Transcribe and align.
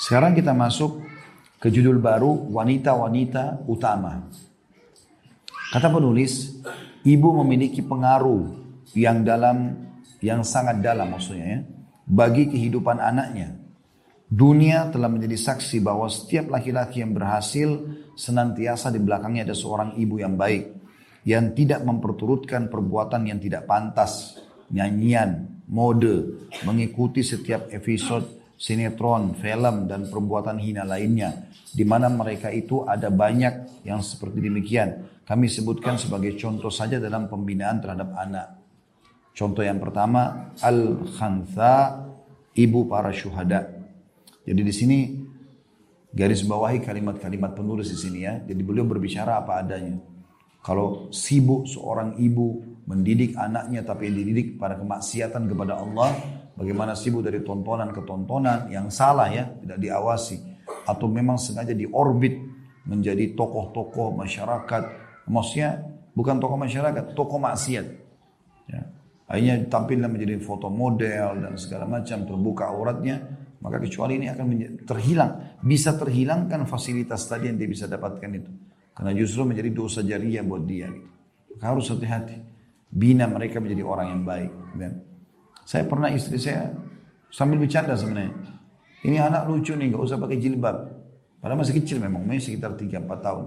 Sekarang 0.00 0.32
kita 0.32 0.56
masuk 0.56 1.04
ke 1.60 1.68
judul 1.68 2.00
baru 2.00 2.32
wanita-wanita 2.48 3.68
utama. 3.68 4.24
Kata 5.76 5.92
penulis, 5.92 6.56
ibu 7.04 7.28
memiliki 7.44 7.84
pengaruh 7.84 8.48
yang 8.96 9.20
dalam 9.20 9.76
yang 10.24 10.40
sangat 10.40 10.80
dalam 10.80 11.12
maksudnya 11.12 11.44
ya 11.44 11.60
bagi 12.08 12.48
kehidupan 12.48 12.96
anaknya. 12.96 13.60
Dunia 14.24 14.88
telah 14.88 15.12
menjadi 15.12 15.36
saksi 15.36 15.84
bahwa 15.84 16.08
setiap 16.08 16.48
laki-laki 16.48 17.04
yang 17.04 17.12
berhasil 17.12 17.68
senantiasa 18.16 18.88
di 18.88 19.04
belakangnya 19.04 19.52
ada 19.52 19.56
seorang 19.58 20.00
ibu 20.00 20.16
yang 20.16 20.32
baik 20.32 20.80
yang 21.28 21.52
tidak 21.52 21.84
memperturutkan 21.84 22.72
perbuatan 22.72 23.28
yang 23.28 23.36
tidak 23.36 23.68
pantas, 23.68 24.40
nyanyian, 24.72 25.60
mode, 25.68 26.48
mengikuti 26.64 27.20
setiap 27.20 27.68
episode 27.68 28.39
sinetron, 28.60 29.32
film 29.40 29.88
dan 29.88 30.12
perbuatan 30.12 30.60
hina 30.60 30.84
lainnya 30.84 31.48
di 31.72 31.80
mana 31.88 32.12
mereka 32.12 32.52
itu 32.52 32.84
ada 32.84 33.08
banyak 33.08 33.84
yang 33.88 34.04
seperti 34.04 34.44
demikian. 34.44 35.08
Kami 35.24 35.48
sebutkan 35.48 35.96
sebagai 35.96 36.36
contoh 36.36 36.68
saja 36.68 37.00
dalam 37.00 37.30
pembinaan 37.30 37.80
terhadap 37.80 38.12
anak. 38.18 38.60
Contoh 39.32 39.62
yang 39.64 39.80
pertama, 39.80 40.52
Al-Khantha, 40.60 42.04
ibu 42.58 42.84
para 42.84 43.14
syuhada. 43.14 43.70
Jadi 44.44 44.60
di 44.60 44.74
sini 44.74 44.98
garis 46.10 46.42
bawahi 46.42 46.82
kalimat-kalimat 46.82 47.54
penulis 47.54 47.94
di 47.94 47.98
sini 47.98 48.18
ya. 48.26 48.42
Jadi 48.42 48.60
beliau 48.60 48.84
berbicara 48.84 49.38
apa 49.38 49.62
adanya. 49.62 50.02
Kalau 50.60 51.08
sibuk 51.14 51.64
seorang 51.64 52.18
ibu 52.20 52.60
mendidik 52.84 53.38
anaknya 53.38 53.86
tapi 53.86 54.10
dididik 54.10 54.58
pada 54.58 54.76
kemaksiatan 54.76 55.46
kepada 55.46 55.78
Allah, 55.78 56.10
bagaimana 56.60 56.92
sibuk 56.92 57.24
dari 57.24 57.40
tontonan 57.40 57.88
ke 57.96 58.04
tontonan 58.04 58.68
yang 58.68 58.92
salah 58.92 59.32
ya, 59.32 59.48
tidak 59.64 59.80
diawasi 59.80 60.36
atau 60.84 61.08
memang 61.08 61.40
sengaja 61.40 61.72
diorbit 61.72 62.36
menjadi 62.84 63.32
tokoh-tokoh 63.32 64.12
masyarakat, 64.20 64.82
maksudnya 65.24 65.88
bukan 66.12 66.36
tokoh 66.36 66.58
masyarakat, 66.60 67.16
tokoh 67.16 67.40
maksiat. 67.40 67.86
Ya. 68.68 68.82
Akhirnya 69.30 69.62
tampilnya 69.70 70.10
menjadi 70.10 70.42
foto 70.42 70.66
model 70.66 71.38
dan 71.38 71.54
segala 71.54 71.86
macam 71.86 72.26
terbuka 72.26 72.66
auratnya, 72.68 73.22
maka 73.62 73.78
kecuali 73.78 74.18
ini 74.18 74.26
akan 74.26 74.46
terhilang. 74.82 75.60
Bisa 75.62 75.94
terhilangkan 75.94 76.66
fasilitas 76.66 77.30
tadi 77.30 77.46
yang 77.46 77.56
dia 77.60 77.70
bisa 77.70 77.86
dapatkan 77.86 78.30
itu. 78.34 78.50
Karena 78.90 79.12
justru 79.14 79.46
menjadi 79.46 79.70
dosa 79.70 80.02
jariah 80.02 80.42
buat 80.42 80.66
dia. 80.66 80.90
Harus 81.62 81.92
hati-hati. 81.94 82.42
Bina 82.90 83.30
mereka 83.30 83.62
menjadi 83.62 83.86
orang 83.86 84.06
yang 84.18 84.22
baik. 84.26 84.50
Dan 84.74 84.92
saya 85.70 85.86
pernah 85.86 86.10
istri 86.10 86.34
saya 86.34 86.66
sambil 87.30 87.62
bercanda 87.62 87.94
sebenarnya. 87.94 88.34
Ini 89.06 89.22
anak 89.22 89.46
lucu 89.46 89.78
nih, 89.78 89.94
gak 89.94 90.02
usah 90.02 90.18
pakai 90.18 90.42
jilbab. 90.42 90.76
Padahal 91.38 91.62
masih 91.62 91.78
kecil 91.78 92.02
memang, 92.02 92.26
masih 92.26 92.58
sekitar 92.58 92.74
3-4 92.74 93.06
tahun. 93.22 93.46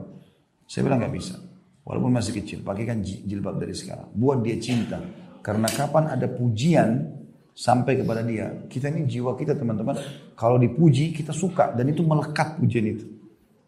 Saya 0.64 0.88
bilang 0.88 1.04
gak 1.04 1.12
bisa. 1.12 1.36
Walaupun 1.84 2.16
masih 2.16 2.40
kecil, 2.40 2.64
pakaikan 2.64 3.04
jilbab 3.04 3.60
dari 3.60 3.76
sekarang. 3.76 4.08
Buat 4.16 4.40
dia 4.40 4.56
cinta. 4.56 5.04
Karena 5.44 5.68
kapan 5.68 6.16
ada 6.16 6.32
pujian 6.32 7.12
sampai 7.52 8.00
kepada 8.00 8.24
dia, 8.24 8.72
kita 8.72 8.88
ini 8.88 9.04
jiwa 9.04 9.36
kita 9.36 9.60
teman-teman, 9.60 10.00
kalau 10.40 10.56
dipuji 10.56 11.12
kita 11.12 11.36
suka 11.36 11.76
dan 11.76 11.92
itu 11.92 12.08
melekat 12.08 12.56
pujian 12.56 12.88
itu. 12.88 13.06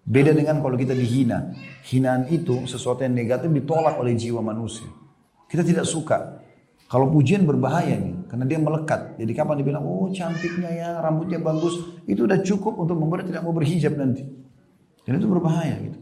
Beda 0.07 0.31
dengan 0.31 0.63
kalau 0.63 0.79
kita 0.79 0.95
dihina. 0.95 1.51
Hinaan 1.91 2.31
itu 2.31 2.63
sesuatu 2.71 3.03
yang 3.03 3.19
negatif 3.19 3.51
ditolak 3.51 3.99
oleh 3.99 4.15
jiwa 4.15 4.39
manusia. 4.39 4.87
Kita 5.51 5.59
tidak 5.59 5.83
suka. 5.83 6.44
Kalau 6.85 7.09
pujian 7.09 7.49
berbahaya 7.49 7.97
nih, 7.97 8.29
karena 8.29 8.45
dia 8.45 8.59
melekat. 8.61 9.17
Jadi 9.17 9.31
kapan 9.33 9.55
dibilang, 9.57 9.83
oh 9.83 10.05
cantiknya 10.13 10.69
ya, 10.69 10.89
rambutnya 11.01 11.41
bagus, 11.41 11.81
itu 12.05 12.29
udah 12.29 12.39
cukup 12.45 12.77
untuk 12.77 12.95
membuat 13.01 13.25
tidak 13.25 13.41
mau 13.41 13.53
berhijab 13.53 13.97
nanti. 13.97 14.21
Dan 15.01 15.17
itu 15.17 15.25
berbahaya 15.25 15.75
gitu. 15.81 15.99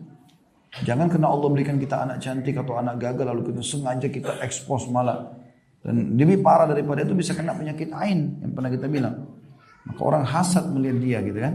Jangan 0.83 1.07
karena 1.07 1.29
Allah 1.29 1.49
berikan 1.53 1.77
kita 1.77 2.01
anak 2.03 2.17
cantik 2.19 2.57
atau 2.57 2.81
anak 2.81 2.97
gagal 2.97 3.29
lalu 3.29 3.53
kita 3.53 3.61
sengaja 3.61 4.09
kita 4.09 4.41
ekspos 4.41 4.89
malah 4.89 5.37
dan 5.83 6.15
lebih 6.15 6.39
parah 6.39 6.65
daripada 6.65 7.03
itu 7.03 7.11
bisa 7.11 7.35
kena 7.35 7.51
penyakit 7.51 7.91
ain 7.91 8.39
yang 8.39 8.51
pernah 8.55 8.71
kita 8.71 8.87
bilang. 8.87 9.27
Maka 9.83 9.99
orang 9.99 10.23
hasad 10.23 10.71
melihat 10.71 10.97
dia 11.03 11.19
gitu 11.27 11.39
kan. 11.43 11.53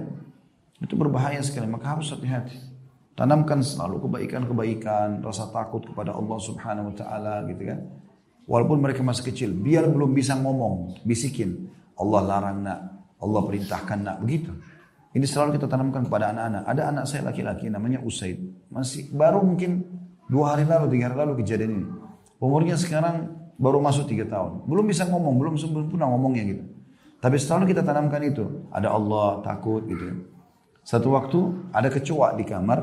Itu 0.79 0.95
berbahaya 0.95 1.41
sekali, 1.41 1.67
maka 1.67 1.97
harus 1.97 2.13
hati-hati. 2.13 2.61
Tanamkan 3.17 3.65
selalu 3.65 4.07
kebaikan-kebaikan, 4.07 5.25
rasa 5.25 5.51
takut 5.51 5.83
kepada 5.83 6.15
Allah 6.15 6.39
Subhanahu 6.39 6.93
wa 6.93 6.95
taala 6.95 7.35
gitu 7.51 7.67
kan. 7.67 7.79
Walaupun 8.49 8.81
mereka 8.81 9.05
masih 9.05 9.29
kecil, 9.29 9.53
biar 9.53 9.85
belum 9.85 10.17
bisa 10.17 10.33
ngomong, 10.33 11.05
bisikin. 11.05 11.69
Allah 12.01 12.21
larang 12.25 12.65
nak, 12.65 12.79
Allah 13.21 13.41
perintahkan 13.45 13.99
nak, 14.01 14.17
begitu. 14.25 14.57
Ini 15.13 15.25
selalu 15.29 15.61
kita 15.61 15.69
tanamkan 15.69 16.09
kepada 16.09 16.33
anak-anak. 16.33 16.63
Ada 16.65 16.83
anak 16.89 17.05
saya 17.05 17.29
laki-laki 17.29 17.69
namanya 17.69 18.01
Usaid. 18.01 18.41
Masih 18.73 19.13
baru 19.13 19.45
mungkin 19.45 19.85
dua 20.33 20.57
hari 20.57 20.65
lalu, 20.65 20.97
tiga 20.97 21.13
hari 21.13 21.17
lalu 21.21 21.33
kejadian 21.45 21.71
ini. 21.77 21.87
Umurnya 22.41 22.81
sekarang 22.81 23.37
baru 23.61 23.85
masuk 23.85 24.09
tiga 24.09 24.25
tahun. 24.25 24.65
Belum 24.65 24.85
bisa 24.89 25.05
ngomong, 25.05 25.35
belum 25.37 25.55
sempurna 25.61 26.09
ngomongnya 26.09 26.45
gitu. 26.49 26.65
Tapi 27.21 27.37
selalu 27.37 27.77
kita 27.77 27.85
tanamkan 27.85 28.23
itu. 28.25 28.65
Ada 28.73 28.89
Allah, 28.89 29.45
takut 29.45 29.85
gitu. 29.85 30.25
Satu 30.89 31.13
waktu 31.13 31.69
ada 31.69 31.93
kecoa 31.93 32.33
di 32.33 32.49
kamar, 32.49 32.81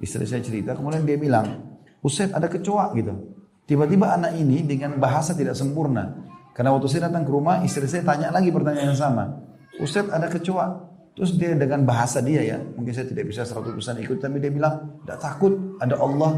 istri 0.00 0.24
saya 0.24 0.40
cerita, 0.40 0.72
kemudian 0.72 1.04
dia 1.04 1.20
bilang, 1.20 1.76
Ustaz 2.00 2.32
ada 2.32 2.48
kecoa 2.48 2.96
gitu. 2.96 3.35
Tiba-tiba 3.66 4.14
anak 4.14 4.38
ini 4.38 4.62
dengan 4.62 4.96
bahasa 5.02 5.34
tidak 5.34 5.58
sempurna. 5.58 6.14
Karena 6.54 6.72
waktu 6.72 6.86
saya 6.88 7.10
datang 7.10 7.26
ke 7.26 7.30
rumah, 7.34 7.60
istri 7.66 7.84
saya 7.90 8.06
tanya 8.06 8.30
lagi 8.30 8.48
pertanyaan 8.54 8.94
yang 8.94 8.98
sama. 8.98 9.42
Ustaz 9.82 10.08
ada 10.08 10.30
kecoa. 10.30 10.94
Terus 11.16 11.34
dia 11.40 11.56
dengan 11.56 11.80
bahasa 11.82 12.20
dia 12.20 12.44
ya, 12.44 12.60
mungkin 12.60 12.92
saya 12.92 13.08
tidak 13.08 13.32
bisa 13.32 13.40
100% 13.48 13.72
ikut, 14.04 14.20
tapi 14.20 14.36
dia 14.36 14.52
bilang, 14.52 15.00
tidak 15.00 15.16
takut, 15.16 15.52
ada 15.80 15.96
Allah, 15.96 16.36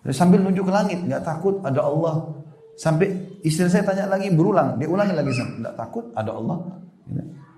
dia 0.00 0.10
sambil 0.16 0.40
nunjuk 0.40 0.66
ke 0.66 0.72
langit, 0.72 0.98
nggak 1.04 1.22
takut 1.22 1.60
ada 1.62 1.84
Allah. 1.84 2.42
Sampai 2.74 3.38
istri 3.44 3.68
saya 3.68 3.84
tanya 3.84 4.10
lagi 4.10 4.32
berulang, 4.32 4.80
dia 4.80 4.88
ulangi 4.88 5.14
lagi, 5.14 5.30
nggak 5.36 5.78
takut 5.78 6.08
ada 6.16 6.32
Allah. 6.32 6.58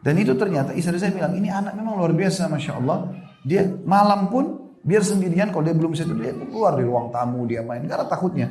Dan 0.03 0.15
itu 0.19 0.35
ternyata 0.35 0.75
istri 0.75 0.99
saya 0.99 1.15
bilang 1.15 1.39
ini 1.39 1.47
anak 1.47 1.79
memang 1.79 1.95
luar 1.95 2.13
biasa, 2.13 2.51
masya 2.51 2.83
Allah. 2.83 3.09
Dia 3.47 3.65
malam 3.87 4.29
pun 4.29 4.62
biar 4.83 5.03
sendirian 5.07 5.55
kalau 5.55 5.65
dia 5.67 5.75
belum 5.79 5.91
bisa 5.95 6.05
dia 6.05 6.35
keluar 6.35 6.75
di 6.75 6.85
ruang 6.85 7.09
tamu 7.15 7.47
dia 7.47 7.63
main 7.63 7.87
karena 7.87 8.07
takutnya. 8.07 8.49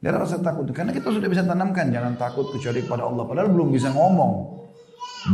Dia 0.00 0.16
rasa 0.16 0.40
takut 0.40 0.64
karena 0.72 0.96
kita 0.96 1.12
sudah 1.12 1.28
bisa 1.28 1.44
tanamkan 1.44 1.92
jangan 1.92 2.16
takut 2.16 2.48
kecuali 2.56 2.80
kepada 2.80 3.04
Allah 3.04 3.24
padahal 3.28 3.52
belum 3.52 3.68
bisa 3.68 3.92
ngomong. 3.92 4.32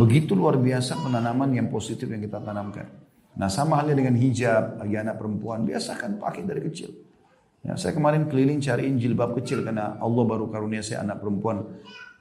Begitu 0.03 0.35
luar 0.35 0.59
biasa 0.59 0.99
penanaman 0.99 1.55
yang 1.55 1.71
positif 1.71 2.11
yang 2.11 2.19
kita 2.19 2.43
tanamkan. 2.43 2.91
Nah 3.39 3.47
sama 3.47 3.79
halnya 3.79 3.95
dengan 3.95 4.19
hijab 4.19 4.83
bagi 4.83 4.99
anak 4.99 5.23
perempuan 5.23 5.63
biasakan 5.63 6.19
pakai 6.19 6.43
dari 6.43 6.63
kecil. 6.67 6.91
Ya, 7.67 7.75
saya 7.75 7.99
kemarin 7.99 8.31
keliling 8.31 8.63
cariin 8.63 8.95
jilbab 8.95 9.35
kecil 9.43 9.67
karena 9.67 9.99
Allah 9.99 10.23
baru 10.23 10.47
karunia 10.47 10.87
saya 10.87 11.03
anak 11.03 11.19
perempuan 11.19 11.67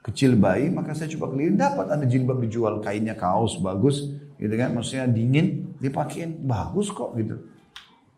kecil 0.02 0.34
bayi, 0.34 0.74
maka 0.74 0.90
saya 0.90 1.06
coba 1.14 1.34
keliling 1.34 1.54
dapat 1.54 1.86
ada 1.86 2.02
jilbab 2.02 2.42
dijual 2.42 2.82
kainnya 2.82 3.14
kaos 3.14 3.62
bagus, 3.62 4.10
gitu 4.42 4.54
kan? 4.58 4.74
Maksudnya 4.74 5.06
dingin 5.06 5.78
dipakein 5.78 6.42
bagus 6.42 6.90
kok 6.90 7.14
gitu. 7.14 7.46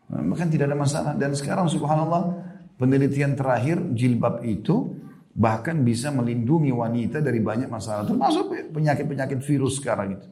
Maka 0.09 0.49
tidak 0.49 0.73
ada 0.73 0.77
masalah 0.77 1.13
dan 1.13 1.37
sekarang 1.37 1.69
subhanallah 1.69 2.33
penelitian 2.81 3.37
terakhir 3.37 3.77
jilbab 3.93 4.41
itu 4.41 4.97
bahkan 5.37 5.85
bisa 5.85 6.09
melindungi 6.09 6.73
wanita 6.73 7.21
dari 7.21 7.37
banyak 7.37 7.69
masalah 7.69 8.09
termasuk 8.09 8.73
penyakit-penyakit 8.73 9.39
virus 9.45 9.77
sekarang 9.77 10.17
itu. 10.17 10.27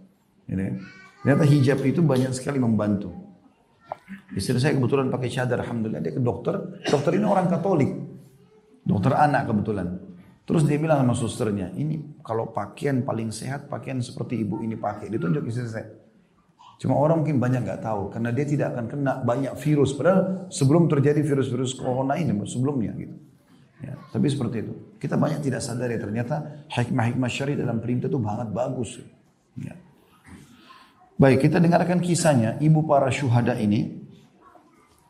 Kan? 0.49 0.81
Ternyata 1.21 1.43
hijab 1.45 1.79
itu 1.85 2.01
banyak 2.01 2.33
sekali 2.33 2.57
membantu. 2.57 3.13
Istri 4.33 4.59
saya 4.59 4.73
kebetulan 4.75 5.11
pakai 5.11 5.29
cadar, 5.31 5.59
alhamdulillah 5.61 6.01
dia 6.03 6.13
ke 6.15 6.21
dokter. 6.23 6.79
Dokter 6.87 7.11
ini 7.19 7.25
orang 7.27 7.51
Katolik, 7.51 7.91
dokter 8.87 9.11
anak 9.13 9.51
kebetulan. 9.51 9.87
Terus 10.47 10.63
dia 10.63 10.79
bilang 10.79 11.03
sama 11.03 11.11
susternya, 11.11 11.75
ini 11.75 12.23
kalau 12.23 12.55
pakaian 12.55 13.03
paling 13.03 13.35
sehat 13.35 13.67
pakaian 13.67 13.99
seperti 13.99 14.47
ibu 14.47 14.63
ini 14.63 14.79
pakai. 14.79 15.11
Ditunjuk 15.11 15.43
istri 15.51 15.67
saya. 15.67 15.91
Cuma 16.77 16.93
orang 16.93 17.25
mungkin 17.25 17.41
banyak 17.41 17.65
nggak 17.65 17.81
tahu 17.81 18.13
karena 18.13 18.29
dia 18.29 18.45
tidak 18.45 18.77
akan 18.77 18.85
kena 18.85 19.13
banyak 19.25 19.53
virus. 19.57 19.97
Padahal 19.97 20.45
sebelum 20.53 20.85
terjadi 20.85 21.25
virus-virus 21.25 21.73
corona 21.73 22.13
ini 22.21 22.33
sebelumnya 22.45 22.93
gitu. 22.93 23.17
Ya, 23.81 23.93
tapi 24.13 24.29
seperti 24.29 24.65
itu. 24.65 24.73
Kita 24.97 25.17
banyak 25.17 25.41
tidak 25.41 25.61
sadar 25.61 25.89
ya 25.89 25.97
ternyata 26.01 26.65
hikmah-hikmah 26.69 27.29
syari 27.29 27.53
dalam 27.57 27.81
perintah 27.81 28.09
itu 28.09 28.17
sangat 28.21 28.49
bagus. 28.53 29.01
Ya. 29.57 29.73
Baik, 31.17 31.49
kita 31.49 31.57
dengarkan 31.57 31.97
kisahnya 31.97 32.61
ibu 32.61 32.85
para 32.85 33.09
syuhada 33.09 33.57
ini. 33.57 34.05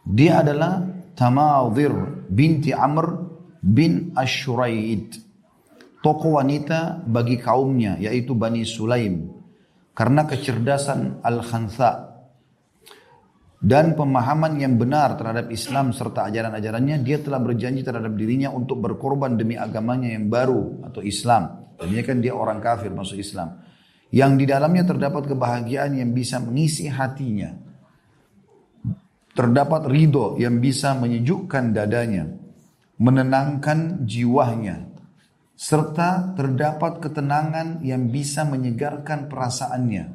Dia 0.08 0.40
adalah 0.40 0.88
Tamadhir 1.20 1.92
binti 2.32 2.72
Amr 2.72 3.28
bin 3.60 4.16
Ashuraid. 4.16 5.20
Tokoh 6.00 6.40
wanita 6.40 7.04
bagi 7.04 7.36
kaumnya 7.36 8.00
yaitu 8.00 8.32
Bani 8.32 8.64
Sulaim. 8.64 9.37
Karena 9.98 10.30
kecerdasan 10.30 11.26
Al-Khansa 11.26 11.92
dan 13.58 13.98
pemahaman 13.98 14.62
yang 14.62 14.78
benar 14.78 15.18
terhadap 15.18 15.50
Islam 15.50 15.90
serta 15.90 16.30
ajaran-ajarannya, 16.30 17.02
dia 17.02 17.18
telah 17.18 17.42
berjanji 17.42 17.82
terhadap 17.82 18.14
dirinya 18.14 18.54
untuk 18.54 18.78
berkorban 18.78 19.34
demi 19.34 19.58
agamanya 19.58 20.14
yang 20.14 20.30
baru 20.30 20.86
atau 20.86 21.02
Islam. 21.02 21.74
Tadinya 21.82 22.04
kan 22.06 22.18
dia 22.22 22.38
orang 22.38 22.62
kafir 22.62 22.94
masuk 22.94 23.18
Islam. 23.18 23.66
yang 24.08 24.40
di 24.40 24.48
dalamnya 24.48 24.88
terdapat 24.88 25.28
kebahagiaan 25.28 26.00
yang 26.00 26.16
bisa 26.16 26.40
mengisi 26.40 26.88
hatinya. 26.88 27.52
Terdapat 29.36 29.84
ridho 29.84 30.40
yang 30.40 30.64
bisa 30.64 30.96
menyejukkan 30.96 31.76
dadanya, 31.76 32.24
menenangkan 33.04 34.08
jiwanya, 34.08 34.88
serta 35.58 36.38
terdapat 36.38 37.02
ketenangan 37.02 37.82
yang 37.82 38.14
bisa 38.14 38.46
menyegarkan 38.46 39.26
perasaannya. 39.26 40.06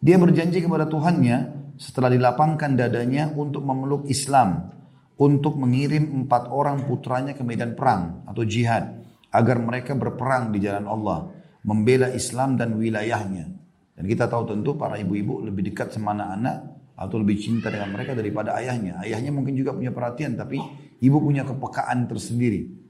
Dia 0.00 0.16
berjanji 0.16 0.64
kepada 0.64 0.88
Tuhannya 0.88 1.68
setelah 1.76 2.08
dilapangkan 2.08 2.72
dadanya 2.72 3.28
untuk 3.36 3.68
memeluk 3.68 4.08
Islam, 4.08 4.72
untuk 5.20 5.60
mengirim 5.60 6.24
empat 6.24 6.48
orang 6.48 6.88
putranya 6.88 7.36
ke 7.36 7.44
medan 7.44 7.76
perang 7.76 8.24
atau 8.24 8.48
jihad, 8.48 8.96
agar 9.28 9.60
mereka 9.60 9.92
berperang 9.92 10.48
di 10.56 10.64
jalan 10.64 10.88
Allah, 10.88 11.36
membela 11.68 12.08
Islam 12.16 12.56
dan 12.56 12.80
wilayahnya. 12.80 13.52
Dan 13.92 14.04
kita 14.08 14.24
tahu 14.24 14.56
tentu 14.56 14.72
para 14.76 14.96
ibu-ibu 14.96 15.44
lebih 15.44 15.68
dekat 15.68 15.92
sama 15.92 16.16
anak-anak 16.16 16.56
atau 16.96 17.16
lebih 17.20 17.36
cinta 17.36 17.68
dengan 17.68 17.92
mereka 17.92 18.16
daripada 18.16 18.56
ayahnya. 18.56 19.04
Ayahnya 19.04 19.32
mungkin 19.36 19.52
juga 19.52 19.76
punya 19.76 19.92
perhatian, 19.92 20.32
tapi 20.32 20.56
ibu 21.04 21.16
punya 21.20 21.44
kepekaan 21.44 22.08
tersendiri. 22.08 22.85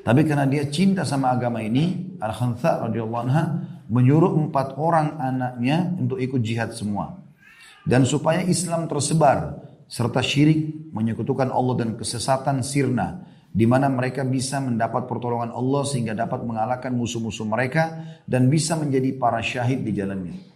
Tapi 0.00 0.20
karena 0.24 0.48
dia 0.48 0.64
cinta 0.72 1.04
sama 1.04 1.32
agama 1.32 1.60
ini, 1.60 2.16
Al-Khansa 2.16 2.88
radhiyallahu 2.88 3.24
anha 3.28 3.44
menyuruh 3.90 4.38
empat 4.48 4.78
orang 4.80 5.18
anaknya 5.18 5.92
untuk 5.98 6.16
ikut 6.16 6.40
jihad 6.40 6.72
semua. 6.72 7.20
Dan 7.84 8.06
supaya 8.06 8.44
Islam 8.44 8.86
tersebar 8.86 9.60
serta 9.90 10.22
syirik 10.22 10.92
menyekutukan 10.94 11.50
Allah 11.50 11.74
dan 11.84 11.98
kesesatan 11.98 12.62
sirna 12.62 13.26
di 13.50 13.66
mana 13.66 13.90
mereka 13.90 14.22
bisa 14.22 14.62
mendapat 14.62 15.10
pertolongan 15.10 15.50
Allah 15.50 15.82
sehingga 15.82 16.14
dapat 16.14 16.46
mengalahkan 16.46 16.94
musuh-musuh 16.94 17.42
mereka 17.50 17.98
dan 18.22 18.46
bisa 18.46 18.78
menjadi 18.78 19.10
para 19.18 19.42
syahid 19.42 19.82
di 19.82 19.90
jalannya. 19.90 20.49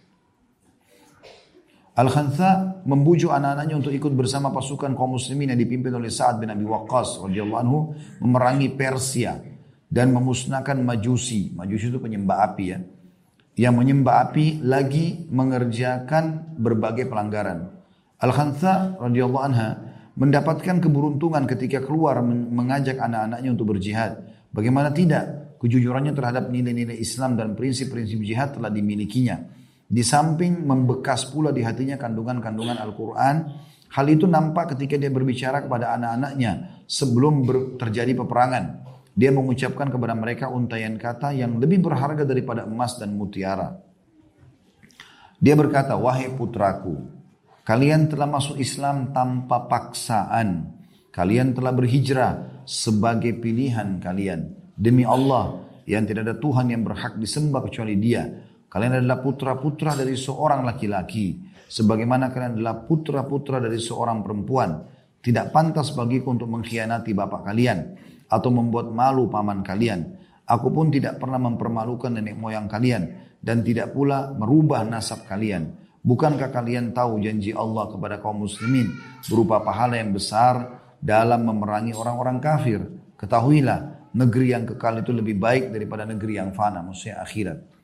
Al-Khantha 1.95 2.83
membujuk 2.83 3.31
anak-anaknya 3.31 3.79
untuk 3.79 3.95
ikut 3.95 4.11
bersama 4.11 4.51
pasukan 4.51 4.91
kaum 4.99 5.15
muslimin 5.15 5.55
yang 5.55 5.59
dipimpin 5.59 5.95
oleh 5.95 6.11
Sa'ad 6.11 6.43
bin 6.43 6.51
Abi 6.51 6.67
Waqqas 6.67 7.23
radhiyallahu 7.23 7.61
anhu 7.63 7.95
memerangi 8.19 8.67
Persia 8.75 9.39
dan 9.87 10.11
memusnahkan 10.11 10.75
Majusi. 10.83 11.55
Majusi 11.55 11.87
itu 11.87 11.99
penyembah 12.03 12.51
api 12.51 12.65
ya. 12.67 12.83
Yang 13.55 13.75
menyembah 13.79 14.27
api 14.27 14.59
lagi 14.67 15.23
mengerjakan 15.31 16.59
berbagai 16.59 17.07
pelanggaran. 17.07 17.71
Al-Khantha 18.19 18.99
radhiyallahu 18.99 19.45
anha 19.47 19.69
mendapatkan 20.19 20.83
keberuntungan 20.83 21.47
ketika 21.47 21.79
keluar 21.79 22.19
mengajak 22.23 22.99
anak-anaknya 22.99 23.55
untuk 23.55 23.71
berjihad. 23.71 24.19
Bagaimana 24.51 24.91
tidak? 24.91 25.55
Kejujurannya 25.63 26.11
terhadap 26.11 26.51
nilai-nilai 26.51 26.99
Islam 26.99 27.39
dan 27.39 27.55
prinsip-prinsip 27.55 28.19
jihad 28.19 28.51
telah 28.51 28.67
dimilikinya. 28.67 29.39
Di 29.85 30.01
samping 30.01 30.65
membekas 30.65 31.29
pula 31.29 31.53
di 31.53 31.61
hatinya 31.61 31.95
kandungan-kandungan 31.95 32.77
Al-Quran. 32.81 33.35
Hal 33.93 34.05
itu 34.11 34.25
nampak 34.25 34.75
ketika 34.75 34.97
dia 34.97 35.13
berbicara 35.13 35.63
kepada 35.63 35.93
anak-anaknya 35.95 36.83
sebelum 36.89 37.45
terjadi 37.77 38.11
peperangan. 38.17 38.83
Dia 39.15 39.31
mengucapkan 39.31 39.87
kepada 39.87 40.11
mereka 40.11 40.51
untayan 40.51 40.99
kata 40.99 41.31
yang 41.31 41.55
lebih 41.61 41.79
berharga 41.79 42.27
daripada 42.27 42.67
emas 42.67 42.99
dan 42.99 43.15
mutiara. 43.15 43.79
Dia 45.39 45.55
berkata, 45.55 45.95
wahai 45.95 46.33
putraku, 46.35 46.99
kalian 47.63 48.11
telah 48.11 48.27
masuk 48.27 48.59
Islam 48.59 49.15
tanpa 49.15 49.69
paksaan. 49.71 50.75
Kalian 51.15 51.55
telah 51.55 51.71
berhijrah 51.71 52.65
sebagai 52.67 53.31
pilihan 53.39 54.03
kalian. 54.03 54.51
Demi 54.75 55.07
Allah, 55.07 55.63
yang 55.87 56.03
tidak 56.03 56.27
ada 56.27 56.35
Tuhan 56.35 56.75
yang 56.75 56.83
berhak 56.83 57.15
disembah 57.15 57.63
kecuali 57.63 57.95
dia. 57.95 58.27
Kalian 58.75 58.99
adalah 58.99 59.23
putra-putra 59.23 59.95
dari 59.95 60.19
seorang 60.19 60.67
laki-laki. 60.67 61.39
Sebagaimana 61.63 62.27
kalian 62.27 62.59
adalah 62.59 62.83
putra-putra 62.83 63.63
dari 63.63 63.79
seorang 63.79 64.19
perempuan. 64.19 64.83
Tidak 65.23 65.47
pantas 65.55 65.95
bagiku 65.95 66.35
untuk 66.35 66.51
mengkhianati 66.51 67.15
bapak 67.15 67.47
kalian. 67.47 67.95
Atau 68.27 68.51
membuat 68.51 68.91
malu 68.91 69.31
paman 69.31 69.63
kalian. 69.63 70.19
Aku 70.43 70.75
pun 70.75 70.91
tidak 70.91 71.23
pernah 71.23 71.39
mempermalukan 71.39 72.19
nenek 72.19 72.35
moyang 72.35 72.67
kalian. 72.67 73.31
Dan 73.39 73.63
tidak 73.63 73.95
pula 73.95 74.35
merubah 74.35 74.83
nasab 74.83 75.23
kalian. 75.23 75.71
Bukankah 76.03 76.51
kalian 76.51 76.91
tahu 76.91 77.23
janji 77.23 77.55
Allah 77.55 77.87
kepada 77.87 78.19
kaum 78.19 78.43
muslimin 78.43 78.91
berupa 79.31 79.63
pahala 79.63 80.03
yang 80.03 80.11
besar 80.11 80.83
dalam 80.99 81.47
memerangi 81.47 81.95
orang-orang 81.95 82.43
kafir? 82.43 82.83
Ketahuilah, 83.15 84.11
negeri 84.19 84.51
yang 84.51 84.67
kekal 84.67 84.99
itu 84.99 85.15
lebih 85.15 85.39
baik 85.39 85.71
daripada 85.71 86.03
negeri 86.03 86.43
yang 86.43 86.51
fana, 86.51 86.83
maksudnya 86.83 87.23
akhirat. 87.23 87.74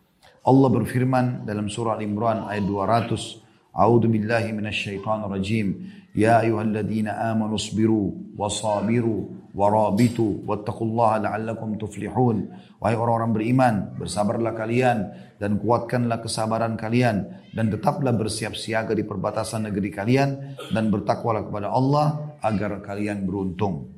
Allah 0.42 0.70
berfirman 0.74 1.46
dalam 1.46 1.70
surah 1.70 2.02
Al-Imran 2.02 2.50
ayat 2.50 2.66
200, 2.66 3.78
A'udzu 3.78 4.10
billahi 4.10 4.50
minasyaitonir 4.58 5.30
rajim. 5.30 5.68
Ya 6.12 6.42
ayyuhalladzina 6.44 7.32
amanu 7.32 7.56
sabiru 7.56 8.34
wasabiru 8.36 9.48
warabitu 9.54 10.44
wattaqullaha 10.44 11.24
la'allakum 11.24 11.78
tuflihun. 11.78 12.52
Wahai 12.82 12.98
orang-orang 12.98 13.32
beriman, 13.32 13.76
bersabarlah 13.96 14.58
kalian 14.58 14.98
dan 15.38 15.62
kuatkanlah 15.62 16.20
kesabaran 16.20 16.76
kalian 16.76 17.32
dan 17.54 17.70
tetaplah 17.70 18.12
bersiap 18.12 18.58
siaga 18.58 18.98
di 18.98 19.06
perbatasan 19.06 19.70
negeri 19.72 19.94
kalian 19.94 20.58
dan 20.74 20.90
bertakwalah 20.90 21.48
kepada 21.48 21.70
Allah 21.70 22.36
agar 22.42 22.82
kalian 22.84 23.24
beruntung. 23.24 23.94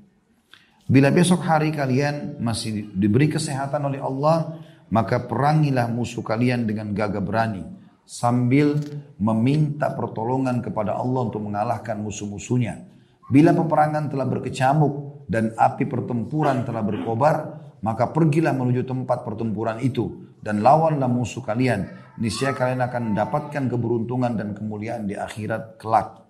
Bila 0.83 1.09
besok 1.09 1.47
hari 1.47 1.71
kalian 1.71 2.43
masih 2.43 2.91
diberi 2.91 3.31
kesehatan 3.31 3.87
oleh 3.87 4.03
Allah, 4.03 4.59
maka 4.93 5.25
perangilah 5.25 5.89
musuh 5.89 6.21
kalian 6.21 6.69
dengan 6.69 6.93
gagah 6.93 7.25
berani 7.25 7.65
sambil 8.05 8.77
meminta 9.17 9.89
pertolongan 9.89 10.61
kepada 10.61 10.93
Allah 10.93 11.25
untuk 11.25 11.41
mengalahkan 11.41 11.97
musuh-musuhnya. 11.97 12.85
Bila 13.25 13.55
peperangan 13.57 14.13
telah 14.13 14.27
berkecamuk 14.29 15.25
dan 15.25 15.55
api 15.57 15.89
pertempuran 15.89 16.61
telah 16.61 16.85
berkobar, 16.85 17.35
maka 17.81 18.13
pergilah 18.13 18.53
menuju 18.53 18.85
tempat 18.85 19.25
pertempuran 19.25 19.81
itu 19.81 20.29
dan 20.43 20.61
lawanlah 20.61 21.09
musuh 21.09 21.41
kalian. 21.41 21.89
Niscaya 22.21 22.53
kalian 22.53 22.85
akan 22.85 23.01
mendapatkan 23.15 23.63
keberuntungan 23.73 24.37
dan 24.37 24.53
kemuliaan 24.53 25.09
di 25.09 25.17
akhirat 25.17 25.81
kelak. 25.81 26.21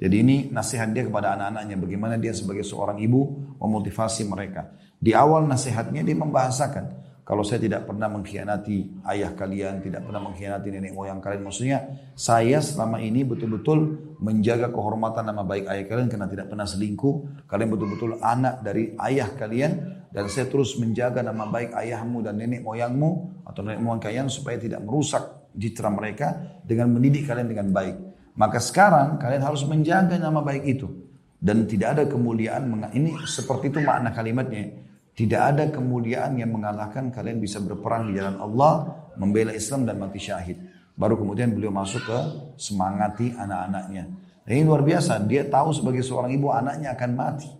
Jadi 0.00 0.16
ini 0.16 0.36
nasihat 0.48 0.90
dia 0.90 1.06
kepada 1.06 1.36
anak-anaknya. 1.36 1.76
Bagaimana 1.76 2.14
dia 2.16 2.32
sebagai 2.32 2.64
seorang 2.64 2.98
ibu 2.98 3.52
memotivasi 3.60 4.26
mereka. 4.26 4.72
Di 4.96 5.12
awal 5.12 5.44
nasihatnya 5.44 6.00
dia 6.00 6.16
membahasakan. 6.16 7.09
Kalau 7.30 7.46
saya 7.46 7.62
tidak 7.62 7.86
pernah 7.86 8.10
mengkhianati 8.10 9.06
ayah 9.06 9.30
kalian, 9.38 9.78
tidak 9.78 10.02
pernah 10.02 10.18
mengkhianati 10.18 10.66
nenek 10.66 10.98
moyang 10.98 11.22
kalian. 11.22 11.46
Maksudnya 11.46 11.78
saya 12.18 12.58
selama 12.58 12.98
ini 12.98 13.22
betul-betul 13.22 14.02
menjaga 14.18 14.66
kehormatan 14.74 15.30
nama 15.30 15.46
baik 15.46 15.70
ayah 15.70 15.86
kalian 15.86 16.10
karena 16.10 16.26
tidak 16.26 16.50
pernah 16.50 16.66
selingkuh. 16.66 17.46
Kalian 17.46 17.70
betul-betul 17.70 18.18
anak 18.18 18.66
dari 18.66 18.98
ayah 18.98 19.30
kalian. 19.30 19.72
Dan 20.10 20.26
saya 20.26 20.50
terus 20.50 20.74
menjaga 20.74 21.22
nama 21.22 21.46
baik 21.46 21.70
ayahmu 21.70 22.18
dan 22.18 22.34
nenek 22.34 22.66
moyangmu 22.66 23.10
atau 23.46 23.62
nenek 23.62 23.78
moyang 23.78 24.02
kalian 24.02 24.26
supaya 24.26 24.58
tidak 24.58 24.82
merusak 24.82 25.54
citra 25.54 25.86
mereka 25.86 26.34
dengan 26.66 26.90
mendidik 26.90 27.30
kalian 27.30 27.46
dengan 27.46 27.70
baik. 27.70 27.94
Maka 28.34 28.58
sekarang 28.58 29.22
kalian 29.22 29.46
harus 29.46 29.62
menjaga 29.70 30.18
nama 30.18 30.42
baik 30.42 30.66
itu. 30.66 30.90
Dan 31.38 31.62
tidak 31.70 31.94
ada 31.94 32.04
kemuliaan. 32.10 32.90
Ini 32.90 33.22
seperti 33.22 33.70
itu 33.70 33.78
makna 33.86 34.10
kalimatnya. 34.10 34.89
Tidak 35.20 35.36
ada 35.36 35.68
kemuliaan 35.68 36.40
yang 36.40 36.48
mengalahkan 36.56 37.12
kalian 37.12 37.44
bisa 37.44 37.60
berperang 37.60 38.08
di 38.08 38.16
jalan 38.16 38.40
Allah, 38.40 39.04
membela 39.20 39.52
Islam 39.52 39.84
dan 39.84 40.00
mati 40.00 40.16
syahid. 40.16 40.56
Baru 40.96 41.20
kemudian 41.20 41.52
beliau 41.52 41.68
masuk 41.68 42.08
ke 42.08 42.18
semangati 42.56 43.36
anak-anaknya. 43.36 44.08
Dan 44.48 44.52
ini 44.56 44.64
luar 44.64 44.80
biasa, 44.80 45.20
dia 45.28 45.44
tahu 45.44 45.76
sebagai 45.76 46.00
seorang 46.00 46.32
ibu 46.32 46.48
anaknya 46.48 46.96
akan 46.96 47.10
mati. 47.12 47.52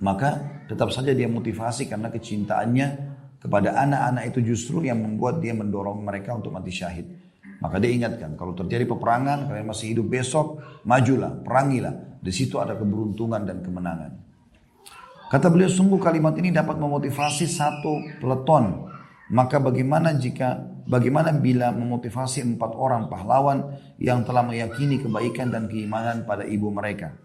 Maka 0.00 0.40
tetap 0.72 0.88
saja 0.88 1.12
dia 1.12 1.28
motivasi 1.28 1.84
karena 1.84 2.08
kecintaannya 2.08 2.88
kepada 3.36 3.76
anak-anak 3.76 4.32
itu 4.32 4.56
justru 4.56 4.88
yang 4.88 5.04
membuat 5.04 5.36
dia 5.44 5.52
mendorong 5.52 6.00
mereka 6.00 6.32
untuk 6.32 6.56
mati 6.56 6.72
syahid. 6.72 7.12
Maka 7.60 7.76
dia 7.76 7.92
ingatkan, 7.92 8.40
kalau 8.40 8.56
terjadi 8.56 8.88
peperangan, 8.88 9.52
kalian 9.52 9.68
masih 9.68 9.92
hidup 9.92 10.08
besok, 10.08 10.64
majulah, 10.88 11.44
perangilah. 11.44 12.24
Di 12.24 12.32
situ 12.32 12.56
ada 12.56 12.72
keberuntungan 12.72 13.44
dan 13.44 13.60
kemenangan. 13.60 14.31
Kata 15.32 15.48
beliau, 15.48 15.72
sungguh 15.72 15.96
kalimat 15.96 16.36
ini 16.36 16.52
dapat 16.52 16.76
memotivasi 16.76 17.48
satu 17.48 18.20
peleton. 18.20 18.84
Maka 19.32 19.56
bagaimana 19.64 20.12
jika, 20.12 20.60
bagaimana 20.84 21.32
bila 21.32 21.72
memotivasi 21.72 22.44
empat 22.44 22.76
orang 22.76 23.08
pahlawan 23.08 23.80
yang 23.96 24.28
telah 24.28 24.44
meyakini 24.44 25.00
kebaikan 25.00 25.48
dan 25.48 25.72
keimanan 25.72 26.28
pada 26.28 26.44
ibu 26.44 26.68
mereka. 26.68 27.16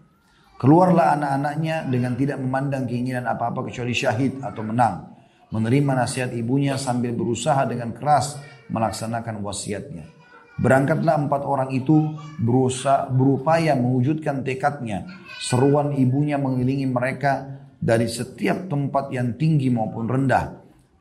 Keluarlah 0.56 1.20
anak-anaknya 1.20 1.84
dengan 1.84 2.16
tidak 2.16 2.40
memandang 2.40 2.88
keinginan 2.88 3.28
apa-apa 3.28 3.68
kecuali 3.68 3.92
syahid 3.92 4.40
atau 4.40 4.64
menang. 4.64 5.12
Menerima 5.52 5.92
nasihat 5.92 6.32
ibunya 6.32 6.80
sambil 6.80 7.12
berusaha 7.12 7.60
dengan 7.68 7.92
keras 7.92 8.40
melaksanakan 8.72 9.44
wasiatnya. 9.44 10.08
Berangkatlah 10.56 11.28
empat 11.28 11.44
orang 11.44 11.76
itu 11.76 12.16
berusaha, 12.40 13.04
berupaya 13.12 13.76
mewujudkan 13.76 14.40
tekadnya. 14.40 15.04
Seruan 15.44 15.92
ibunya 15.92 16.40
mengelilingi 16.40 16.88
mereka 16.88 17.57
dari 17.78 18.10
setiap 18.10 18.66
tempat 18.66 19.14
yang 19.14 19.38
tinggi 19.38 19.70
maupun 19.70 20.10
rendah. 20.10 20.58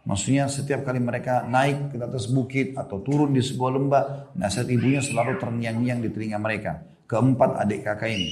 Maksudnya 0.08 0.48
setiap 0.48 0.88
kali 0.88 1.04
mereka 1.04 1.44
naik 1.44 1.92
ke 1.92 2.00
atas 2.00 2.32
bukit 2.32 2.80
atau 2.80 3.04
turun 3.04 3.36
di 3.36 3.44
sebuah 3.44 3.72
lembah, 3.76 4.04
nasihat 4.40 4.72
ibunya 4.72 5.04
selalu 5.04 5.36
terngiang-ngiang 5.36 6.00
di 6.00 6.10
telinga 6.14 6.40
mereka. 6.40 6.80
Keempat 7.10 7.60
adik 7.60 7.84
kakak 7.84 8.16
ini. 8.16 8.32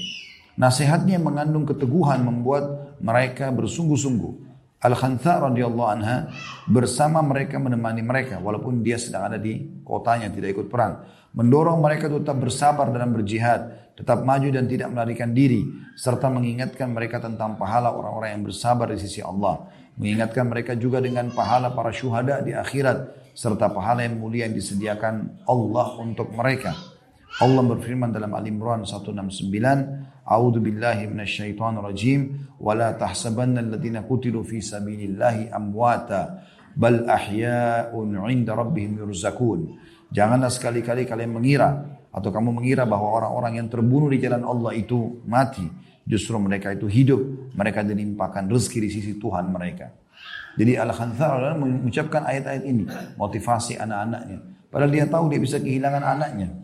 Nasihatnya 0.55 1.19
mengandung 1.19 1.67
keteguhan 1.67 2.23
membuat 2.23 2.95
mereka 3.03 3.51
bersungguh-sungguh. 3.51 4.47
Al-Khantha 4.79 5.51
radhiyallahu 5.51 5.89
anha 5.89 6.31
bersama 6.69 7.19
mereka 7.19 7.59
menemani 7.59 8.05
mereka 8.05 8.39
walaupun 8.39 8.79
dia 8.79 8.95
sedang 8.95 9.27
ada 9.27 9.39
di 9.41 9.83
kotanya 9.83 10.31
tidak 10.31 10.55
ikut 10.55 10.67
perang. 10.71 11.03
Mendorong 11.35 11.83
mereka 11.83 12.07
tetap 12.07 12.39
bersabar 12.39 12.87
dalam 12.87 13.11
berjihad, 13.11 13.84
tetap 13.95 14.27
maju 14.27 14.51
dan 14.51 14.67
tidak 14.67 14.91
melarikan 14.91 15.31
diri 15.31 15.63
serta 15.95 16.27
mengingatkan 16.27 16.91
mereka 16.91 17.23
tentang 17.23 17.55
pahala 17.55 17.95
orang-orang 17.95 18.35
yang 18.35 18.43
bersabar 18.43 18.91
di 18.91 18.99
sisi 18.99 19.23
Allah. 19.23 19.71
Mengingatkan 19.95 20.51
mereka 20.51 20.75
juga 20.75 20.99
dengan 20.99 21.31
pahala 21.31 21.71
para 21.71 21.95
syuhada 21.95 22.43
di 22.43 22.51
akhirat 22.51 23.31
serta 23.31 23.71
pahala 23.71 24.03
yang 24.03 24.19
mulia 24.19 24.43
yang 24.43 24.55
disediakan 24.55 25.47
Allah 25.47 25.87
untuk 26.03 26.35
mereka. 26.35 26.75
Allah 27.39 27.63
berfirman 27.63 28.11
dalam 28.11 28.31
Al-Imran 28.35 28.83
169, 28.83 30.23
A'udzu 30.27 30.59
billahi 30.59 31.07
minasyaitonir 31.07 31.83
rajim 31.83 32.19
wa 32.59 32.75
la 32.75 32.95
tahsabanna 32.95 33.63
alladziina 33.63 34.03
qutilu 34.03 34.43
fi 34.43 34.59
sabilillahi 34.63 35.51
amwata 35.51 36.43
bal 36.75 37.07
ahya'un 37.07 38.11
'inda 38.27 38.51
rabbihim 38.51 38.99
yurzakun. 38.99 39.79
Janganlah 40.11 40.51
sekali-kali 40.51 41.07
kalian 41.07 41.31
mengira 41.31 41.94
atau 42.15 42.31
kamu 42.31 42.63
mengira 42.63 42.87
bahwa 42.87 43.11
orang-orang 43.11 43.59
yang 43.59 43.67
terbunuh 43.67 44.07
di 44.07 44.23
jalan 44.23 44.47
Allah 44.47 44.71
itu 44.71 45.19
mati. 45.27 45.67
Justru 46.07 46.39
mereka 46.39 46.71
itu 46.71 46.87
hidup. 46.87 47.51
Mereka 47.51 47.83
dilimpahkan 47.83 48.47
rezeki 48.47 48.79
di 48.79 48.89
sisi 48.89 49.11
Tuhan 49.19 49.51
mereka. 49.51 49.91
Jadi 50.55 50.79
Al-Khanthar 50.79 51.59
mengucapkan 51.59 52.23
ayat-ayat 52.23 52.63
ini. 52.63 52.87
Motivasi 53.19 53.75
anak-anaknya. 53.75 54.39
Padahal 54.71 54.91
dia 54.95 55.05
tahu 55.11 55.27
dia 55.27 55.41
bisa 55.43 55.59
kehilangan 55.59 56.03
anaknya. 56.15 56.55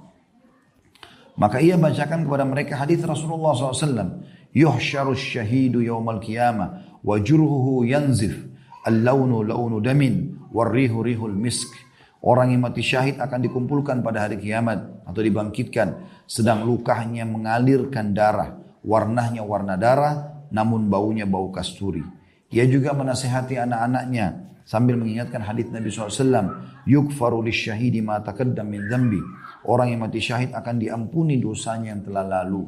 Maka 1.36 1.60
ia 1.60 1.76
bacakan 1.76 2.24
kepada 2.24 2.48
mereka 2.48 2.80
hadis 2.80 3.04
Rasulullah 3.04 3.52
SAW. 3.52 4.24
Yuhsyaru 4.56 5.12
syahidu 5.12 5.84
yawmal 5.84 6.24
qiyamah. 6.24 7.02
Wa 7.04 7.20
jurhuhu 7.20 7.84
yanzif. 7.84 8.40
Al-lawnu 8.88 9.44
lawnu 9.44 9.84
damin. 9.84 10.48
Warrihu 10.56 11.04
rihul 11.04 11.36
misk. 11.36 11.91
Orang 12.22 12.54
yang 12.54 12.62
mati 12.62 12.86
syahid 12.86 13.18
akan 13.18 13.42
dikumpulkan 13.42 14.06
pada 14.06 14.30
hari 14.30 14.38
kiamat 14.38 15.06
atau 15.10 15.22
dibangkitkan 15.26 16.06
sedang 16.30 16.64
lukanya 16.70 17.26
mengalirkan 17.26 18.14
darah 18.14 18.62
warnanya 18.86 19.46
warna 19.46 19.78
darah, 19.78 20.46
namun 20.50 20.90
baunya 20.90 21.30
bau 21.30 21.50
kasturi. 21.54 22.04
Ia 22.52 22.68
juga 22.68 22.92
menasehati 22.92 23.56
anak-anaknya 23.56 24.52
sambil 24.68 25.00
mengingatkan 25.00 25.40
hadis 25.46 25.72
Nabi 25.72 25.88
SAW, 25.88 26.84
yukfaru 26.84 27.46
syahidi 27.48 28.04
ma 28.04 28.20
taqaddam 28.20 28.68
min 28.68 28.86
dhanbi. 28.90 29.22
Orang 29.64 29.94
yang 29.94 30.04
mati 30.04 30.20
syahid 30.20 30.52
akan 30.52 30.82
diampuni 30.82 31.38
dosanya 31.38 31.94
yang 31.96 32.02
telah 32.04 32.26
lalu. 32.26 32.68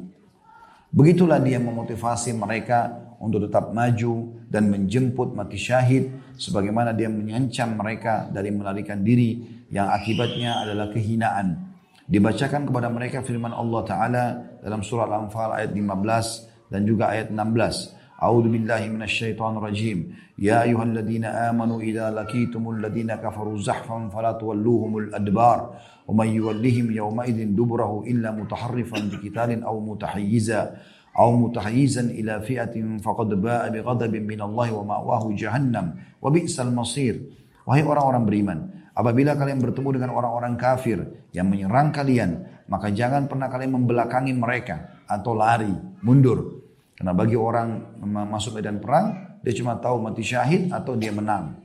Begitulah 0.94 1.42
dia 1.42 1.58
memotivasi 1.58 2.38
mereka 2.38 2.86
untuk 3.18 3.50
tetap 3.50 3.74
maju 3.74 4.43
dan 4.54 4.70
menjemput 4.70 5.34
mati 5.34 5.58
syahid 5.58 6.14
sebagaimana 6.38 6.94
dia 6.94 7.10
menyancam 7.10 7.74
mereka 7.74 8.30
dari 8.30 8.54
melarikan 8.54 9.02
diri 9.02 9.42
yang 9.74 9.90
akibatnya 9.90 10.62
adalah 10.62 10.94
kehinaan. 10.94 11.74
Dibacakan 12.06 12.70
kepada 12.70 12.86
mereka 12.86 13.26
firman 13.26 13.50
Allah 13.50 13.82
Ta'ala 13.82 14.24
dalam 14.62 14.86
surah 14.86 15.10
Al-Anfal 15.10 15.58
ayat 15.58 15.74
15 15.74 16.70
dan 16.70 16.86
juga 16.86 17.10
ayat 17.10 17.34
16. 17.34 18.14
A'udzu 18.14 18.46
billahi 18.46 18.86
minasyaitonir 18.94 19.58
rajim. 19.58 19.98
Ya 20.38 20.62
ayyuhalladzina 20.62 21.50
amanu 21.50 21.82
idza 21.82 22.14
laqitumul 22.14 22.78
ladzina 22.78 23.18
kafaru 23.18 23.58
zahfan 23.58 24.06
fala 24.14 24.38
tuwalluhumul 24.38 25.10
adbar. 25.10 25.82
Wa 26.06 26.12
may 26.14 26.38
yuwallihim 26.38 26.94
yawma 26.94 27.26
idzin 27.26 27.58
duburahu 27.58 28.06
illa 28.06 28.30
mutaharrifan 28.30 29.10
biqitalin 29.10 29.66
aw 29.66 29.74
mutahayyiza 29.82 30.78
ila 31.14 32.34
fi'atin 32.42 32.98
faqad 32.98 33.30
ba'a 33.38 33.70
bighadabin 33.70 34.26
min 34.26 34.40
Allah 34.42 34.68
wa 34.82 34.84
ma'wahu 34.98 35.34
jahannam 35.38 35.94
wa 36.18 36.28
bi'sal 36.28 36.74
masir. 36.74 37.22
Wahai 37.64 37.86
orang-orang 37.86 38.24
beriman, 38.28 38.58
Apabila 38.94 39.34
kalian 39.34 39.58
bertemu 39.58 39.98
dengan 39.98 40.14
orang-orang 40.14 40.54
kafir 40.54 41.26
yang 41.34 41.50
menyerang 41.50 41.90
kalian, 41.90 42.62
maka 42.70 42.94
jangan 42.94 43.26
pernah 43.26 43.50
kalian 43.50 43.74
membelakangi 43.74 44.30
mereka 44.30 45.02
atau 45.10 45.34
lari, 45.34 45.74
mundur. 46.06 46.62
Karena 46.94 47.10
bagi 47.10 47.34
orang 47.34 47.98
masuk 48.06 48.62
medan 48.62 48.78
perang, 48.78 49.38
dia 49.42 49.50
cuma 49.50 49.82
tahu 49.82 49.98
mati 49.98 50.22
syahid 50.22 50.70
atau 50.70 50.94
dia 50.94 51.10
menang. 51.10 51.58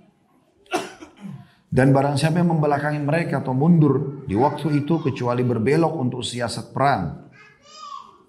Dan 1.70 1.94
barang 1.94 2.18
siapa 2.18 2.42
yang 2.42 2.58
membelakangi 2.58 2.98
mereka 2.98 3.46
atau 3.46 3.54
mundur 3.54 4.26
di 4.26 4.34
waktu 4.34 4.82
itu 4.82 4.98
kecuali 4.98 5.46
berbelok 5.46 6.02
untuk 6.02 6.26
siasat 6.26 6.74
perang 6.74 7.29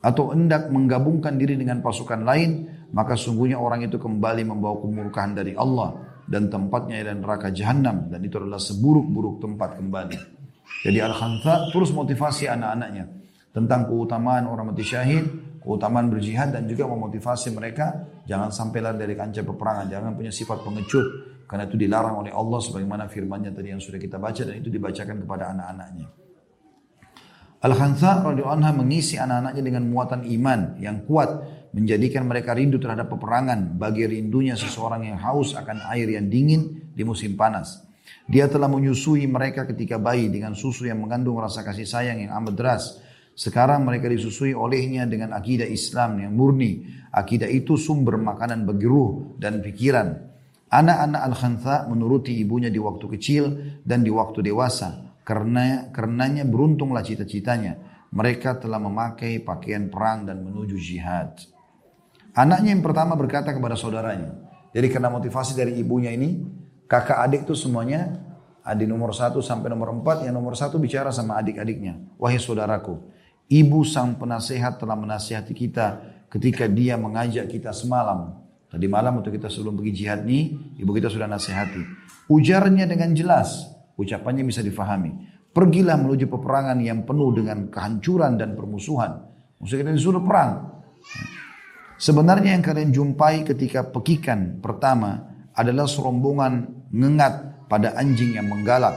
atau 0.01 0.33
hendak 0.33 0.73
menggabungkan 0.73 1.37
diri 1.37 1.61
dengan 1.61 1.85
pasukan 1.85 2.25
lain, 2.25 2.51
maka 2.97 3.15
sungguhnya 3.15 3.61
orang 3.61 3.85
itu 3.85 4.01
kembali 4.01 4.49
membawa 4.49 4.81
kemurkaan 4.81 5.37
dari 5.37 5.53
Allah 5.53 5.97
dan 6.25 6.49
tempatnya 6.49 7.05
adalah 7.05 7.19
neraka 7.19 7.49
jahanam 7.53 8.09
dan 8.09 8.21
itu 8.25 8.41
adalah 8.41 8.59
seburuk-buruk 8.63 9.45
tempat 9.45 9.77
kembali. 9.77 10.19
Jadi 10.87 10.99
Al-Khantha 11.03 11.69
terus 11.75 11.93
motivasi 11.93 12.49
anak-anaknya 12.49 13.05
tentang 13.51 13.91
keutamaan 13.91 14.47
orang 14.47 14.73
mati 14.73 14.87
syahid, 14.87 15.27
keutamaan 15.61 16.09
berjihad 16.09 16.55
dan 16.55 16.65
juga 16.65 16.89
memotivasi 16.89 17.53
mereka 17.53 18.07
jangan 18.25 18.49
sampai 18.55 18.79
lari 18.81 18.97
dari 19.03 19.15
kancah 19.19 19.45
peperangan, 19.45 19.87
jangan 19.91 20.15
punya 20.17 20.33
sifat 20.33 20.63
pengecut 20.65 21.07
karena 21.51 21.67
itu 21.67 21.77
dilarang 21.77 22.23
oleh 22.23 22.31
Allah 22.31 22.63
sebagaimana 22.63 23.11
firman-Nya 23.11 23.51
tadi 23.51 23.75
yang 23.75 23.83
sudah 23.83 23.99
kita 23.99 24.23
baca 24.23 24.39
dan 24.47 24.55
itu 24.55 24.71
dibacakan 24.71 25.27
kepada 25.27 25.51
anak-anaknya. 25.51 26.07
Al-Khansa 27.61 28.25
radhiyallahu 28.25 28.57
anha 28.57 28.73
mengisi 28.73 29.21
anak-anaknya 29.21 29.61
dengan 29.61 29.85
muatan 29.85 30.25
iman 30.25 30.81
yang 30.81 31.05
kuat 31.05 31.45
menjadikan 31.77 32.25
mereka 32.25 32.57
rindu 32.57 32.81
terhadap 32.81 33.13
peperangan 33.13 33.77
bagi 33.77 34.09
rindunya 34.09 34.57
seseorang 34.57 35.05
yang 35.05 35.21
haus 35.21 35.53
akan 35.53 35.85
air 35.93 36.09
yang 36.09 36.33
dingin 36.33 36.89
di 36.97 37.05
musim 37.05 37.37
panas. 37.37 37.85
Dia 38.25 38.49
telah 38.49 38.65
menyusui 38.65 39.29
mereka 39.29 39.69
ketika 39.69 40.01
bayi 40.01 40.33
dengan 40.33 40.57
susu 40.57 40.89
yang 40.89 41.05
mengandung 41.05 41.37
rasa 41.37 41.61
kasih 41.61 41.85
sayang 41.85 42.25
yang 42.25 42.33
amat 42.41 42.55
deras. 42.57 42.85
Sekarang 43.37 43.85
mereka 43.85 44.09
disusui 44.09 44.57
olehnya 44.57 45.05
dengan 45.05 45.37
akidah 45.37 45.69
Islam 45.69 46.17
yang 46.17 46.33
murni. 46.33 46.89
Akidah 47.13 47.51
itu 47.51 47.77
sumber 47.77 48.17
makanan 48.17 48.65
bagi 48.65 48.89
ruh 48.89 49.37
dan 49.37 49.61
pikiran. 49.61 50.17
Anak-anak 50.71 51.23
Al-Khantha 51.29 51.77
menuruti 51.93 52.41
ibunya 52.41 52.73
di 52.73 52.81
waktu 52.81 53.05
kecil 53.19 53.45
dan 53.85 54.01
di 54.01 54.09
waktu 54.09 54.49
dewasa. 54.49 55.10
Karena 55.23 55.89
karenanya 55.93 56.43
beruntunglah 56.49 57.05
cita-citanya. 57.05 57.77
Mereka 58.11 58.59
telah 58.59 58.83
memakai 58.83 59.39
pakaian 59.39 59.87
perang 59.87 60.27
dan 60.27 60.43
menuju 60.43 60.75
jihad. 60.75 61.39
Anaknya 62.35 62.75
yang 62.75 62.83
pertama 62.83 63.15
berkata 63.15 63.55
kepada 63.55 63.79
saudaranya. 63.79 64.35
Jadi 64.71 64.87
karena 64.91 65.11
motivasi 65.11 65.55
dari 65.55 65.79
ibunya 65.79 66.15
ini, 66.15 66.43
kakak 66.87 67.19
adik 67.27 67.41
itu 67.47 67.55
semuanya 67.59 68.19
adik 68.63 68.87
nomor 68.87 69.11
satu 69.11 69.43
sampai 69.43 69.71
nomor 69.71 69.95
empat, 69.95 70.27
yang 70.27 70.35
nomor 70.35 70.55
satu 70.55 70.79
bicara 70.79 71.11
sama 71.11 71.39
adik-adiknya. 71.43 71.99
Wahai 72.19 72.39
saudaraku, 72.39 72.99
ibu 73.51 73.83
sang 73.83 74.15
penasehat 74.15 74.79
telah 74.79 74.95
menasihati 74.95 75.55
kita 75.55 75.87
ketika 76.31 76.71
dia 76.71 76.95
mengajak 76.95 77.51
kita 77.51 77.75
semalam. 77.75 78.39
Tadi 78.71 78.87
malam 78.87 79.19
untuk 79.19 79.35
kita 79.35 79.51
sebelum 79.51 79.75
pergi 79.75 79.93
jihad 80.07 80.23
nih, 80.23 80.79
ibu 80.79 80.91
kita 80.95 81.11
sudah 81.11 81.27
nasihati. 81.27 81.83
Ujarnya 82.31 82.87
dengan 82.87 83.11
jelas, 83.19 83.67
ucapannya 84.01 84.43
bisa 84.49 84.65
difahami. 84.65 85.13
Pergilah 85.51 85.99
menuju 85.99 86.31
peperangan 86.31 86.79
yang 86.81 87.05
penuh 87.05 87.35
dengan 87.35 87.69
kehancuran 87.69 88.39
dan 88.39 88.55
permusuhan. 88.55 89.19
Maksudnya 89.61 89.81
kita 89.85 89.93
disuruh 89.99 90.23
perang. 90.25 90.81
Sebenarnya 92.01 92.57
yang 92.57 92.65
kalian 92.65 92.91
jumpai 92.97 93.45
ketika 93.45 93.85
pekikan 93.85 94.63
pertama 94.65 95.21
adalah 95.53 95.85
serombongan 95.85 96.87
ngengat 96.89 97.67
pada 97.69 97.93
anjing 97.99 98.41
yang 98.41 98.49
menggalak. 98.49 98.97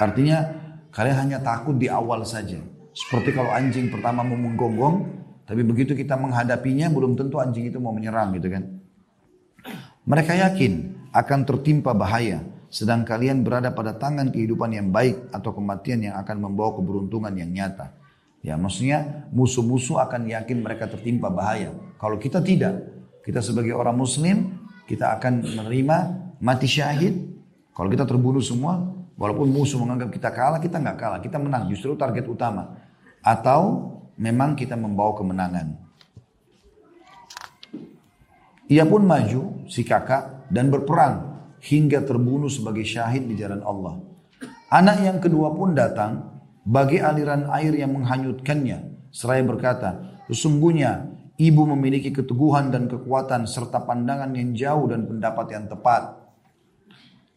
Artinya 0.00 0.48
kalian 0.88 1.16
hanya 1.28 1.38
takut 1.44 1.76
di 1.76 1.92
awal 1.92 2.24
saja. 2.24 2.56
Seperti 2.96 3.36
kalau 3.36 3.52
anjing 3.52 3.92
pertama 3.92 4.24
mau 4.24 4.40
menggonggong, 4.40 4.96
tapi 5.44 5.62
begitu 5.66 5.92
kita 5.92 6.16
menghadapinya 6.16 6.88
belum 6.88 7.18
tentu 7.18 7.38
anjing 7.38 7.68
itu 7.68 7.78
mau 7.78 7.92
menyerang 7.92 8.34
gitu 8.38 8.48
kan. 8.50 8.64
Mereka 10.08 10.32
yakin 10.32 10.72
akan 11.12 11.40
tertimpa 11.44 11.92
bahaya, 11.92 12.42
sedang 12.70 13.02
kalian 13.02 13.42
berada 13.42 13.74
pada 13.74 13.98
tangan 13.98 14.30
kehidupan 14.30 14.70
yang 14.70 14.94
baik 14.94 15.34
atau 15.34 15.50
kematian 15.50 16.06
yang 16.06 16.14
akan 16.22 16.38
membawa 16.38 16.78
keberuntungan 16.78 17.34
yang 17.34 17.50
nyata. 17.50 17.90
Ya 18.40 18.54
maksudnya 18.56 19.28
musuh-musuh 19.34 20.00
akan 20.00 20.30
yakin 20.30 20.62
mereka 20.62 20.86
tertimpa 20.86 21.28
bahaya. 21.28 21.74
Kalau 21.98 22.16
kita 22.16 22.38
tidak, 22.40 22.78
kita 23.26 23.42
sebagai 23.42 23.74
orang 23.74 23.98
muslim, 23.98 24.56
kita 24.86 25.12
akan 25.18 25.44
menerima 25.44 25.96
mati 26.40 26.70
syahid. 26.70 27.20
Kalau 27.74 27.90
kita 27.90 28.06
terbunuh 28.06 28.40
semua, 28.40 28.80
walaupun 29.18 29.50
musuh 29.50 29.76
menganggap 29.82 30.14
kita 30.14 30.30
kalah, 30.32 30.62
kita 30.62 30.80
nggak 30.80 30.96
kalah, 30.96 31.20
kita 31.20 31.36
menang. 31.36 31.68
Justru 31.68 31.98
target 31.98 32.24
utama. 32.24 32.80
Atau 33.20 33.92
memang 34.16 34.56
kita 34.56 34.78
membawa 34.78 35.12
kemenangan. 35.18 35.76
Ia 38.70 38.86
pun 38.86 39.02
maju, 39.02 39.66
si 39.66 39.82
kakak, 39.82 40.48
dan 40.48 40.70
berperang 40.70 41.29
hingga 41.60 42.04
terbunuh 42.04 42.48
sebagai 42.48 42.82
syahid 42.84 43.28
di 43.28 43.36
jalan 43.36 43.60
Allah. 43.60 44.00
Anak 44.70 44.96
yang 45.02 45.18
kedua 45.20 45.52
pun 45.52 45.76
datang 45.76 46.40
bagi 46.64 47.02
aliran 47.02 47.50
air 47.52 47.74
yang 47.76 47.92
menghanyutkannya. 47.96 49.10
Seraya 49.10 49.42
berkata, 49.42 50.22
sesungguhnya 50.30 51.10
ibu 51.36 51.62
memiliki 51.66 52.14
keteguhan 52.14 52.70
dan 52.70 52.86
kekuatan 52.86 53.44
serta 53.50 53.82
pandangan 53.82 54.30
yang 54.36 54.54
jauh 54.54 54.86
dan 54.88 55.04
pendapat 55.10 55.46
yang 55.52 55.66
tepat. 55.66 56.20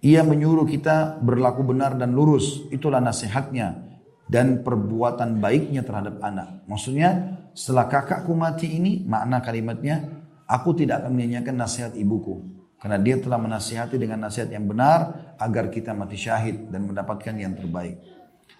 Ia 0.04 0.22
menyuruh 0.22 0.68
kita 0.68 1.24
berlaku 1.24 1.64
benar 1.64 1.96
dan 1.96 2.12
lurus. 2.12 2.68
Itulah 2.70 3.00
nasihatnya 3.00 3.82
dan 4.28 4.62
perbuatan 4.62 5.40
baiknya 5.40 5.82
terhadap 5.82 6.20
anak. 6.20 6.68
Maksudnya 6.68 7.40
setelah 7.56 7.88
kakakku 7.88 8.36
mati 8.36 8.68
ini 8.78 9.02
makna 9.08 9.40
kalimatnya 9.40 10.04
aku 10.46 10.76
tidak 10.78 11.02
akan 11.02 11.18
menyanyikan 11.18 11.56
nasihat 11.56 11.96
ibuku. 11.96 12.53
Karena 12.84 13.00
dia 13.00 13.16
telah 13.16 13.40
menasihati 13.40 13.96
dengan 13.96 14.28
nasihat 14.28 14.52
yang 14.52 14.68
benar 14.68 15.34
agar 15.40 15.72
kita 15.72 15.96
mati 15.96 16.20
syahid 16.20 16.68
dan 16.68 16.84
mendapatkan 16.84 17.32
yang 17.32 17.56
terbaik. 17.56 17.96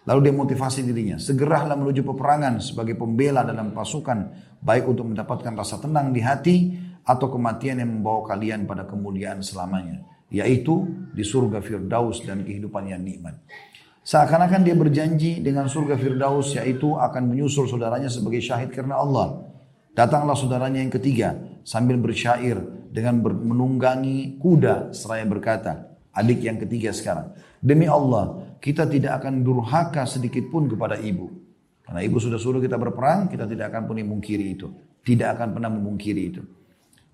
Lalu 0.08 0.32
dia 0.32 0.36
motivasi 0.36 0.88
dirinya, 0.88 1.20
segeralah 1.20 1.76
menuju 1.76 2.08
peperangan 2.08 2.64
sebagai 2.64 2.96
pembela 2.96 3.44
dalam 3.44 3.76
pasukan, 3.76 4.32
baik 4.64 4.88
untuk 4.88 5.12
mendapatkan 5.12 5.52
rasa 5.52 5.76
tenang 5.84 6.16
di 6.16 6.24
hati 6.24 6.58
atau 7.04 7.28
kematian 7.28 7.84
yang 7.84 8.00
membawa 8.00 8.24
kalian 8.32 8.64
pada 8.64 8.88
kemuliaan 8.88 9.44
selamanya 9.44 10.14
yaitu 10.34 10.90
di 11.14 11.22
surga 11.22 11.62
Firdaus 11.62 12.26
dan 12.26 12.42
kehidupan 12.42 12.90
yang 12.90 13.06
nikmat. 13.06 13.38
Seakan-akan 14.04 14.66
dia 14.66 14.76
berjanji 14.76 15.40
dengan 15.40 15.70
surga 15.70 15.96
Firdaus 15.96 16.58
yaitu 16.58 16.98
akan 16.98 17.30
menyusul 17.30 17.70
saudaranya 17.70 18.10
sebagai 18.10 18.42
syahid 18.42 18.74
karena 18.74 19.00
Allah. 19.00 19.53
Datanglah 19.94 20.34
saudaranya 20.34 20.82
yang 20.82 20.90
ketiga 20.90 21.38
sambil 21.62 22.02
bersyair 22.02 22.58
dengan 22.90 23.22
menunggangi 23.22 24.42
kuda 24.42 24.94
seraya 24.94 25.26
berkata, 25.26 25.94
adik 26.14 26.46
yang 26.46 26.58
ketiga 26.58 26.90
sekarang, 26.90 27.34
demi 27.62 27.86
Allah 27.86 28.58
kita 28.58 28.90
tidak 28.90 29.22
akan 29.22 29.46
durhaka 29.46 30.06
sedikit 30.10 30.50
pun 30.50 30.66
kepada 30.66 30.98
ibu. 30.98 31.30
Karena 31.86 32.02
ibu 32.02 32.18
sudah 32.18 32.42
suruh 32.42 32.64
kita 32.64 32.80
berperang, 32.80 33.30
kita 33.30 33.46
tidak 33.46 33.70
akan 33.70 33.92
pernah 33.92 34.02
memungkiri 34.02 34.46
itu. 34.56 34.68
Tidak 35.04 35.28
akan 35.36 35.48
pernah 35.52 35.70
memungkiri 35.70 36.22
itu. 36.32 36.42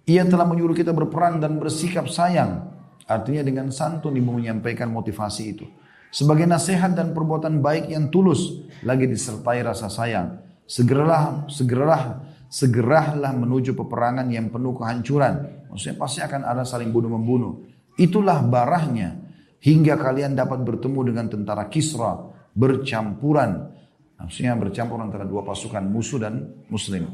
Ia 0.06 0.24
telah 0.30 0.46
menyuruh 0.46 0.78
kita 0.78 0.94
berperang 0.94 1.42
dan 1.42 1.58
bersikap 1.58 2.06
sayang 2.06 2.70
Artinya 3.10 3.42
dengan 3.42 3.74
santun 3.74 4.14
ibu 4.14 4.38
menyampaikan 4.38 4.94
motivasi 4.94 5.44
itu. 5.50 5.66
Sebagai 6.14 6.46
nasihat 6.46 6.94
dan 6.94 7.10
perbuatan 7.18 7.58
baik 7.58 7.90
yang 7.90 8.14
tulus 8.14 8.70
lagi 8.86 9.10
disertai 9.10 9.66
rasa 9.66 9.90
sayang. 9.90 10.38
Segeralah, 10.70 11.50
segeralah, 11.50 12.22
segeralah 12.50 13.32
menuju 13.38 13.78
peperangan 13.78 14.26
yang 14.34 14.50
penuh 14.50 14.74
kehancuran. 14.74 15.70
Maksudnya 15.70 15.96
pasti 16.02 16.20
akan 16.26 16.42
ada 16.44 16.66
saling 16.66 16.90
bunuh 16.90 17.14
membunuh. 17.14 17.54
Itulah 17.96 18.42
barahnya 18.42 19.22
hingga 19.62 19.96
kalian 19.96 20.34
dapat 20.34 20.66
bertemu 20.66 21.14
dengan 21.14 21.26
tentara 21.30 21.70
Kisra 21.70 22.18
bercampuran. 22.58 23.78
Maksudnya 24.20 24.58
bercampur 24.58 25.00
antara 25.00 25.24
dua 25.24 25.46
pasukan 25.46 25.86
musuh 25.86 26.20
dan 26.20 26.66
muslim. 26.68 27.08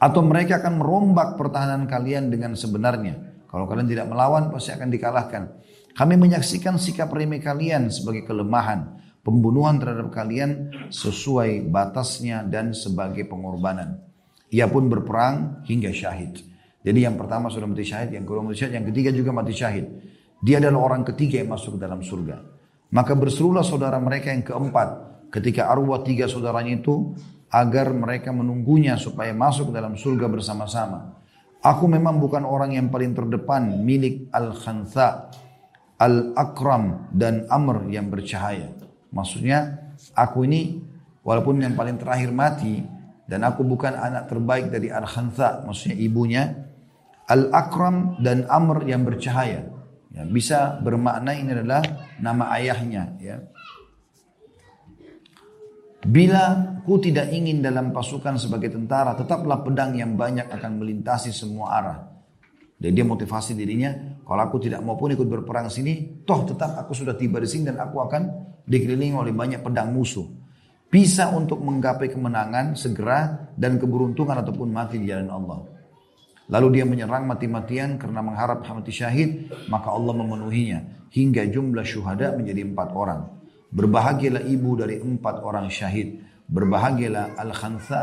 Atau 0.00 0.24
mereka 0.24 0.62
akan 0.62 0.80
merombak 0.80 1.36
pertahanan 1.36 1.84
kalian 1.84 2.32
dengan 2.32 2.56
sebenarnya 2.56 3.46
kalau 3.50 3.70
kalian 3.70 3.86
tidak 3.86 4.10
melawan 4.10 4.50
pasti 4.50 4.74
akan 4.74 4.88
dikalahkan. 4.90 5.42
Kami 5.94 6.14
menyaksikan 6.18 6.74
sikap 6.74 7.14
remeh 7.14 7.38
kalian 7.38 7.86
sebagai 7.86 8.26
kelemahan, 8.26 8.98
pembunuhan 9.24 9.80
terhadap 9.80 10.12
kalian 10.12 10.70
sesuai 10.92 11.66
batasnya 11.72 12.44
dan 12.44 12.76
sebagai 12.76 13.24
pengorbanan. 13.24 13.98
Ia 14.52 14.68
pun 14.68 14.86
berperang 14.86 15.64
hingga 15.66 15.90
syahid. 15.90 16.44
Jadi 16.84 17.00
yang 17.00 17.16
pertama 17.16 17.48
sudah 17.48 17.64
mati 17.64 17.82
syahid, 17.82 18.12
yang 18.12 18.28
kedua 18.28 18.44
mati 18.44 18.60
syahid, 18.60 18.76
yang 18.76 18.86
ketiga 18.92 19.10
juga 19.10 19.30
mati 19.32 19.56
syahid. 19.56 19.86
Dia 20.44 20.60
adalah 20.60 20.92
orang 20.92 21.02
ketiga 21.08 21.40
yang 21.40 21.50
masuk 21.56 21.80
ke 21.80 21.80
dalam 21.80 22.04
surga. 22.04 22.36
Maka 22.92 23.16
berserulah 23.16 23.64
saudara 23.64 23.96
mereka 23.96 24.28
yang 24.28 24.44
keempat 24.44 24.88
ketika 25.32 25.72
arwah 25.72 26.04
tiga 26.04 26.28
saudaranya 26.28 26.84
itu 26.84 27.16
agar 27.48 27.90
mereka 27.90 28.30
menunggunya 28.30 29.00
supaya 29.00 29.32
masuk 29.32 29.72
ke 29.72 29.80
dalam 29.80 29.96
surga 29.96 30.28
bersama-sama. 30.28 31.24
Aku 31.64 31.88
memang 31.88 32.20
bukan 32.20 32.44
orang 32.44 32.76
yang 32.76 32.92
paling 32.92 33.16
terdepan 33.16 33.80
milik 33.80 34.28
Al-Khantha, 34.28 35.32
Al-Akram 35.96 37.08
dan 37.16 37.48
Amr 37.48 37.88
yang 37.88 38.12
bercahaya. 38.12 38.68
Maksudnya 39.14 39.78
aku 40.18 40.42
ini 40.44 40.82
walaupun 41.22 41.62
yang 41.62 41.78
paling 41.78 41.96
terakhir 42.02 42.34
mati 42.34 42.82
dan 43.24 43.46
aku 43.46 43.62
bukan 43.62 43.94
anak 43.94 44.26
terbaik 44.26 44.68
dari 44.68 44.90
Al-Khantha, 44.90 45.62
maksudnya 45.64 45.96
ibunya 45.96 46.42
Al-Akram 47.30 48.20
dan 48.20 48.44
Amr 48.50 48.84
yang 48.84 49.06
bercahaya. 49.06 49.70
Ya, 50.14 50.22
bisa 50.28 50.78
bermakna 50.82 51.34
ini 51.34 51.50
adalah 51.54 51.82
nama 52.20 52.52
ayahnya 52.58 53.18
ya. 53.18 53.38
Bila 56.04 56.76
ku 56.84 57.00
tidak 57.00 57.32
ingin 57.32 57.64
dalam 57.64 57.88
pasukan 57.88 58.36
sebagai 58.36 58.68
tentara, 58.68 59.16
tetaplah 59.16 59.64
pedang 59.64 59.96
yang 59.96 60.20
banyak 60.20 60.52
akan 60.52 60.84
melintasi 60.84 61.32
semua 61.32 61.80
arah. 61.80 61.98
Dan 62.76 62.92
dia 62.92 63.08
motivasi 63.08 63.56
dirinya, 63.56 64.20
kalau 64.28 64.44
aku 64.44 64.60
tidak 64.68 64.84
mau 64.84 65.00
pun 65.00 65.16
ikut 65.16 65.24
berperang 65.24 65.72
sini, 65.72 66.20
toh 66.28 66.44
tetap 66.44 66.76
aku 66.76 66.92
sudah 66.92 67.16
tiba 67.16 67.40
di 67.40 67.48
sini 67.48 67.72
dan 67.72 67.80
aku 67.80 67.96
akan 68.04 68.22
dikelilingi 68.64 69.16
oleh 69.16 69.32
banyak 69.32 69.60
pedang 69.60 69.92
musuh. 69.92 70.24
Bisa 70.88 71.32
untuk 71.34 71.58
menggapai 71.58 72.06
kemenangan 72.06 72.78
segera 72.78 73.50
dan 73.58 73.82
keberuntungan 73.82 74.40
ataupun 74.40 74.68
mati 74.70 75.02
di 75.02 75.10
jalan 75.10 75.26
Allah. 75.26 75.60
Lalu 76.54 76.80
dia 76.80 76.84
menyerang 76.84 77.24
mati-matian 77.24 77.96
karena 77.96 78.20
mengharap 78.20 78.62
mati 78.62 78.92
syahid, 78.92 79.48
maka 79.72 79.88
Allah 79.90 80.12
memenuhinya. 80.12 81.08
Hingga 81.08 81.50
jumlah 81.50 81.86
syuhada 81.86 82.36
menjadi 82.36 82.62
empat 82.68 82.88
orang. 82.92 83.26
Berbahagialah 83.74 84.44
ibu 84.46 84.76
dari 84.78 85.00
empat 85.00 85.42
orang 85.42 85.66
syahid. 85.66 86.20
Berbahagialah 86.46 87.38
Al-Khantha. 87.42 88.02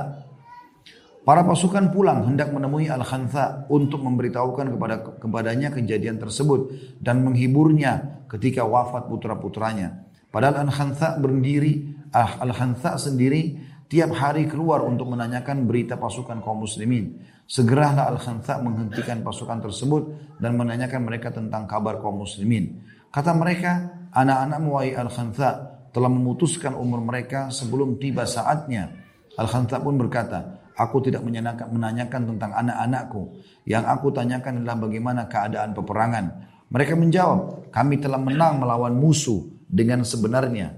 Para 1.22 1.46
pasukan 1.46 1.94
pulang 1.94 2.28
hendak 2.28 2.50
menemui 2.50 2.90
Al-Khantha 2.90 3.70
untuk 3.70 4.02
memberitahukan 4.02 4.68
kepada 4.74 4.96
kepadanya 5.22 5.70
kejadian 5.70 6.18
tersebut 6.18 6.76
dan 6.98 7.22
menghiburnya 7.22 8.26
ketika 8.26 8.66
wafat 8.66 9.06
putra-putranya. 9.06 10.11
Padahal 10.32 10.64
Al-Khantha 10.64 11.20
berdiri, 11.20 11.92
ah, 12.16 12.40
Al-Khantha 12.40 12.96
sendiri 12.96 13.60
tiap 13.92 14.16
hari 14.16 14.48
keluar 14.48 14.80
untuk 14.88 15.12
menanyakan 15.12 15.68
berita 15.68 16.00
pasukan 16.00 16.40
kaum 16.40 16.64
muslimin. 16.64 17.20
Segeralah 17.44 18.08
Al-Khantha 18.16 18.64
menghentikan 18.64 19.20
pasukan 19.28 19.60
tersebut 19.60 20.16
dan 20.40 20.56
menanyakan 20.56 21.04
mereka 21.04 21.36
tentang 21.36 21.68
kabar 21.68 22.00
kaum 22.00 22.24
muslimin. 22.24 22.80
Kata 23.12 23.36
mereka, 23.36 23.92
anak-anak 24.16 24.60
Muwai 24.64 24.96
Al-Khantha 24.96 25.50
telah 25.92 26.08
memutuskan 26.08 26.80
umur 26.80 27.04
mereka 27.04 27.52
sebelum 27.52 28.00
tiba 28.00 28.24
saatnya. 28.24 28.88
Al-Khantha 29.36 29.84
pun 29.84 30.00
berkata, 30.00 30.72
aku 30.80 31.04
tidak 31.04 31.28
menanyakan 31.68 32.32
tentang 32.32 32.56
anak-anakku. 32.56 33.36
Yang 33.68 33.84
aku 33.84 34.08
tanyakan 34.16 34.64
adalah 34.64 34.80
bagaimana 34.80 35.28
keadaan 35.28 35.76
peperangan. 35.76 36.26
Mereka 36.72 36.96
menjawab, 36.96 37.68
kami 37.68 38.00
telah 38.00 38.16
menang 38.16 38.64
melawan 38.64 38.96
musuh 38.96 39.44
dengan 39.72 40.04
sebenarnya. 40.04 40.76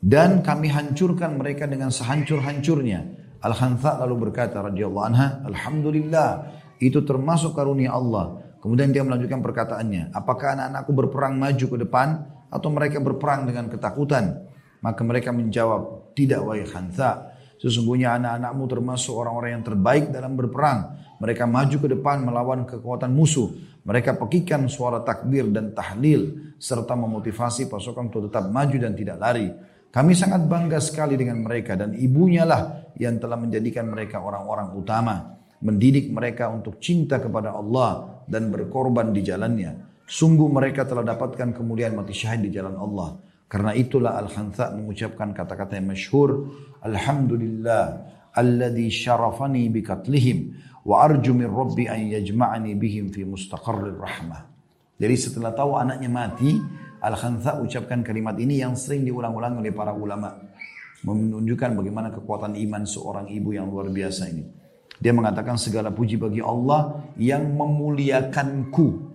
Dan 0.00 0.40
kami 0.40 0.70
hancurkan 0.70 1.36
mereka 1.36 1.66
dengan 1.66 1.90
sehancur-hancurnya. 1.90 3.18
Al-Khantha 3.42 4.00
lalu 4.06 4.30
berkata 4.30 4.62
radhiyallahu 4.62 5.06
anha, 5.10 5.44
Alhamdulillah, 5.44 6.56
itu 6.80 7.04
termasuk 7.04 7.52
karunia 7.52 7.92
Allah 7.92 8.50
Kemudian 8.60 8.92
dia 8.92 9.00
melanjutkan 9.00 9.40
perkataannya, 9.40 10.12
apakah 10.12 10.52
anak-anakku 10.52 10.92
berperang 10.92 11.40
maju 11.40 11.64
ke 11.64 11.76
depan 11.80 12.08
atau 12.52 12.68
mereka 12.68 13.00
berperang 13.00 13.48
dengan 13.48 13.72
ketakutan? 13.72 14.52
Maka 14.84 15.00
mereka 15.00 15.32
menjawab, 15.32 16.12
tidak 16.12 16.44
wahai 16.44 16.68
Khantha. 16.68 17.32
Sesungguhnya 17.56 18.20
anak-anakmu 18.20 18.64
termasuk 18.68 19.16
orang-orang 19.16 19.60
yang 19.60 19.64
terbaik 19.64 20.12
dalam 20.12 20.36
berperang. 20.36 20.96
Mereka 21.20 21.44
maju 21.48 21.76
ke 21.76 21.88
depan 21.88 22.24
melawan 22.24 22.68
kekuatan 22.68 23.12
musuh. 23.12 23.48
Mereka 23.90 24.14
pekikan 24.14 24.70
suara 24.70 25.02
takbir 25.02 25.50
dan 25.50 25.74
tahlil 25.74 26.54
serta 26.62 26.94
memotivasi 26.94 27.66
pasukan 27.66 28.06
untuk 28.06 28.30
tetap 28.30 28.46
maju 28.46 28.76
dan 28.78 28.94
tidak 28.94 29.18
lari. 29.18 29.50
Kami 29.90 30.14
sangat 30.14 30.46
bangga 30.46 30.78
sekali 30.78 31.18
dengan 31.18 31.42
mereka 31.42 31.74
dan 31.74 31.98
ibunya 31.98 32.46
lah 32.46 32.94
yang 32.94 33.18
telah 33.18 33.34
menjadikan 33.34 33.90
mereka 33.90 34.22
orang-orang 34.22 34.70
utama 34.78 35.40
mendidik 35.60 36.08
mereka 36.08 36.48
untuk 36.48 36.80
cinta 36.80 37.20
kepada 37.20 37.52
Allah 37.52 38.22
dan 38.24 38.48
berkorban 38.48 39.12
di 39.12 39.20
jalannya. 39.20 40.02
Sungguh 40.08 40.50
mereka 40.50 40.88
telah 40.88 41.06
dapatkan 41.06 41.54
kemuliaan 41.54 41.94
mati 41.94 42.16
syahid 42.16 42.48
di 42.48 42.50
jalan 42.50 42.74
Allah. 42.74 43.20
Karena 43.50 43.74
itulah 43.74 44.14
Al-Khantha 44.18 44.74
mengucapkan 44.74 45.34
kata-kata 45.34 45.78
yang 45.78 45.90
masyhur, 45.90 46.50
Alhamdulillah 46.86 47.84
alladhi 48.30 48.86
syarafani 48.94 49.66
bikatlihim 49.74 50.54
wa 50.84 50.96
arju 51.04 51.32
min 51.36 51.48
rabbi 51.48 51.88
an 51.88 52.00
yajma'ani 52.08 52.72
bihim 52.76 53.12
fi 53.12 53.24
mustaqarrir 53.24 53.96
rahmah. 53.96 54.48
Jadi 55.00 55.16
setelah 55.16 55.56
tahu 55.56 55.80
anaknya 55.80 56.12
mati, 56.12 56.60
Al-Khantha 57.00 57.64
ucapkan 57.64 58.04
kalimat 58.04 58.36
ini 58.36 58.60
yang 58.60 58.76
sering 58.76 59.08
diulang-ulang 59.08 59.64
oleh 59.64 59.72
para 59.72 59.96
ulama. 59.96 60.36
Menunjukkan 61.00 61.72
bagaimana 61.72 62.12
kekuatan 62.12 62.60
iman 62.60 62.84
seorang 62.84 63.32
ibu 63.32 63.56
yang 63.56 63.72
luar 63.72 63.88
biasa 63.88 64.28
ini. 64.28 64.44
Dia 65.00 65.16
mengatakan 65.16 65.56
segala 65.56 65.88
puji 65.88 66.20
bagi 66.20 66.44
Allah 66.44 67.08
yang 67.16 67.56
memuliakanku. 67.56 69.08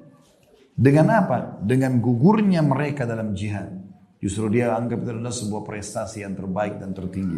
Dengan 0.73 1.13
apa? 1.13 1.61
Dengan 1.61 2.01
gugurnya 2.01 2.65
mereka 2.65 3.05
dalam 3.05 3.37
jihad. 3.37 3.69
Justru 4.17 4.49
dia 4.49 4.73
anggap 4.73 5.05
itu 5.05 5.13
adalah 5.13 5.29
sebuah 5.29 5.61
prestasi 5.61 6.25
yang 6.25 6.33
terbaik 6.33 6.81
dan 6.81 6.89
tertinggi. 6.97 7.37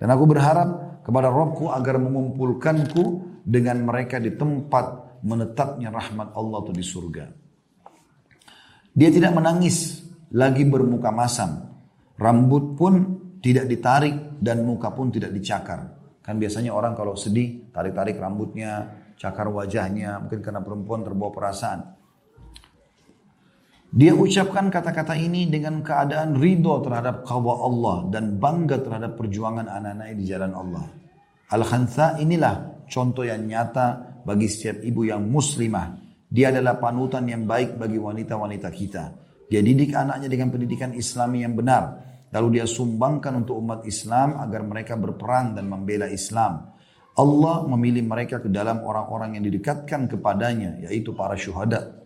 Dan 0.00 0.08
aku 0.08 0.24
berharap 0.24 1.04
kepada 1.04 1.28
Robku 1.28 1.68
agar 1.68 2.00
mengumpulkanku 2.00 3.31
dengan 3.42 3.82
mereka 3.82 4.22
di 4.22 4.34
tempat 4.34 5.18
menetapnya 5.22 5.90
rahmat 5.90 6.34
Allah 6.34 6.58
atau 6.62 6.74
di 6.74 6.82
surga. 6.82 7.26
Dia 8.92 9.08
tidak 9.08 9.32
menangis 9.34 10.02
lagi 10.34 10.66
bermuka 10.66 11.10
masam. 11.10 11.70
Rambut 12.18 12.78
pun 12.78 12.94
tidak 13.42 13.66
ditarik 13.66 14.38
dan 14.38 14.62
muka 14.62 14.94
pun 14.94 15.10
tidak 15.10 15.34
dicakar. 15.34 15.98
Kan 16.22 16.38
biasanya 16.38 16.70
orang 16.70 16.94
kalau 16.94 17.18
sedih 17.18 17.72
tarik-tarik 17.74 18.14
rambutnya, 18.20 19.02
cakar 19.18 19.50
wajahnya, 19.50 20.22
mungkin 20.22 20.38
karena 20.38 20.62
perempuan 20.62 21.02
terbawa 21.02 21.30
perasaan. 21.34 21.80
Dia 23.92 24.16
ucapkan 24.16 24.72
kata-kata 24.72 25.12
ini 25.20 25.52
dengan 25.52 25.84
keadaan 25.84 26.40
ridho 26.40 26.80
terhadap 26.80 27.28
kawa 27.28 27.68
Allah 27.68 27.96
dan 28.08 28.40
bangga 28.40 28.80
terhadap 28.80 29.20
perjuangan 29.20 29.68
anak-anaknya 29.68 30.16
di 30.16 30.24
jalan 30.24 30.52
Allah. 30.56 30.84
Al-Khansa 31.52 32.16
inilah 32.16 32.71
contoh 32.92 33.24
yang 33.24 33.40
nyata 33.48 34.20
bagi 34.28 34.52
setiap 34.52 34.84
ibu 34.84 35.08
yang 35.08 35.24
muslimah. 35.24 35.96
Dia 36.28 36.52
adalah 36.52 36.76
panutan 36.76 37.24
yang 37.24 37.48
baik 37.48 37.80
bagi 37.80 37.96
wanita-wanita 37.96 38.68
kita. 38.68 39.04
Dia 39.48 39.60
didik 39.64 39.96
anaknya 39.96 40.28
dengan 40.28 40.52
pendidikan 40.52 40.92
islami 40.92 41.44
yang 41.44 41.56
benar. 41.56 42.12
Lalu 42.32 42.60
dia 42.60 42.64
sumbangkan 42.64 43.44
untuk 43.44 43.60
umat 43.60 43.84
Islam 43.84 44.40
agar 44.40 44.64
mereka 44.64 44.96
berperang 44.96 45.52
dan 45.52 45.68
membela 45.68 46.08
Islam. 46.08 46.72
Allah 47.12 47.68
memilih 47.68 48.08
mereka 48.08 48.40
ke 48.40 48.48
dalam 48.48 48.80
orang-orang 48.80 49.36
yang 49.36 49.44
didekatkan 49.44 50.08
kepadanya, 50.08 50.80
yaitu 50.88 51.12
para 51.12 51.36
syuhada. 51.36 52.00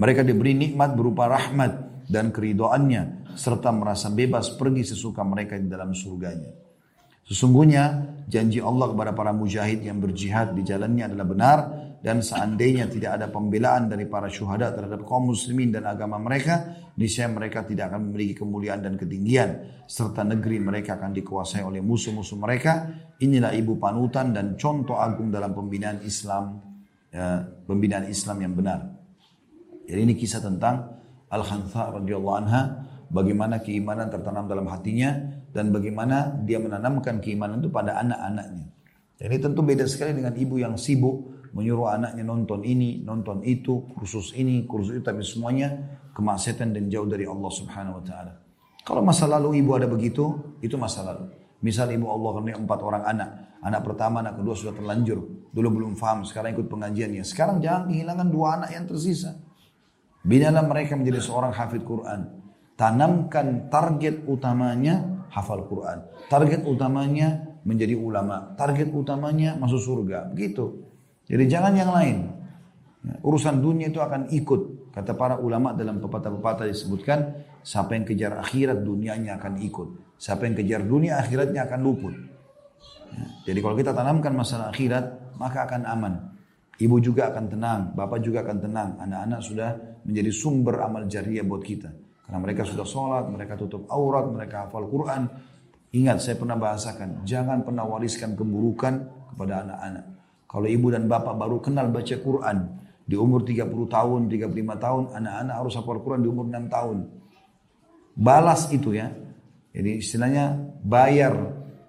Mereka 0.00 0.24
diberi 0.24 0.56
nikmat 0.56 0.96
berupa 0.96 1.28
rahmat 1.28 2.08
dan 2.08 2.32
keridoannya, 2.32 3.36
serta 3.36 3.68
merasa 3.68 4.08
bebas 4.08 4.56
pergi 4.56 4.88
sesuka 4.88 5.20
mereka 5.20 5.60
di 5.60 5.68
dalam 5.68 5.92
surganya. 5.92 6.67
Sesungguhnya 7.28 8.16
janji 8.24 8.56
Allah 8.64 8.88
kepada 8.88 9.12
para 9.12 9.36
mujahid 9.36 9.84
yang 9.84 10.00
berjihad 10.00 10.56
di 10.56 10.64
jalannya 10.64 11.12
adalah 11.12 11.26
benar 11.28 11.58
dan 12.00 12.24
seandainya 12.24 12.88
tidak 12.88 13.20
ada 13.20 13.26
pembelaan 13.28 13.90
dari 13.90 14.08
para 14.08 14.32
syuhada 14.32 14.72
terhadap 14.72 15.04
kaum 15.04 15.28
muslimin 15.28 15.68
dan 15.68 15.84
agama 15.84 16.16
mereka, 16.16 16.72
niscaya 16.96 17.28
mereka 17.28 17.68
tidak 17.68 17.92
akan 17.92 18.08
memiliki 18.08 18.40
kemuliaan 18.40 18.80
dan 18.80 18.94
ketinggian 18.96 19.82
serta 19.84 20.24
negeri 20.24 20.56
mereka 20.62 20.96
akan 20.96 21.12
dikuasai 21.12 21.60
oleh 21.60 21.84
musuh-musuh 21.84 22.38
mereka. 22.40 22.88
Inilah 23.20 23.52
ibu 23.52 23.76
panutan 23.76 24.32
dan 24.32 24.56
contoh 24.56 24.96
agung 24.96 25.28
dalam 25.28 25.52
pembinaan 25.52 26.00
Islam 26.06 26.64
ya, 27.12 27.44
pembinaan 27.66 28.08
Islam 28.08 28.40
yang 28.40 28.54
benar. 28.56 28.80
Jadi 29.84 30.00
ini 30.00 30.14
kisah 30.16 30.40
tentang 30.40 30.96
Al-Khantha 31.28 31.98
radhiyallahu 31.98 32.36
anha 32.40 32.62
bagaimana 33.10 33.60
keimanan 33.60 34.08
tertanam 34.08 34.48
dalam 34.48 34.64
hatinya 34.70 35.37
dan 35.52 35.72
bagaimana 35.72 36.38
dia 36.44 36.60
menanamkan 36.60 37.20
keimanan 37.20 37.60
itu 37.64 37.70
pada 37.72 37.96
anak-anaknya. 38.00 38.66
Jadi 39.18 39.36
tentu 39.42 39.60
beda 39.66 39.84
sekali 39.90 40.14
dengan 40.14 40.34
ibu 40.38 40.62
yang 40.62 40.78
sibuk 40.78 41.38
menyuruh 41.56 41.90
anaknya 41.90 42.22
nonton 42.22 42.62
ini, 42.62 43.02
nonton 43.02 43.42
itu, 43.42 43.88
kursus 43.96 44.36
ini, 44.36 44.62
kursus 44.68 45.00
itu, 45.00 45.02
tapi 45.02 45.24
semuanya 45.24 45.98
kemaksiatan 46.14 46.76
dan 46.76 46.86
jauh 46.92 47.08
dari 47.08 47.24
Allah 47.24 47.50
Subhanahu 47.50 47.98
Wa 47.98 48.04
Taala. 48.04 48.32
Kalau 48.84 49.02
masa 49.02 49.26
lalu 49.26 49.60
ibu 49.60 49.74
ada 49.74 49.90
begitu, 49.90 50.56
itu 50.62 50.78
masa 50.78 51.02
lalu. 51.02 51.34
Misal 51.58 51.90
ibu 51.90 52.06
Allah 52.06 52.30
karena 52.38 52.62
empat 52.62 52.80
orang 52.84 53.02
anak, 53.04 53.30
anak 53.64 53.80
pertama, 53.82 54.22
anak 54.22 54.38
kedua 54.38 54.54
sudah 54.54 54.74
terlanjur, 54.76 55.18
dulu 55.50 55.68
belum 55.82 55.98
paham, 55.98 56.22
sekarang 56.22 56.54
ikut 56.54 56.70
pengajiannya. 56.70 57.24
Sekarang 57.26 57.58
jangan 57.58 57.90
kehilangan 57.90 58.28
dua 58.30 58.48
anak 58.62 58.70
yang 58.70 58.86
tersisa. 58.86 59.34
Binalah 60.22 60.62
mereka 60.62 60.94
menjadi 60.94 61.18
seorang 61.18 61.50
hafid 61.50 61.82
Quran. 61.82 62.38
Tanamkan 62.78 63.66
target 63.66 64.22
utamanya 64.30 65.17
hafal 65.32 65.64
Quran. 65.68 66.04
Target 66.28 66.64
utamanya 66.64 67.58
menjadi 67.64 67.94
ulama. 67.96 68.54
Target 68.56 68.88
utamanya 68.92 69.56
masuk 69.56 69.80
surga. 69.80 70.28
Begitu. 70.32 70.84
Jadi 71.28 71.44
jangan 71.48 71.72
yang 71.76 71.92
lain. 71.92 72.16
Ya, 73.04 73.14
urusan 73.22 73.60
dunia 73.60 73.92
itu 73.92 74.00
akan 74.00 74.32
ikut. 74.32 74.90
Kata 74.90 75.14
para 75.14 75.38
ulama 75.38 75.76
dalam 75.76 76.02
pepatah-pepatah 76.02 76.66
disebutkan, 76.66 77.44
siapa 77.62 77.94
yang 77.94 78.08
kejar 78.08 78.40
akhirat 78.40 78.82
dunianya 78.82 79.38
akan 79.38 79.62
ikut. 79.62 80.18
Siapa 80.18 80.48
yang 80.48 80.58
kejar 80.58 80.82
dunia 80.82 81.22
akhiratnya 81.22 81.68
akan 81.70 81.80
luput. 81.84 82.14
Ya, 83.14 83.24
jadi 83.52 83.58
kalau 83.62 83.76
kita 83.78 83.92
tanamkan 83.94 84.34
masalah 84.34 84.74
akhirat, 84.74 85.36
maka 85.38 85.68
akan 85.68 85.82
aman. 85.86 86.14
Ibu 86.78 86.96
juga 87.02 87.30
akan 87.30 87.44
tenang, 87.50 87.80
bapak 87.94 88.18
juga 88.22 88.42
akan 88.46 88.58
tenang. 88.58 88.90
Anak-anak 89.02 89.40
sudah 89.42 89.70
menjadi 90.06 90.30
sumber 90.30 90.82
amal 90.82 91.06
jariah 91.10 91.42
buat 91.42 91.62
kita. 91.62 91.90
Karena 92.28 92.44
mereka 92.44 92.68
sudah 92.68 92.84
sholat, 92.84 93.24
mereka 93.32 93.56
tutup 93.56 93.88
aurat, 93.88 94.28
mereka 94.28 94.68
hafal 94.68 94.84
Quran. 94.84 95.32
Ingat 95.96 96.20
saya 96.20 96.36
pernah 96.36 96.60
bahasakan, 96.60 97.24
jangan 97.24 97.64
pernah 97.64 97.88
wariskan 97.88 98.36
keburukan 98.36 99.08
kepada 99.32 99.64
anak-anak. 99.64 100.04
Kalau 100.44 100.68
ibu 100.68 100.92
dan 100.92 101.08
bapak 101.08 101.32
baru 101.40 101.56
kenal 101.64 101.88
baca 101.88 102.16
Quran, 102.20 102.58
di 103.08 103.16
umur 103.16 103.40
30 103.48 103.64
tahun, 103.88 104.28
35 104.28 104.76
tahun, 104.76 105.02
anak-anak 105.16 105.54
harus 105.56 105.72
hafal 105.80 106.04
Quran 106.04 106.20
di 106.20 106.28
umur 106.28 106.44
6 106.52 106.68
tahun. 106.68 106.98
Balas 108.12 108.68
itu 108.76 108.92
ya. 108.92 109.08
Jadi 109.72 110.04
istilahnya 110.04 110.52
bayar 110.84 111.32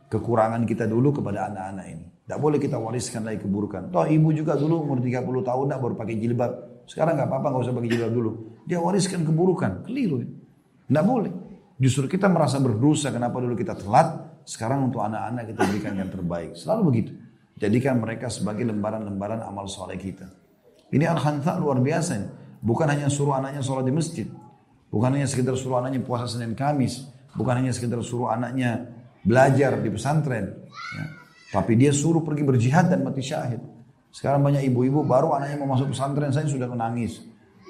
kekurangan 0.08 0.64
kita 0.64 0.88
dulu 0.88 1.20
kepada 1.20 1.52
anak-anak 1.52 1.86
ini. 1.92 2.08
Tidak 2.30 2.38
boleh 2.38 2.62
kita 2.62 2.78
wariskan 2.78 3.26
lagi 3.26 3.42
keburukan. 3.42 3.90
Toh 3.90 4.06
ibu 4.06 4.30
juga 4.30 4.54
dulu 4.54 4.86
umur 4.86 5.02
30 5.02 5.26
tahun 5.26 5.66
tidak 5.66 5.80
baru 5.82 5.94
pakai 5.98 6.14
jilbab. 6.22 6.52
Sekarang 6.86 7.18
nggak 7.18 7.26
apa-apa 7.26 7.48
nggak 7.50 7.64
usah 7.66 7.74
pakai 7.74 7.90
jilbab 7.90 8.14
dulu. 8.14 8.32
Dia 8.70 8.78
wariskan 8.78 9.26
keburukan. 9.26 9.90
Keliru. 9.90 10.22
Tidak 10.86 11.06
boleh. 11.10 11.34
Justru 11.82 12.06
kita 12.06 12.30
merasa 12.30 12.62
berdosa 12.62 13.10
kenapa 13.10 13.42
dulu 13.42 13.58
kita 13.58 13.74
telat. 13.74 14.38
Sekarang 14.46 14.94
untuk 14.94 15.02
anak-anak 15.02 15.58
kita 15.58 15.62
berikan 15.74 15.94
yang 15.98 16.14
terbaik. 16.14 16.54
Selalu 16.54 16.82
begitu. 16.94 17.12
Jadikan 17.58 17.98
mereka 17.98 18.30
sebagai 18.30 18.62
lembaran-lembaran 18.62 19.42
amal 19.42 19.66
soleh 19.66 19.98
kita. 19.98 20.30
Ini 20.94 21.10
al-khantha 21.10 21.58
luar 21.58 21.82
biasa. 21.82 22.14
Bukan 22.62 22.94
hanya 22.94 23.10
suruh 23.10 23.42
anaknya 23.42 23.66
sholat 23.66 23.90
di 23.90 23.94
masjid. 23.98 24.30
Bukan 24.94 25.18
hanya 25.18 25.26
sekedar 25.26 25.58
suruh 25.58 25.82
anaknya 25.82 26.06
puasa 26.06 26.30
Senin 26.30 26.54
Kamis. 26.54 27.10
Bukan 27.34 27.58
hanya 27.58 27.74
sekedar 27.74 27.98
suruh 28.06 28.30
anaknya 28.30 28.86
belajar 29.26 29.82
di 29.82 29.90
pesantren. 29.90 30.46
Ya. 30.94 31.06
Tapi 31.50 31.74
dia 31.74 31.90
suruh 31.90 32.22
pergi 32.22 32.46
berjihad 32.46 32.94
dan 32.94 33.02
mati 33.02 33.26
syahid. 33.26 33.62
Sekarang 34.10 34.42
banyak 34.42 34.66
ibu-ibu 34.70 35.06
baru 35.06 35.34
anaknya 35.38 35.58
mau 35.62 35.74
masuk 35.78 35.94
pesantren 35.94 36.34
saya 36.34 36.50
sudah 36.50 36.70
menangis 36.70 37.22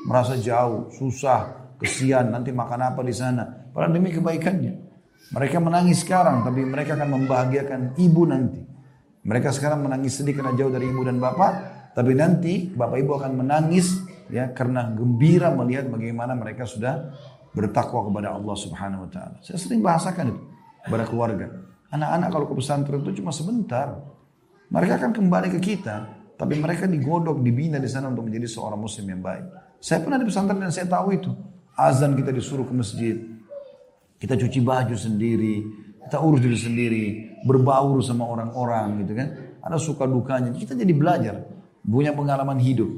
merasa 0.08 0.40
jauh, 0.40 0.88
susah, 0.96 1.76
kesian, 1.82 2.32
nanti 2.32 2.56
makan 2.56 2.94
apa 2.94 3.02
di 3.04 3.12
sana. 3.12 3.44
Padahal 3.74 3.92
demi 3.92 4.14
kebaikannya. 4.14 4.88
Mereka 5.36 5.58
menangis 5.60 6.02
sekarang, 6.08 6.48
tapi 6.48 6.64
mereka 6.64 6.96
akan 6.96 7.10
membahagiakan 7.20 8.00
ibu 8.00 8.24
nanti. 8.24 8.62
Mereka 9.28 9.52
sekarang 9.52 9.84
menangis 9.84 10.18
sedih 10.18 10.40
karena 10.40 10.56
jauh 10.56 10.72
dari 10.72 10.88
ibu 10.88 11.04
dan 11.04 11.20
bapak, 11.20 11.52
tapi 11.94 12.16
nanti 12.16 12.72
bapak 12.72 12.98
ibu 13.04 13.12
akan 13.20 13.32
menangis 13.44 14.00
ya 14.32 14.50
karena 14.56 14.90
gembira 14.94 15.52
melihat 15.54 15.92
bagaimana 15.92 16.34
mereka 16.38 16.64
sudah 16.64 17.14
bertakwa 17.52 18.08
kepada 18.10 18.34
Allah 18.34 18.56
Subhanahu 18.56 19.06
wa 19.06 19.10
taala. 19.12 19.38
Saya 19.44 19.60
sering 19.60 19.84
bahasakan 19.84 20.34
itu 20.34 20.42
kepada 20.88 21.04
keluarga. 21.06 21.48
Anak-anak 21.90 22.30
kalau 22.30 22.46
ke 22.46 22.56
pesantren 22.58 23.02
itu 23.02 23.22
cuma 23.22 23.34
sebentar. 23.34 23.98
Mereka 24.70 25.02
akan 25.02 25.12
kembali 25.18 25.50
ke 25.58 25.60
kita, 25.60 26.06
tapi 26.38 26.54
mereka 26.56 26.86
digodok, 26.86 27.42
dibina 27.42 27.82
di 27.82 27.90
sana 27.90 28.14
untuk 28.14 28.30
menjadi 28.30 28.46
seorang 28.46 28.78
muslim 28.78 29.10
yang 29.10 29.22
baik. 29.26 29.46
Saya 29.82 30.06
pernah 30.06 30.22
di 30.22 30.30
pesantren 30.30 30.62
dan 30.62 30.70
saya 30.70 30.86
tahu 30.86 31.18
itu. 31.18 31.32
Azan 31.74 32.14
kita 32.14 32.30
disuruh 32.30 32.68
ke 32.68 32.74
masjid. 32.76 33.16
Kita 34.20 34.36
cuci 34.36 34.60
baju 34.62 34.94
sendiri. 34.94 35.64
Kita 36.06 36.20
urus 36.20 36.44
diri 36.44 36.60
sendiri. 36.60 37.06
Berbaur 37.48 38.04
sama 38.04 38.28
orang-orang 38.28 39.02
gitu 39.02 39.16
kan. 39.16 39.28
Ada 39.64 39.80
suka 39.80 40.04
dukanya. 40.04 40.52
Kita 40.52 40.76
jadi 40.76 40.92
belajar. 40.92 41.48
Punya 41.82 42.12
pengalaman 42.12 42.60
hidup. 42.60 42.92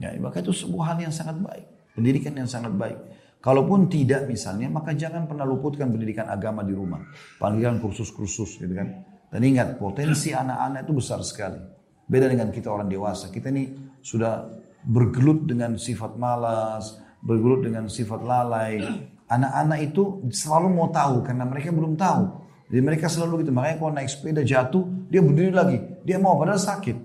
Ya, 0.00 0.10
maka 0.18 0.42
itu 0.42 0.50
sebuah 0.50 0.96
hal 0.96 1.04
yang 1.04 1.14
sangat 1.14 1.38
baik. 1.38 1.68
Pendidikan 1.94 2.34
yang 2.34 2.48
sangat 2.50 2.74
baik. 2.74 2.98
Kalaupun 3.44 3.92
tidak 3.92 4.24
misalnya, 4.24 4.72
maka 4.72 4.96
jangan 4.96 5.28
pernah 5.28 5.44
luputkan 5.44 5.92
pendidikan 5.92 6.32
agama 6.32 6.64
di 6.64 6.72
rumah. 6.72 7.04
Panggilan 7.36 7.76
kursus-kursus 7.76 8.56
gitu 8.56 8.72
kan. 8.72 9.04
Dan 9.28 9.44
ingat, 9.44 9.76
potensi 9.76 10.32
anak-anak 10.32 10.88
itu 10.88 10.92
besar 10.96 11.20
sekali. 11.20 11.60
Beda 12.08 12.24
dengan 12.32 12.48
kita 12.48 12.72
orang 12.72 12.88
dewasa. 12.88 13.28
Kita 13.28 13.52
ini 13.52 13.68
sudah 14.00 14.48
bergelut 14.80 15.44
dengan 15.44 15.76
sifat 15.76 16.16
malas, 16.16 16.96
bergelut 17.20 17.68
dengan 17.68 17.84
sifat 17.84 18.24
lalai. 18.24 18.80
Anak-anak 19.28 19.92
itu 19.92 20.24
selalu 20.32 20.72
mau 20.72 20.88
tahu 20.88 21.20
karena 21.20 21.44
mereka 21.44 21.68
belum 21.68 22.00
tahu. 22.00 22.24
Jadi 22.72 22.80
mereka 22.80 23.12
selalu 23.12 23.44
gitu. 23.44 23.52
Makanya 23.52 23.76
kalau 23.76 23.92
naik 23.92 24.08
sepeda 24.08 24.40
jatuh, 24.40 24.88
dia 25.12 25.20
berdiri 25.20 25.52
lagi. 25.52 25.78
Dia 26.00 26.16
mau 26.16 26.40
padahal 26.40 26.56
sakit. 26.56 27.03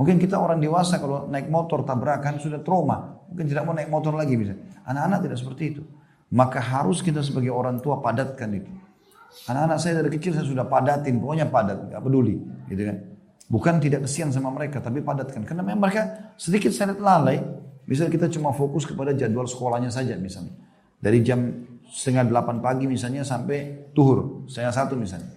Mungkin 0.00 0.16
kita 0.16 0.40
orang 0.40 0.64
dewasa 0.64 0.96
kalau 0.96 1.28
naik 1.28 1.52
motor 1.52 1.84
tabrakan 1.84 2.40
sudah 2.40 2.64
trauma. 2.64 3.20
Mungkin 3.28 3.44
tidak 3.52 3.68
mau 3.68 3.76
naik 3.76 3.92
motor 3.92 4.16
lagi 4.16 4.32
bisa. 4.32 4.56
Anak-anak 4.88 5.28
tidak 5.28 5.36
seperti 5.36 5.76
itu. 5.76 5.82
Maka 6.32 6.56
harus 6.56 7.04
kita 7.04 7.20
sebagai 7.20 7.52
orang 7.52 7.84
tua 7.84 8.00
padatkan 8.00 8.48
itu. 8.56 8.72
Anak-anak 9.44 9.76
saya 9.76 10.00
dari 10.00 10.08
kecil 10.16 10.32
saya 10.32 10.48
sudah 10.48 10.64
padatin, 10.64 11.20
pokoknya 11.20 11.52
padat, 11.52 11.92
nggak 11.92 12.00
peduli, 12.00 12.40
gitu 12.72 12.82
kan. 12.88 12.96
Bukan 13.50 13.74
tidak 13.76 14.08
kesian 14.08 14.32
sama 14.32 14.48
mereka, 14.48 14.80
tapi 14.80 15.04
padatkan. 15.04 15.44
Karena 15.44 15.60
memang 15.60 15.84
mereka 15.84 16.32
sedikit 16.40 16.72
sedikit 16.72 16.96
lalai. 16.96 17.36
Misalnya 17.84 18.16
kita 18.16 18.26
cuma 18.32 18.56
fokus 18.56 18.88
kepada 18.88 19.12
jadwal 19.12 19.44
sekolahnya 19.44 19.92
saja 19.92 20.16
misalnya. 20.16 20.56
Dari 20.96 21.20
jam 21.20 21.44
setengah 21.92 22.24
delapan 22.30 22.64
pagi 22.64 22.88
misalnya 22.88 23.20
sampai 23.20 23.92
tuhur, 23.92 24.48
setengah 24.48 24.72
satu 24.72 24.96
misalnya. 24.96 25.28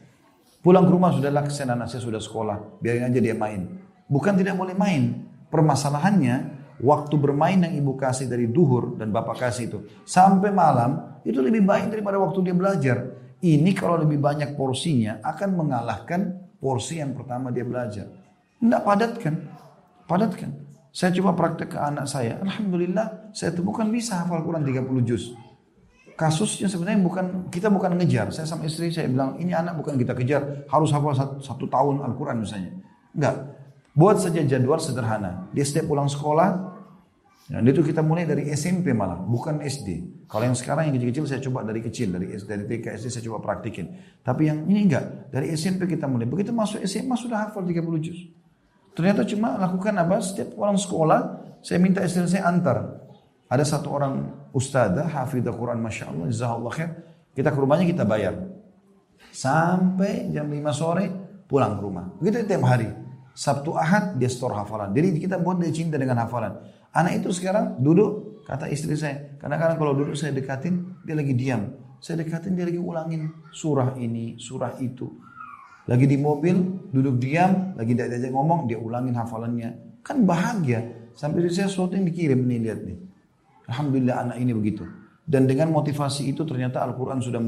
Pulang 0.63 0.88
ke 0.88 0.91
rumah 0.95 1.12
sudah 1.12 1.28
kesian 1.43 1.76
anak 1.76 1.91
saya 1.91 1.99
sudah 1.99 2.23
sekolah, 2.23 2.80
biarin 2.80 3.12
aja 3.12 3.19
dia 3.19 3.36
main. 3.36 3.82
Bukan 4.07 4.33
tidak 4.35 4.55
boleh 4.59 4.75
main. 4.75 5.25
Permasalahannya, 5.49 6.35
waktu 6.81 7.15
bermain 7.15 7.61
yang 7.61 7.73
ibu 7.73 7.93
kasih 7.95 8.25
dari 8.25 8.49
duhur 8.49 8.97
dan 8.97 9.13
bapak 9.13 9.39
kasih 9.39 9.69
itu 9.69 9.79
sampai 10.03 10.49
malam 10.49 11.21
itu 11.23 11.39
lebih 11.39 11.63
baik 11.63 11.93
daripada 11.93 12.19
waktu 12.19 12.39
dia 12.43 12.55
belajar. 12.55 12.97
Ini 13.43 13.75
kalau 13.75 13.99
lebih 13.99 14.23
banyak 14.23 14.55
porsinya 14.55 15.19
akan 15.19 15.49
mengalahkan 15.51 16.51
porsi 16.63 17.03
yang 17.03 17.11
pertama 17.11 17.51
dia 17.51 17.67
belajar. 17.67 18.07
Tidak 18.63 18.81
padatkan. 18.87 19.33
Padatkan. 20.07 20.51
Saya 20.95 21.11
coba 21.19 21.35
praktek 21.35 21.75
ke 21.75 21.79
anak 21.79 22.07
saya. 22.07 22.39
Alhamdulillah 22.39 23.35
saya 23.35 23.51
temukan 23.51 23.83
bisa 23.91 24.23
hafal 24.23 24.39
Quran 24.47 24.63
30 24.63 25.03
juz. 25.03 25.35
Kasusnya 26.15 26.69
sebenarnya 26.71 27.03
bukan 27.03 27.25
kita 27.51 27.67
bukan 27.67 27.99
ngejar. 27.99 28.31
Saya 28.31 28.47
sama 28.47 28.63
istri 28.69 28.93
saya 28.93 29.11
bilang 29.11 29.35
ini 29.41 29.51
anak 29.51 29.75
bukan 29.75 29.99
kita 29.99 30.15
kejar 30.15 30.63
harus 30.71 30.93
hafal 30.95 31.11
satu, 31.11 31.35
satu 31.43 31.65
tahun 31.67 31.99
Al-Quran 31.99 32.47
misalnya. 32.47 32.71
Enggak. 33.11 33.35
Buat 33.93 34.25
saja 34.25 34.41
jadwal 34.41 34.82
sederhana. 34.82 35.49
Dia 35.53 35.65
setiap 35.65 35.93
pulang 35.93 36.10
sekolah 36.10 36.73
dan 37.43 37.67
itu 37.67 37.84
kita 37.84 37.99
mulai 37.99 38.23
dari 38.23 38.47
SMP 38.56 38.95
malah, 38.95 39.19
bukan 39.19 39.60
SD. 39.60 40.23
Kalau 40.32 40.47
yang 40.47 40.56
sekarang 40.56 40.88
yang 40.88 40.95
kecil-kecil 40.95 41.25
saya 41.27 41.41
coba 41.43 41.67
dari 41.67 41.84
kecil, 41.84 42.15
dari 42.15 42.34
dari 42.39 42.63
TK 42.65 42.95
SD 42.95 43.08
saya 43.12 43.23
coba 43.27 43.43
praktikin. 43.43 43.93
Tapi 44.23 44.47
yang 44.47 44.63
ini 44.63 44.88
enggak, 44.88 45.27
dari 45.27 45.51
SMP 45.51 45.86
kita 45.86 46.08
mulai. 46.08 46.23
Begitu 46.23 46.56
masuk 46.56 46.79
SMA 46.88 47.19
sudah 47.19 47.45
hafal 47.45 47.67
30 47.67 47.84
juz. 47.99 48.32
Ternyata 48.95 49.27
cuma 49.27 49.60
lakukan 49.60 49.91
apa? 49.99 50.23
Setiap 50.23 50.56
orang 50.56 50.79
sekolah, 50.79 51.19
saya 51.60 51.84
minta 51.84 51.99
istri 51.99 52.23
saya 52.32 52.47
antar. 52.47 53.03
Ada 53.51 53.75
satu 53.75 53.91
orang 53.91 54.34
ustazah, 54.56 55.06
hafidah 55.12 55.51
Quran, 55.51 55.84
Masya 55.84 56.10
Allah, 56.10 56.25
jazakallah 56.32 56.73
khair. 56.73 56.89
Kita 57.36 57.51
ke 57.51 57.60
rumahnya 57.60 57.86
kita 57.86 58.08
bayar. 58.08 58.39
Sampai 59.36 60.32
jam 60.32 60.47
5 60.47 60.58
sore 60.71 61.06
pulang 61.45 61.75
ke 61.75 61.82
rumah. 61.84 62.06
Begitu 62.23 62.47
tiap 62.47 62.63
hari. 62.63 63.02
Sabtu 63.33 63.73
Ahad 63.73 64.21
dia 64.21 64.29
store 64.29 64.53
hafalan. 64.53 64.93
Jadi 64.93 65.17
kita 65.17 65.41
buat 65.41 65.57
dia 65.57 65.73
cinta 65.73 65.97
dengan 65.97 66.21
hafalan. 66.21 66.53
Anak 66.93 67.25
itu 67.25 67.33
sekarang 67.33 67.81
duduk, 67.81 68.45
kata 68.45 68.69
istri 68.69 68.93
saya. 68.93 69.33
Kadang-kadang 69.41 69.77
kalau 69.81 69.93
duduk 69.97 70.13
saya 70.13 70.29
dekatin, 70.29 71.01
dia 71.01 71.17
lagi 71.17 71.33
diam. 71.33 71.73
Saya 71.97 72.21
dekatin, 72.21 72.53
dia 72.53 72.69
lagi 72.69 72.77
ulangin 72.77 73.33
surah 73.49 73.97
ini, 73.97 74.37
surah 74.37 74.77
itu. 74.77 75.09
Lagi 75.89 76.05
di 76.05 76.15
mobil, 76.21 76.55
duduk 76.93 77.17
diam, 77.17 77.73
lagi 77.73 77.97
tidak 77.97 78.13
diajak 78.13 78.31
ngomong, 78.31 78.69
dia 78.69 78.77
ulangin 78.77 79.17
hafalannya. 79.17 79.99
Kan 80.05 80.29
bahagia. 80.29 81.11
Sampai 81.17 81.49
saya 81.49 81.65
sesuatu 81.65 81.97
yang 81.97 82.05
dikirim 82.05 82.37
nih, 82.45 82.59
lihat 82.61 82.79
nih. 82.85 82.97
Alhamdulillah 83.73 84.15
anak 84.29 84.37
ini 84.37 84.53
begitu. 84.53 84.85
Dan 85.23 85.47
dengan 85.47 85.71
motivasi 85.71 86.29
itu 86.29 86.43
ternyata 86.43 86.83
Al-Quran 86.83 87.23
sudah 87.23 87.39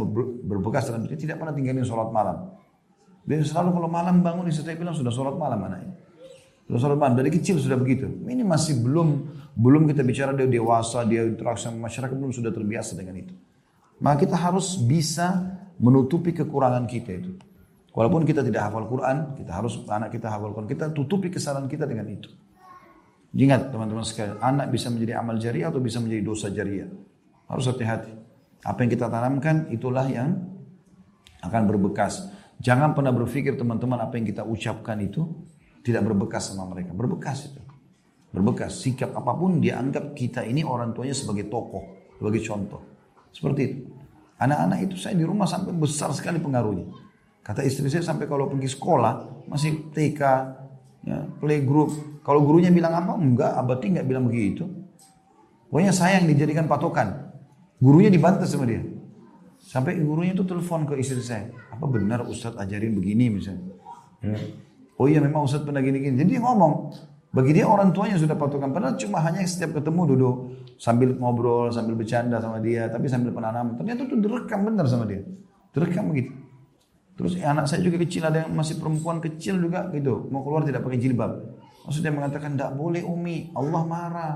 berbekas 0.42 0.90
dalam 0.90 1.04
diri. 1.06 1.20
Tidak 1.20 1.36
pernah 1.36 1.52
tinggalin 1.52 1.84
sholat 1.84 2.10
malam. 2.10 2.56
Dia 3.26 3.42
selalu 3.42 3.70
kalau 3.82 3.90
malam 3.90 4.22
bangun, 4.22 4.46
istri 4.48 4.78
bilang 4.78 4.94
sudah 4.94 5.10
sholat 5.10 5.34
malam 5.34 5.66
anaknya. 5.66 5.98
Rasulullah 6.66 7.14
dari 7.14 7.30
kecil 7.30 7.62
sudah 7.62 7.78
begitu. 7.78 8.10
Ini 8.10 8.42
masih 8.42 8.82
belum 8.82 9.38
belum 9.54 9.86
kita 9.86 10.02
bicara 10.02 10.34
dia 10.34 10.50
dewasa, 10.50 11.06
dia 11.06 11.22
interaksi 11.22 11.70
sama 11.70 11.86
masyarakat 11.86 12.16
belum 12.18 12.34
sudah 12.34 12.50
terbiasa 12.50 12.98
dengan 12.98 13.22
itu. 13.22 13.34
Maka 14.02 14.26
kita 14.26 14.36
harus 14.36 14.82
bisa 14.82 15.56
menutupi 15.78 16.34
kekurangan 16.34 16.90
kita 16.90 17.12
itu. 17.16 17.38
Walaupun 17.96 18.28
kita 18.28 18.44
tidak 18.44 18.68
hafal 18.68 18.92
Quran, 18.92 19.40
kita 19.40 19.56
harus 19.56 19.80
anak 19.88 20.12
kita 20.12 20.28
hafal 20.28 20.52
Quran, 20.52 20.68
kita 20.68 20.92
tutupi 20.92 21.32
kesalahan 21.32 21.70
kita 21.72 21.88
dengan 21.88 22.12
itu. 22.12 22.28
Ingat 23.36 23.72
teman-teman 23.72 24.04
sekalian, 24.04 24.40
anak 24.44 24.68
bisa 24.72 24.92
menjadi 24.92 25.20
amal 25.20 25.40
jariah 25.40 25.72
atau 25.72 25.80
bisa 25.80 26.04
menjadi 26.04 26.24
dosa 26.24 26.48
jariah. 26.52 26.92
Harus 27.48 27.72
hati-hati. 27.72 28.12
Apa 28.66 28.84
yang 28.84 28.92
kita 28.92 29.08
tanamkan 29.08 29.70
itulah 29.72 30.08
yang 30.12 30.44
akan 31.40 31.62
berbekas. 31.70 32.35
Jangan 32.60 32.96
pernah 32.96 33.12
berpikir 33.12 33.60
teman-teman 33.60 34.00
apa 34.00 34.16
yang 34.16 34.26
kita 34.26 34.44
ucapkan 34.48 34.98
itu 35.04 35.28
tidak 35.86 36.02
berbekas 36.08 36.52
sama 36.52 36.66
mereka. 36.72 36.96
Berbekas 36.96 37.52
itu. 37.52 37.62
Berbekas. 38.32 38.82
Sikap 38.82 39.14
apa 39.14 39.32
pun 39.36 39.62
dia 39.62 39.78
anggap 39.80 40.16
kita 40.18 40.44
ini 40.44 40.66
orang 40.66 40.92
tuanya 40.96 41.14
sebagai 41.14 41.48
tokoh, 41.48 42.12
sebagai 42.18 42.42
contoh. 42.42 42.82
Seperti 43.30 43.62
itu. 43.64 43.78
Anak-anak 44.36 44.92
itu 44.92 44.96
saya 45.00 45.16
di 45.16 45.24
rumah 45.24 45.48
sampai 45.48 45.72
besar 45.72 46.12
sekali 46.12 46.44
pengaruhnya. 46.44 46.92
Kata 47.46 47.62
istri 47.62 47.88
saya 47.88 48.04
sampai 48.04 48.26
kalau 48.26 48.50
pergi 48.50 48.68
sekolah 48.68 49.46
masih 49.48 49.94
TK, 49.94 50.22
ya, 51.06 51.18
playgroup. 51.38 52.20
Kalau 52.26 52.42
gurunya 52.42 52.74
bilang 52.74 52.98
apa? 52.98 53.14
Enggak, 53.16 53.54
abadi 53.54 53.94
enggak 53.94 54.08
bilang 54.10 54.26
begitu. 54.26 54.66
Pokoknya 55.70 55.94
saya 55.94 56.18
yang 56.20 56.28
dijadikan 56.28 56.66
patokan. 56.66 57.32
Gurunya 57.78 58.10
dibantah 58.10 58.50
sama 58.50 58.66
dia. 58.66 58.82
Sampai 59.66 59.98
gurunya 59.98 60.38
itu 60.38 60.46
telepon 60.46 60.86
ke 60.86 60.94
istri 61.02 61.26
saya. 61.26 61.50
Apa 61.74 61.90
benar 61.90 62.22
Ustadz 62.22 62.62
ajarin 62.62 62.94
begini 62.94 63.34
misalnya? 63.34 63.66
Ya. 64.22 64.38
Oh 65.02 65.10
iya 65.10 65.20
memang 65.20 65.50
Ustaz 65.50 65.66
pernah 65.66 65.82
gini-gini. 65.82 66.16
Jadi 66.22 66.38
dia 66.38 66.42
ngomong. 66.46 66.94
Bagi 67.36 67.52
dia 67.52 67.68
orang 67.68 67.92
tuanya 67.92 68.16
sudah 68.16 68.38
patokan. 68.38 68.72
Padahal 68.72 68.96
cuma 68.96 69.20
hanya 69.26 69.44
setiap 69.44 69.82
ketemu 69.82 70.16
duduk. 70.16 70.36
Sambil 70.80 71.18
ngobrol, 71.18 71.74
sambil 71.74 72.00
bercanda 72.00 72.40
sama 72.40 72.62
dia. 72.64 72.88
Tapi 72.88 73.10
sambil 73.10 73.34
penanaman. 73.34 73.76
Ternyata 73.76 74.08
itu 74.08 74.16
direkam 74.22 74.70
benar 74.70 74.86
sama 74.88 75.04
dia. 75.10 75.26
Direkam 75.76 76.14
begitu. 76.14 76.32
Terus 77.20 77.36
eh, 77.36 77.44
anak 77.44 77.68
saya 77.68 77.84
juga 77.84 78.00
kecil. 78.00 78.24
Ada 78.24 78.48
yang 78.48 78.56
masih 78.56 78.80
perempuan 78.80 79.20
kecil 79.20 79.60
juga 79.60 79.90
gitu. 79.92 80.30
Mau 80.32 80.46
keluar 80.46 80.64
tidak 80.64 80.86
pakai 80.86 81.02
jilbab. 81.02 81.32
Maksudnya 81.90 82.14
mengatakan 82.16 82.56
tidak 82.56 82.72
boleh 82.78 83.04
umi. 83.04 83.52
Allah 83.52 83.84
marah. 83.84 84.34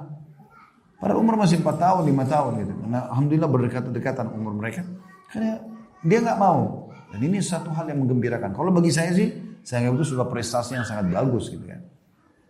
Pada 0.99 1.15
umur 1.15 1.39
masih 1.39 1.63
4 1.63 1.79
tahun, 1.79 2.03
5 2.11 2.27
tahun 2.27 2.51
gitu. 2.59 2.73
Nah, 2.91 3.07
Alhamdulillah 3.07 3.47
berdekatan-dekatan 3.47 4.35
umur 4.35 4.51
mereka. 4.59 4.83
Karena 5.29 5.61
dia 6.03 6.19
nggak 6.21 6.39
mau. 6.39 6.89
Dan 7.09 7.19
ini 7.25 7.41
satu 7.41 7.73
hal 7.73 7.89
yang 7.89 8.05
menggembirakan. 8.05 8.53
Kalau 8.53 8.69
bagi 8.69 8.93
saya 8.93 9.13
sih, 9.13 9.33
saya 9.65 9.85
anggap 9.85 10.01
itu 10.01 10.13
sudah 10.13 10.25
prestasi 10.29 10.77
yang 10.77 10.85
sangat 10.85 11.09
bagus 11.09 11.49
gitu 11.49 11.65
kan. 11.65 11.81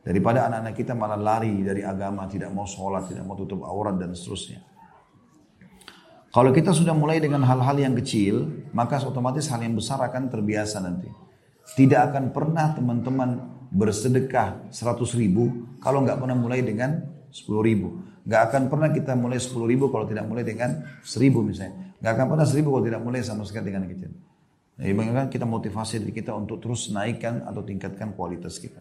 Daripada 0.04 0.48
anak-anak 0.48 0.74
kita 0.76 0.94
malah 0.96 1.20
lari 1.20 1.60
dari 1.64 1.84
agama, 1.84 2.28
tidak 2.28 2.52
mau 2.56 2.64
sholat, 2.64 3.12
tidak 3.12 3.24
mau 3.28 3.36
tutup 3.36 3.64
aurat 3.68 4.00
dan 4.00 4.16
seterusnya. 4.16 4.64
Kalau 6.30 6.54
kita 6.54 6.72
sudah 6.72 6.94
mulai 6.94 7.18
dengan 7.18 7.42
hal-hal 7.42 7.78
yang 7.78 7.98
kecil, 7.98 8.70
maka 8.72 9.02
otomatis 9.02 9.50
hal 9.50 9.66
yang 9.66 9.74
besar 9.74 9.98
akan 10.00 10.30
terbiasa 10.30 10.78
nanti. 10.78 11.10
Tidak 11.74 12.00
akan 12.10 12.30
pernah 12.30 12.74
teman-teman 12.74 13.30
bersedekah 13.70 14.70
100 14.70 15.20
ribu 15.20 15.78
kalau 15.82 16.02
nggak 16.06 16.18
pernah 16.22 16.38
mulai 16.38 16.62
dengan 16.62 17.02
10 17.30 17.50
ribu. 17.66 18.02
Nggak 18.26 18.42
akan 18.50 18.62
pernah 18.70 18.90
kita 18.94 19.14
mulai 19.18 19.42
10 19.42 19.58
ribu 19.66 19.90
kalau 19.90 20.06
tidak 20.06 20.26
mulai 20.30 20.46
dengan 20.46 20.86
1000 21.02 21.42
misalnya. 21.42 21.89
Nggak 22.00 22.12
akan 22.16 22.26
pernah 22.32 22.48
1000 22.48 22.64
kalau 22.64 22.84
tidak 22.84 23.02
mulai 23.04 23.22
sama 23.24 23.44
sekali 23.44 23.72
dengan 23.72 23.84
kecil. 23.92 24.12
Jadi 24.80 24.92
bagaimana 24.96 25.28
kita 25.28 25.44
motivasi 25.44 26.00
diri 26.00 26.16
kita 26.16 26.32
untuk 26.32 26.64
terus 26.64 26.88
naikkan 26.96 27.44
atau 27.44 27.60
tingkatkan 27.60 28.16
kualitas 28.16 28.56
kita. 28.56 28.80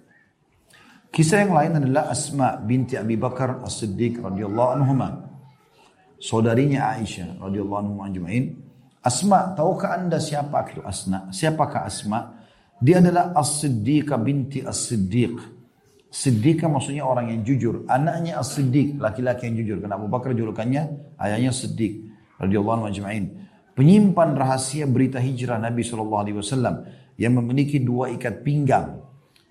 Kisah 1.11 1.43
yang 1.43 1.53
lain 1.59 1.73
adalah 1.83 2.15
Asma 2.15 2.55
binti 2.63 2.95
Abi 2.95 3.19
Bakar 3.19 3.67
As-Siddiq 3.67 4.23
radhiyallahu 4.23 4.71
anhuma. 4.79 5.27
Saudarinya 6.23 6.95
Aisyah 6.95 7.43
radhiyallahu 7.43 7.81
anhu 7.83 7.99
ajma'in. 8.07 8.45
Asma, 9.03 9.59
tahukah 9.59 9.99
Anda 9.99 10.23
siapa 10.23 10.71
itu 10.71 10.83
Asma? 10.87 11.35
Siapakah 11.35 11.83
Asma? 11.83 12.39
Dia 12.79 13.03
adalah 13.03 13.35
As-Siddiqah 13.35 14.19
binti 14.23 14.63
As-Siddiq. 14.63 15.35
Siddiqah 16.07 16.71
maksudnya 16.71 17.03
orang 17.03 17.35
yang 17.35 17.43
jujur. 17.43 17.83
Anaknya 17.91 18.39
As-Siddiq, 18.39 19.03
laki-laki 19.03 19.51
yang 19.51 19.59
jujur. 19.65 19.77
Karena 19.83 19.99
Abu 19.99 20.07
Bakar 20.07 20.31
julukannya 20.31 21.17
ayahnya 21.19 21.51
Siddiq 21.51 22.08
radhiyallahu 22.39 22.89
anhu 22.89 23.31
penyimpan 23.79 24.35
rahasia 24.35 24.91
berita 24.91 25.23
hijrah 25.23 25.63
Nabi 25.63 25.87
Shallallahu 25.87 26.23
Alaihi 26.23 26.37
Wasallam 26.43 26.75
yang 27.15 27.39
memiliki 27.39 27.79
dua 27.79 28.11
ikat 28.11 28.43
pinggang. 28.43 28.99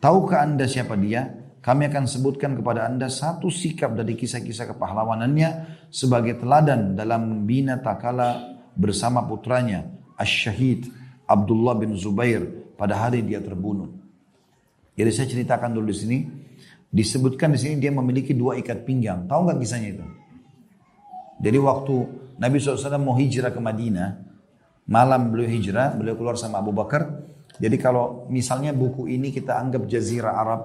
Tahukah 0.03 0.43
anda 0.43 0.67
siapa 0.67 0.99
dia? 0.99 1.27
Kami 1.63 1.91
akan 1.91 2.07
sebutkan 2.07 2.55
kepada 2.55 2.87
anda 2.87 3.11
satu 3.11 3.51
sikap 3.51 3.91
dari 3.91 4.15
kisah-kisah 4.15 4.71
kepahlawanannya 4.71 5.49
sebagai 5.91 6.39
teladan 6.39 6.95
dalam 6.95 7.27
membina 7.27 7.75
takala 7.79 8.55
bersama 8.71 9.23
putranya 9.27 9.83
Ash-Syahid 10.15 10.87
Abdullah 11.27 11.75
bin 11.75 11.91
Zubair 11.99 12.43
pada 12.79 12.95
hari 12.95 13.19
dia 13.23 13.43
terbunuh. 13.43 13.91
Jadi 14.95 15.11
saya 15.11 15.27
ceritakan 15.27 15.75
dulu 15.75 15.91
di 15.91 15.97
sini. 15.97 16.19
Disebutkan 16.87 17.51
di 17.51 17.59
sini 17.59 17.75
dia 17.83 17.91
memiliki 17.91 18.31
dua 18.31 18.55
ikat 18.55 18.87
pinggang. 18.87 19.27
Tahu 19.27 19.39
nggak 19.43 19.59
kisahnya 19.59 19.89
itu? 19.99 20.05
Jadi 21.43 21.57
waktu 21.59 21.95
Nabi 22.37 22.61
SAW 22.61 23.01
mau 23.01 23.17
hijrah 23.17 23.49
ke 23.49 23.57
Madinah, 23.57 24.09
malam 24.85 25.33
beliau 25.33 25.49
hijrah, 25.49 25.97
beliau 25.97 26.13
keluar 26.13 26.37
sama 26.37 26.61
Abu 26.61 26.69
Bakar. 26.69 27.25
Jadi 27.57 27.75
kalau 27.81 28.29
misalnya 28.29 28.71
buku 28.71 29.09
ini 29.09 29.33
kita 29.33 29.57
anggap 29.57 29.89
jazirah 29.89 30.33
Arab, 30.37 30.61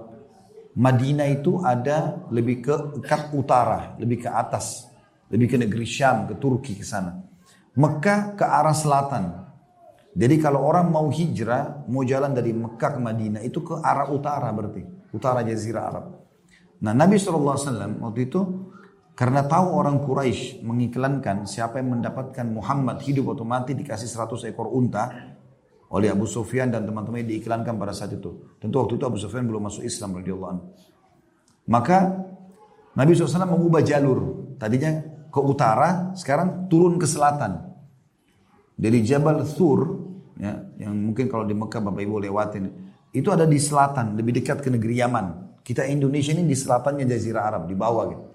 Madinah 0.77 1.29
itu 1.29 1.61
ada 1.65 2.29
lebih 2.29 2.65
ke 2.65 2.75
kat 3.05 3.33
utara, 3.33 3.97
lebih 3.97 4.25
ke 4.25 4.29
atas, 4.29 4.89
lebih 5.33 5.53
ke 5.53 5.57
negeri 5.57 5.85
Syam, 5.89 6.29
ke 6.29 6.37
Turki 6.37 6.77
ke 6.77 6.85
sana. 6.85 7.17
Mekah 7.73 8.37
ke 8.37 8.45
arah 8.45 8.77
selatan. 8.77 9.25
Jadi 10.13 10.37
kalau 10.37 10.61
orang 10.69 10.93
mau 10.93 11.09
hijrah, 11.09 11.89
mau 11.89 12.05
jalan 12.05 12.37
dari 12.37 12.53
Mekah 12.53 12.91
ke 12.97 13.01
Madinah, 13.01 13.41
itu 13.41 13.65
ke 13.65 13.81
arah 13.81 14.13
utara 14.13 14.53
berarti. 14.53 14.85
Utara 15.13 15.41
Jazirah 15.41 15.83
Arab. 15.89 16.05
Nah 16.85 16.93
Nabi 16.93 17.17
SAW 17.17 18.01
waktu 18.01 18.21
itu 18.29 18.41
karena 19.23 19.47
tahu 19.47 19.79
orang 19.79 20.03
Quraisy 20.03 20.67
mengiklankan 20.67 21.47
siapa 21.47 21.79
yang 21.79 21.95
mendapatkan 21.95 22.43
Muhammad 22.43 22.99
hidup 23.07 23.39
atau 23.39 23.47
mati 23.47 23.71
dikasih 23.79 24.11
100 24.11 24.51
ekor 24.51 24.67
unta 24.67 25.15
oleh 25.95 26.11
Abu 26.11 26.27
Sufyan 26.27 26.75
dan 26.75 26.83
teman-teman 26.83 27.23
diiklankan 27.23 27.79
pada 27.79 27.95
saat 27.95 28.19
itu. 28.19 28.59
Tentu 28.59 28.83
waktu 28.83 28.99
itu 28.99 29.05
Abu 29.07 29.23
Sufyan 29.23 29.47
belum 29.47 29.71
masuk 29.71 29.87
Islam 29.87 30.19
radhiyallahu 30.19 30.51
anhu. 30.51 30.65
Maka 31.71 32.19
Nabi 32.99 33.15
SAW 33.15 33.47
mengubah 33.47 33.87
jalur. 33.87 34.43
Tadinya 34.59 34.91
ke 35.31 35.39
utara, 35.39 36.11
sekarang 36.19 36.67
turun 36.67 36.99
ke 36.99 37.07
selatan. 37.07 37.63
Dari 38.75 39.07
Jabal 39.07 39.47
Thur, 39.47 40.03
ya, 40.35 40.67
yang 40.83 40.99
mungkin 40.99 41.31
kalau 41.31 41.47
di 41.47 41.55
Mekah 41.55 41.79
Bapak 41.79 42.03
Ibu 42.03 42.27
lewatin, 42.27 42.65
itu 43.15 43.31
ada 43.31 43.47
di 43.47 43.63
selatan, 43.63 44.19
lebih 44.19 44.43
dekat 44.43 44.59
ke 44.59 44.67
negeri 44.67 44.99
Yaman. 44.99 45.55
Kita 45.63 45.87
Indonesia 45.87 46.35
ini 46.35 46.43
di 46.43 46.59
selatannya 46.59 47.07
Jazirah 47.07 47.43
Arab, 47.47 47.71
di 47.71 47.79
bawah 47.79 48.05
gitu. 48.11 48.33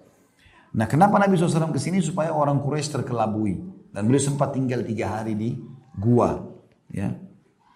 Nah 0.75 0.86
kenapa 0.89 1.15
Nabi 1.21 1.39
SAW 1.39 1.71
ke 1.71 1.80
sini 1.80 2.03
supaya 2.03 2.36
orang 2.36 2.60
Quraisy 2.60 2.91
terkelabui 2.91 3.53
dan 3.95 4.03
beliau 4.08 4.23
sempat 4.23 4.51
tinggal 4.51 4.84
tiga 4.84 5.19
hari 5.19 5.34
di 5.34 5.56
gua, 5.95 6.43
ya, 6.91 7.15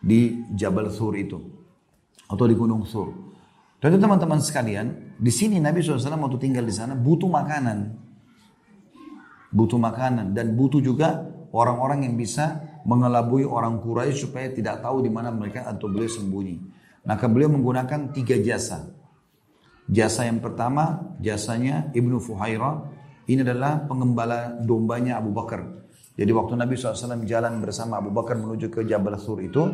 di 0.01 0.43
Jabal 0.51 0.91
Thur 0.91 1.15
itu 1.15 1.39
atau 2.27 2.45
di 2.47 2.56
Gunung 2.58 2.84
Thur. 2.84 3.32
Dan 3.82 3.97
teman-teman 3.97 4.38
sekalian, 4.38 5.17
di 5.17 5.34
sini 5.34 5.58
Nabi 5.58 5.82
SAW 5.82 5.97
waktu 5.97 6.38
tinggal 6.38 6.62
di 6.62 6.75
sana 6.75 6.93
butuh 6.93 7.25
makanan, 7.25 7.97
butuh 9.49 9.82
makanan 9.82 10.38
dan 10.38 10.54
butuh 10.54 10.77
juga 10.80 11.25
orang-orang 11.49 12.06
yang 12.06 12.15
bisa 12.15 12.62
mengelabui 12.86 13.45
orang 13.45 13.82
Quraisy 13.82 14.30
supaya 14.30 14.54
tidak 14.54 14.86
tahu 14.86 15.01
di 15.01 15.10
mana 15.10 15.34
mereka 15.34 15.65
atau 15.65 15.89
beliau 15.89 16.10
sembunyi. 16.10 16.62
Maka 17.01 17.25
beliau 17.25 17.49
menggunakan 17.49 18.13
tiga 18.13 18.38
jasa. 18.38 18.89
Jasa 19.91 20.23
yang 20.23 20.39
pertama, 20.39 21.12
jasanya 21.19 21.91
Ibnu 21.91 22.23
Fuhaira. 22.23 22.88
Ini 23.27 23.43
adalah 23.43 23.84
pengembala 23.84 24.56
dombanya 24.63 25.19
Abu 25.19 25.36
Bakar. 25.36 25.67
Jadi 26.15 26.32
waktu 26.32 26.56
Nabi 26.56 26.80
SAW 26.80 27.27
jalan 27.27 27.60
bersama 27.60 27.99
Abu 27.99 28.08
Bakar 28.08 28.39
menuju 28.39 28.71
ke 28.71 28.88
Jabal 28.88 29.19
Sur 29.19 29.43
itu, 29.43 29.67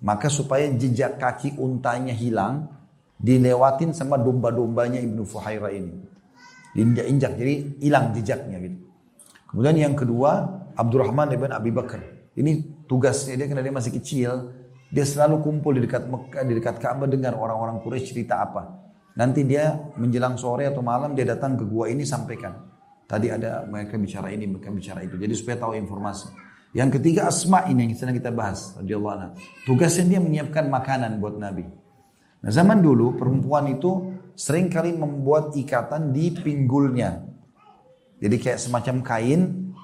maka 0.00 0.32
supaya 0.32 0.64
jejak 0.72 1.20
kaki 1.20 1.60
untanya 1.60 2.16
hilang, 2.16 2.72
dilewatin 3.20 3.92
sama 3.92 4.16
domba-dombanya 4.16 4.96
Ibnu 4.96 5.28
Fuhaira 5.28 5.68
ini. 5.76 5.92
Diinjak-injak, 6.72 7.32
jadi 7.36 7.54
hilang 7.84 8.16
jejaknya 8.16 8.56
gitu. 8.64 8.80
Kemudian 9.52 9.76
yang 9.76 9.94
kedua, 9.98 10.46
Abdurrahman 10.72 11.36
ibn 11.36 11.52
Abi 11.52 11.68
Bakar. 11.68 12.32
Ini 12.32 12.86
tugasnya 12.88 13.36
dia 13.36 13.44
karena 13.44 13.60
dia 13.60 13.74
masih 13.74 13.92
kecil, 13.92 14.56
dia 14.88 15.04
selalu 15.04 15.44
kumpul 15.44 15.76
di 15.76 15.84
dekat 15.84 16.08
Mekah, 16.08 16.48
di 16.48 16.52
dekat 16.56 16.80
Ka'bah 16.80 17.10
dengar 17.10 17.36
orang-orang 17.36 17.82
Quraisy 17.84 18.14
cerita 18.14 18.40
apa. 18.40 18.89
Nanti 19.20 19.44
dia 19.44 19.76
menjelang 20.00 20.40
sore 20.40 20.64
atau 20.64 20.80
malam 20.80 21.12
dia 21.12 21.28
datang 21.28 21.60
ke 21.60 21.68
gua 21.68 21.92
ini 21.92 22.08
sampaikan. 22.08 22.56
Tadi 23.04 23.28
ada 23.28 23.68
mereka 23.68 24.00
bicara 24.00 24.32
ini, 24.32 24.48
mereka 24.48 24.72
bicara 24.72 25.04
itu. 25.04 25.20
Jadi 25.20 25.34
supaya 25.36 25.60
tahu 25.60 25.76
informasi. 25.76 26.32
Yang 26.72 26.96
ketiga 26.96 27.28
Asma 27.28 27.68
ini 27.68 27.90
yang 27.90 27.92
sedang 27.98 28.16
kita 28.16 28.32
bahas. 28.32 28.78
Tugasnya 29.68 30.16
dia 30.16 30.20
menyiapkan 30.24 30.72
makanan 30.72 31.20
buat 31.20 31.36
Nabi. 31.36 31.68
Nah 32.40 32.48
zaman 32.48 32.80
dulu 32.80 33.20
perempuan 33.20 33.68
itu 33.68 34.16
sering 34.32 34.72
kali 34.72 34.96
membuat 34.96 35.52
ikatan 35.52 36.16
di 36.16 36.32
pinggulnya. 36.32 37.20
Jadi 38.22 38.36
kayak 38.40 38.56
semacam 38.62 39.04
kain, 39.04 39.40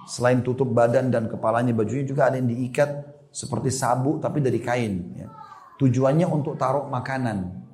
selain 0.08 0.40
tutup 0.40 0.70
badan 0.72 1.12
dan 1.12 1.28
kepalanya 1.28 1.74
bajunya 1.76 2.06
juga 2.06 2.32
ada 2.32 2.40
yang 2.40 2.48
diikat 2.48 3.04
seperti 3.34 3.68
sabuk 3.68 4.22
tapi 4.22 4.40
dari 4.40 4.62
kain. 4.62 4.94
Ya. 5.18 5.28
Tujuannya 5.76 6.24
untuk 6.24 6.56
taruh 6.56 6.88
makanan. 6.88 7.65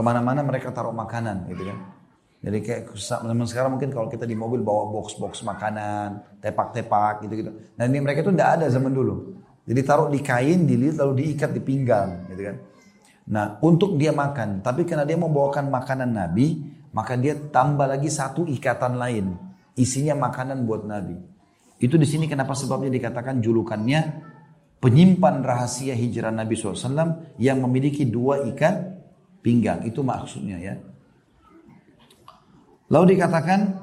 Ke 0.00 0.02
mana-mana 0.08 0.40
mereka 0.40 0.72
taruh 0.72 0.96
makanan 0.96 1.44
gitu 1.52 1.68
kan. 1.68 1.76
Jadi 2.40 2.58
kayak 2.64 2.96
zaman 2.96 3.44
sekarang 3.44 3.76
mungkin 3.76 3.92
kalau 3.92 4.08
kita 4.08 4.24
di 4.24 4.32
mobil 4.32 4.64
bawa 4.64 4.88
box-box 4.88 5.44
makanan, 5.44 6.40
tepak-tepak 6.40 7.28
gitu-gitu. 7.28 7.52
Nah 7.76 7.84
ini 7.84 8.00
mereka 8.00 8.24
itu 8.24 8.32
tidak 8.32 8.56
ada 8.56 8.66
zaman 8.72 8.96
dulu. 8.96 9.36
Jadi 9.68 9.80
taruh 9.84 10.08
di 10.08 10.24
kain, 10.24 10.64
dilihat 10.64 11.04
lalu 11.04 11.20
diikat 11.20 11.52
di 11.52 11.60
pinggang 11.60 12.32
gitu 12.32 12.48
kan. 12.48 12.56
Nah 13.28 13.60
untuk 13.60 14.00
dia 14.00 14.08
makan, 14.16 14.64
tapi 14.64 14.88
karena 14.88 15.04
dia 15.04 15.20
membawakan 15.20 15.68
makanan 15.68 16.16
Nabi, 16.16 16.64
maka 16.96 17.20
dia 17.20 17.36
tambah 17.36 17.84
lagi 17.84 18.08
satu 18.08 18.48
ikatan 18.48 18.96
lain. 18.96 19.36
Isinya 19.76 20.16
makanan 20.16 20.64
buat 20.64 20.88
Nabi. 20.88 21.20
Itu 21.76 22.00
di 22.00 22.08
sini 22.08 22.24
kenapa 22.24 22.56
sebabnya 22.56 22.88
dikatakan 22.88 23.44
julukannya 23.44 24.00
penyimpan 24.80 25.44
rahasia 25.44 25.92
hijrah 25.92 26.32
Nabi 26.32 26.56
SAW 26.56 27.36
yang 27.36 27.60
memiliki 27.60 28.08
dua 28.08 28.48
ikat 28.48 28.99
pinggang. 29.40 29.84
Itu 29.84 30.00
maksudnya 30.00 30.56
ya. 30.60 30.74
Lalu 32.90 33.16
dikatakan 33.16 33.80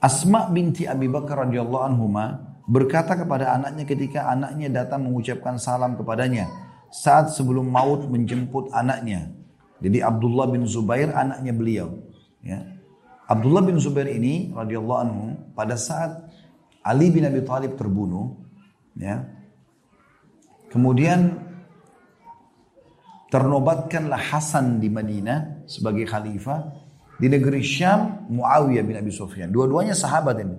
Asma 0.00 0.52
binti 0.52 0.84
Abi 0.84 1.08
Bakar 1.08 1.48
radhiyallahu 1.48 1.84
anhuma 1.84 2.56
berkata 2.68 3.16
kepada 3.16 3.56
anaknya 3.56 3.84
ketika 3.88 4.28
anaknya 4.28 4.84
datang 4.84 5.08
mengucapkan 5.08 5.56
salam 5.56 5.96
kepadanya 5.96 6.48
saat 6.92 7.32
sebelum 7.32 7.68
maut 7.68 8.04
menjemput 8.08 8.72
anaknya. 8.72 9.32
Jadi 9.80 10.00
Abdullah 10.00 10.48
bin 10.48 10.64
Zubair 10.68 11.12
anaknya 11.12 11.52
beliau. 11.52 11.88
Ya. 12.44 12.64
Abdullah 13.24 13.64
bin 13.64 13.80
Zubair 13.80 14.12
ini 14.12 14.52
radhiyallahu 14.52 15.00
anhu 15.00 15.24
pada 15.56 15.76
saat 15.76 16.28
Ali 16.84 17.08
bin 17.08 17.24
Abi 17.24 17.40
Thalib 17.40 17.80
terbunuh, 17.80 18.36
ya. 18.92 19.24
Kemudian 20.68 21.40
Ternobatkanlah 23.34 24.30
Hasan 24.30 24.78
di 24.78 24.86
Madinah 24.86 25.66
sebagai 25.66 26.06
khalifah. 26.06 26.70
Di 27.18 27.26
negeri 27.26 27.66
Syam 27.66 28.30
Muawiyah 28.30 28.86
bin 28.86 28.94
Abi 28.94 29.10
Sufyan. 29.10 29.50
Dua-duanya 29.50 29.90
sahabat 29.90 30.38
ini. 30.38 30.54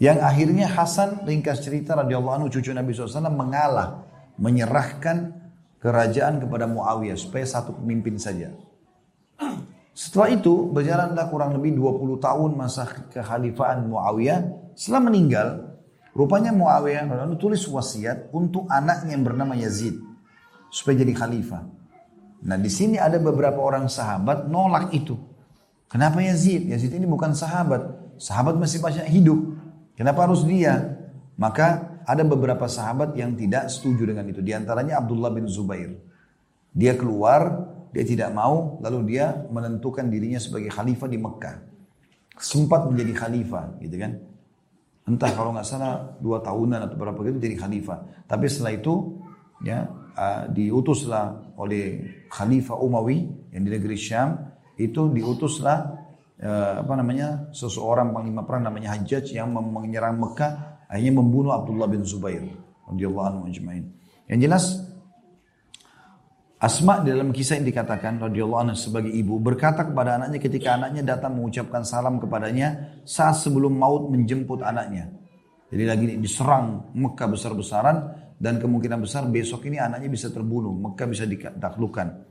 Yang 0.00 0.18
akhirnya 0.24 0.66
Hasan 0.72 1.28
ringkas 1.28 1.60
cerita 1.60 1.92
radhiyallahu 1.92 2.40
anhu 2.40 2.48
cucu 2.48 2.72
Nabi 2.72 2.96
SAW 2.96 3.28
mengalah. 3.28 4.00
Menyerahkan 4.40 5.28
kerajaan 5.76 6.40
kepada 6.40 6.64
Muawiyah 6.64 7.20
supaya 7.20 7.44
satu 7.44 7.76
pemimpin 7.76 8.16
saja. 8.16 8.48
Setelah 9.92 10.32
itu 10.32 10.72
berjalanlah 10.72 11.28
kurang 11.28 11.52
lebih 11.60 11.76
20 11.76 12.16
tahun 12.16 12.50
masa 12.56 12.88
kekhalifahan 13.12 13.92
Muawiyah. 13.92 14.72
Setelah 14.72 15.04
meninggal, 15.04 15.48
rupanya 16.16 16.48
Muawiyah 16.56 17.12
lalu 17.12 17.36
tulis 17.36 17.60
wasiat 17.68 18.32
untuk 18.32 18.64
anaknya 18.72 19.20
yang 19.20 19.24
bernama 19.28 19.52
Yazid 19.52 20.11
supaya 20.72 21.04
jadi 21.04 21.12
khalifah. 21.12 21.68
Nah 22.48 22.56
di 22.56 22.72
sini 22.72 22.96
ada 22.96 23.20
beberapa 23.20 23.60
orang 23.60 23.92
sahabat 23.92 24.48
nolak 24.48 24.88
itu. 24.96 25.20
Kenapa 25.92 26.24
Yazid? 26.24 26.72
Yazid 26.72 26.96
ini 26.96 27.04
bukan 27.04 27.36
sahabat. 27.36 28.16
Sahabat 28.16 28.56
masih 28.56 28.80
banyak 28.80 29.04
hidup. 29.12 29.36
Kenapa 29.92 30.24
harus 30.24 30.40
dia? 30.48 30.96
Maka 31.36 32.00
ada 32.08 32.24
beberapa 32.24 32.64
sahabat 32.64 33.12
yang 33.14 33.36
tidak 33.36 33.68
setuju 33.68 34.08
dengan 34.08 34.24
itu. 34.24 34.40
Di 34.40 34.56
antaranya 34.56 35.04
Abdullah 35.04 35.28
bin 35.28 35.44
Zubair. 35.44 35.92
Dia 36.72 36.96
keluar, 36.96 37.68
dia 37.92 38.08
tidak 38.08 38.32
mau, 38.32 38.80
lalu 38.80 39.12
dia 39.12 39.44
menentukan 39.52 40.08
dirinya 40.08 40.40
sebagai 40.40 40.72
khalifah 40.72 41.08
di 41.12 41.18
Mekah. 41.20 41.56
Sempat 42.40 42.88
menjadi 42.88 43.12
khalifah, 43.12 43.76
gitu 43.84 43.96
kan? 44.00 44.12
Entah 45.04 45.30
kalau 45.36 45.52
nggak 45.52 45.68
salah 45.68 46.16
dua 46.16 46.40
tahunan 46.40 46.88
atau 46.88 46.96
berapa 46.96 47.20
gitu 47.28 47.36
jadi 47.36 47.60
khalifah. 47.60 48.24
Tapi 48.24 48.48
setelah 48.48 48.72
itu, 48.72 49.20
ya 49.60 49.84
uh, 50.16 50.48
diutuslah 50.48 51.54
oleh 51.58 52.00
Khalifah 52.28 52.78
Umawi 52.78 53.24
yang 53.52 53.62
di 53.64 53.70
negeri 53.72 53.96
Syam 53.96 54.36
itu 54.76 55.12
diutuslah 55.12 55.78
uh, 56.40 56.74
apa 56.84 56.92
namanya 56.96 57.52
seseorang 57.52 58.12
panglima 58.12 58.42
perang 58.44 58.64
namanya 58.68 58.96
Hajjaj 58.96 59.32
yang 59.36 59.52
menyerang 59.52 60.16
Mekah 60.16 60.84
akhirnya 60.88 61.12
membunuh 61.16 61.52
Abdullah 61.56 61.88
bin 61.88 62.04
Zubair 62.04 62.44
radhiyallahu 62.88 63.26
anhu 63.28 63.42
ajma'in. 63.48 63.84
Yang 64.28 64.40
jelas 64.48 64.64
Asma 66.62 67.02
di 67.02 67.10
dalam 67.10 67.34
kisah 67.34 67.58
yang 67.58 67.66
dikatakan 67.66 68.22
radhiyallahu 68.22 68.62
anha 68.62 68.78
sebagai 68.78 69.10
ibu 69.10 69.42
berkata 69.42 69.82
kepada 69.82 70.14
anaknya 70.14 70.38
ketika 70.38 70.78
anaknya 70.78 71.02
datang 71.02 71.34
mengucapkan 71.34 71.82
salam 71.82 72.22
kepadanya 72.22 73.02
saat 73.02 73.34
sebelum 73.42 73.74
maut 73.74 74.06
menjemput 74.06 74.62
anaknya. 74.62 75.10
Jadi 75.74 75.82
lagi 75.82 76.06
diserang 76.22 76.94
Mekah 76.94 77.34
besar-besaran 77.34 77.96
dan 78.42 78.58
kemungkinan 78.58 78.98
besar 78.98 79.22
besok 79.30 79.70
ini 79.70 79.78
anaknya 79.78 80.10
bisa 80.10 80.26
terbunuh, 80.26 80.74
Mekah 80.74 81.06
bisa 81.06 81.22
ditaklukkan. 81.22 82.26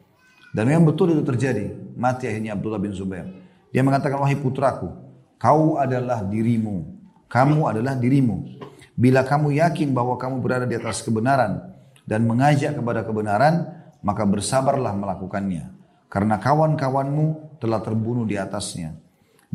Dan 0.52 0.64
memang 0.68 0.92
betul 0.92 1.16
itu 1.16 1.24
terjadi. 1.24 1.72
Mati 1.96 2.28
akhirnya 2.28 2.60
Abdullah 2.60 2.84
bin 2.84 2.92
Zubair. 2.92 3.32
Dia 3.72 3.80
mengatakan, 3.80 4.20
wahai 4.20 4.36
putraku, 4.36 4.92
kau 5.40 5.80
adalah 5.80 6.20
dirimu. 6.28 7.00
Kamu 7.32 7.64
adalah 7.72 7.96
dirimu. 7.96 8.60
Bila 8.92 9.24
kamu 9.24 9.56
yakin 9.56 9.96
bahwa 9.96 10.20
kamu 10.20 10.44
berada 10.44 10.68
di 10.68 10.76
atas 10.76 11.00
kebenaran 11.00 11.80
dan 12.04 12.28
mengajak 12.28 12.76
kepada 12.76 13.08
kebenaran, 13.08 13.72
maka 14.04 14.28
bersabarlah 14.28 14.92
melakukannya. 14.92 15.72
Karena 16.12 16.36
kawan-kawanmu 16.44 17.56
telah 17.64 17.80
terbunuh 17.80 18.28
di 18.28 18.36
atasnya. 18.36 19.00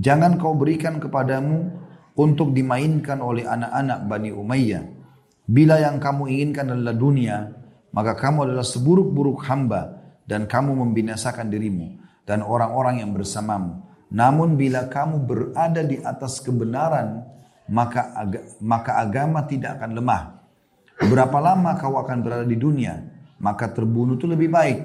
Jangan 0.00 0.40
kau 0.40 0.56
berikan 0.56 0.96
kepadamu 0.96 1.68
untuk 2.16 2.56
dimainkan 2.56 3.20
oleh 3.20 3.44
anak-anak 3.44 4.08
Bani 4.08 4.32
Umayyah 4.32 4.95
Bila 5.46 5.78
yang 5.78 6.02
kamu 6.02 6.26
inginkan 6.26 6.74
adalah 6.74 6.94
dunia, 6.94 7.54
maka 7.94 8.18
kamu 8.18 8.50
adalah 8.50 8.66
seburuk-buruk 8.66 9.46
hamba 9.46 10.02
dan 10.26 10.50
kamu 10.50 10.74
membinasakan 10.74 11.46
dirimu 11.46 12.02
dan 12.26 12.42
orang-orang 12.42 13.00
yang 13.06 13.14
bersamamu. 13.14 13.86
Namun 14.10 14.58
bila 14.58 14.90
kamu 14.90 15.22
berada 15.22 15.86
di 15.86 16.02
atas 16.02 16.42
kebenaran, 16.42 17.22
maka 17.70 18.10
maka 18.58 18.98
agama 18.98 19.46
tidak 19.46 19.78
akan 19.78 19.90
lemah. 20.02 20.22
Berapa 21.06 21.38
lama 21.38 21.78
kau 21.78 21.94
akan 21.94 22.18
berada 22.26 22.46
di 22.46 22.58
dunia, 22.58 23.06
maka 23.38 23.70
terbunuh 23.70 24.18
itu 24.18 24.26
lebih 24.26 24.50
baik. 24.50 24.78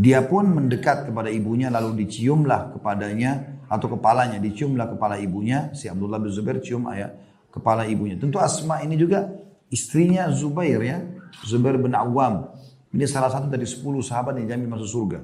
Dia 0.00 0.24
pun 0.24 0.48
mendekat 0.48 1.10
kepada 1.10 1.28
ibunya 1.28 1.68
lalu 1.68 2.06
diciumlah 2.06 2.78
kepadanya 2.78 3.60
atau 3.68 3.92
kepalanya 3.92 4.40
diciumlah 4.40 4.96
kepala 4.96 5.20
ibunya 5.20 5.68
si 5.76 5.90
Abdullah 5.90 6.16
bin 6.16 6.30
Zubair 6.32 6.62
cium 6.62 6.88
ayah 6.88 7.12
kepala 7.50 7.84
ibunya. 7.84 8.16
Tentu 8.16 8.38
Asma 8.38 8.80
ini 8.86 8.94
juga 8.94 9.28
istrinya 9.70 10.28
Zubair 10.34 10.82
ya, 10.82 10.98
Zubair 11.46 11.78
bin 11.78 11.94
Awam. 11.94 12.50
Ini 12.90 13.06
salah 13.06 13.30
satu 13.30 13.46
dari 13.46 13.64
10 13.64 14.02
sahabat 14.02 14.36
yang 14.42 14.50
jamin 14.50 14.66
masuk 14.66 14.90
surga. 14.90 15.18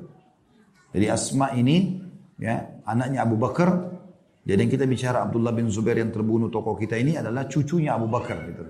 Jadi 0.94 1.06
Asma 1.10 1.50
ini 1.58 1.98
ya 2.38 2.80
anaknya 2.86 3.26
Abu 3.26 3.36
Bakar. 3.36 3.98
Jadi 4.46 4.58
yang 4.62 4.70
kita 4.70 4.86
bicara 4.86 5.26
Abdullah 5.26 5.50
bin 5.50 5.66
Zubair 5.66 5.98
yang 5.98 6.14
terbunuh 6.14 6.46
tokoh 6.46 6.78
kita 6.78 6.94
ini 6.94 7.18
adalah 7.18 7.50
cucunya 7.50 7.98
Abu 7.98 8.06
Bakar 8.06 8.38
gitu. 8.46 8.62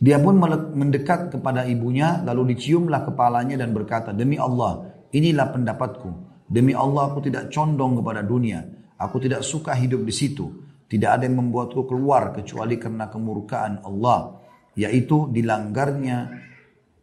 Dia 0.00 0.18
pun 0.18 0.40
mendekat 0.74 1.30
kepada 1.30 1.68
ibunya 1.68 2.24
lalu 2.24 2.56
diciumlah 2.56 3.04
kepalanya 3.12 3.60
dan 3.60 3.70
berkata, 3.76 4.10
"Demi 4.16 4.40
Allah, 4.40 4.88
inilah 5.12 5.52
pendapatku. 5.52 6.10
Demi 6.48 6.72
Allah 6.72 7.12
aku 7.12 7.20
tidak 7.24 7.52
condong 7.52 8.00
kepada 8.00 8.24
dunia. 8.24 8.64
Aku 8.96 9.20
tidak 9.20 9.44
suka 9.44 9.76
hidup 9.76 10.02
di 10.02 10.14
situ. 10.16 10.63
Tidak 10.94 11.10
ada 11.10 11.26
yang 11.26 11.42
membuatku 11.42 11.90
keluar 11.90 12.30
kecuali 12.30 12.78
karena 12.78 13.10
kemurkaan 13.10 13.82
Allah, 13.82 14.38
yaitu 14.78 15.26
dilanggarnya 15.26 16.30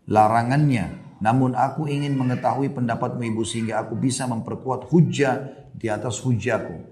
larangannya. 0.07 1.19
Namun 1.19 1.59
aku 1.59 1.91
ingin 1.91 2.15
mengetahui 2.15 2.71
pendapatmu 2.71 3.19
ibu 3.35 3.43
sehingga 3.43 3.83
aku 3.83 3.99
bisa 3.99 4.31
memperkuat 4.31 4.87
hujah 4.87 5.67
di 5.75 5.91
atas 5.91 6.23
hujahku. 6.23 6.87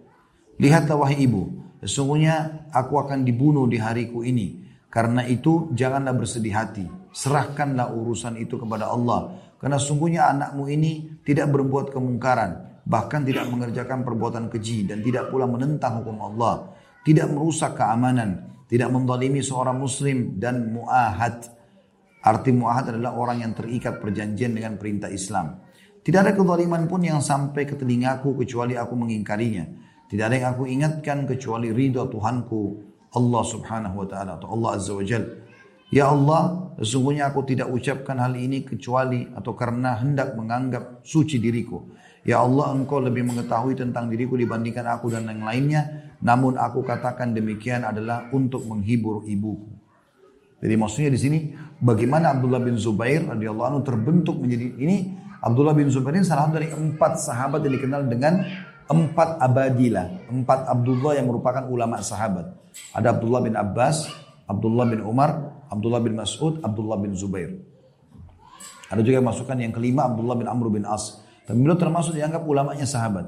Lihatlah 0.59 0.99
wahai 0.99 1.23
ibu, 1.23 1.47
sesungguhnya 1.79 2.67
aku 2.75 2.99
akan 2.99 3.23
dibunuh 3.23 3.63
di 3.63 3.79
hariku 3.79 4.27
ini 4.27 4.59
karena 4.89 5.21
itu 5.29 5.69
janganlah 5.77 6.17
bersedih 6.17 6.53
hati. 6.53 6.85
Serahkanlah 7.13 7.93
urusan 7.93 8.41
itu 8.41 8.57
kepada 8.57 8.89
Allah. 8.89 9.37
Karena 9.61 9.77
sungguhnya 9.77 10.33
anakmu 10.33 10.65
ini 10.65 11.21
tidak 11.21 11.53
berbuat 11.53 11.93
kemungkaran. 11.93 12.81
Bahkan 12.89 13.21
tidak 13.21 13.45
mengerjakan 13.53 14.01
perbuatan 14.01 14.49
keji. 14.49 14.89
Dan 14.89 15.05
tidak 15.05 15.29
pula 15.29 15.45
menentang 15.45 16.01
hukum 16.01 16.17
Allah. 16.25 16.73
Tidak 17.03 17.27
merusak 17.31 17.79
keamanan. 17.79 18.63
Tidak 18.69 18.89
mendalimi 18.91 19.41
seorang 19.41 19.81
muslim 19.81 20.37
dan 20.37 20.69
mu'ahad. 20.69 21.49
Arti 22.21 22.51
mu'ahad 22.53 22.93
adalah 22.93 23.17
orang 23.17 23.41
yang 23.41 23.53
terikat 23.57 23.97
perjanjian 23.97 24.53
dengan 24.53 24.77
perintah 24.77 25.09
Islam. 25.09 25.57
Tidak 25.99 26.19
ada 26.19 26.31
kezaliman 26.31 26.85
pun 26.85 27.01
yang 27.03 27.19
sampai 27.19 27.65
ke 27.65 27.75
telingaku 27.75 28.37
kecuali 28.37 28.77
aku 28.77 28.93
mengingkarinya. 28.93 29.65
Tidak 30.09 30.25
ada 30.25 30.35
yang 30.35 30.49
aku 30.57 30.65
ingatkan 30.65 31.29
kecuali 31.29 31.69
ridho 31.69 32.09
Tuhanku 32.09 32.89
Allah 33.13 33.43
subhanahu 33.45 34.05
wa 34.05 34.07
ta'ala 34.09 34.31
atau 34.37 34.53
Allah 34.53 34.69
azza 34.77 34.93
wa 34.93 35.05
jal. 35.05 35.23
Ya 35.89 36.13
Allah, 36.13 36.73
sesungguhnya 36.77 37.33
aku 37.33 37.41
tidak 37.49 37.73
ucapkan 37.73 38.21
hal 38.21 38.37
ini 38.37 38.61
kecuali 38.61 39.25
atau 39.33 39.57
karena 39.57 39.97
hendak 39.97 40.37
menganggap 40.37 41.01
suci 41.01 41.41
diriku. 41.41 41.81
Ya 42.29 42.45
Allah, 42.45 42.77
engkau 42.77 43.01
lebih 43.01 43.25
mengetahui 43.25 43.73
tentang 43.73 44.05
diriku 44.05 44.37
dibandingkan 44.37 44.85
aku 44.85 45.09
dan 45.09 45.25
yang 45.25 45.41
lainnya. 45.41 46.13
Namun 46.21 46.61
aku 46.61 46.85
katakan 46.85 47.33
demikian 47.33 47.81
adalah 47.81 48.29
untuk 48.29 48.69
menghibur 48.69 49.25
ibuku. 49.25 49.73
Jadi 50.61 50.75
maksudnya 50.77 51.09
di 51.09 51.19
sini 51.19 51.39
bagaimana 51.81 52.37
Abdullah 52.37 52.61
bin 52.61 52.77
Zubair 52.77 53.25
radhiyallahu 53.25 53.67
anhu 53.73 53.81
terbentuk 53.81 54.37
menjadi 54.37 54.77
ini 54.77 55.17
Abdullah 55.41 55.73
bin 55.73 55.89
Zubair 55.89 56.19
ini 56.19 56.27
salah 56.27 56.51
satu 56.51 56.59
dari 56.59 56.69
empat 56.69 57.17
sahabat 57.17 57.65
yang 57.65 57.73
dikenal 57.79 58.05
dengan 58.11 58.45
empat 58.85 59.39
abadilah, 59.41 60.29
empat 60.29 60.69
Abdullah 60.69 61.17
yang 61.17 61.31
merupakan 61.31 61.65
ulama 61.65 62.03
sahabat. 62.03 62.51
Ada 62.93 63.17
Abdullah 63.17 63.41
bin 63.41 63.55
Abbas, 63.55 64.05
Abdullah 64.45 64.85
bin 64.85 65.01
Umar, 65.01 65.63
Abdullah 65.71 66.03
bin 66.03 66.13
Mas'ud, 66.19 66.61
Abdullah 66.61 66.99
bin 66.99 67.15
Zubair. 67.15 67.57
Ada 68.91 69.01
juga 69.01 69.17
yang 69.17 69.29
masukkan 69.31 69.57
yang 69.57 69.73
kelima 69.73 70.05
Abdullah 70.05 70.35
bin 70.37 70.45
Amr 70.45 70.67
bin 70.69 70.83
As. 70.83 71.28
Tapi 71.49 71.57
beliau 71.57 71.81
termasuk 71.81 72.13
dianggap 72.13 72.45
ulamanya 72.45 72.85
sahabat. 72.85 73.25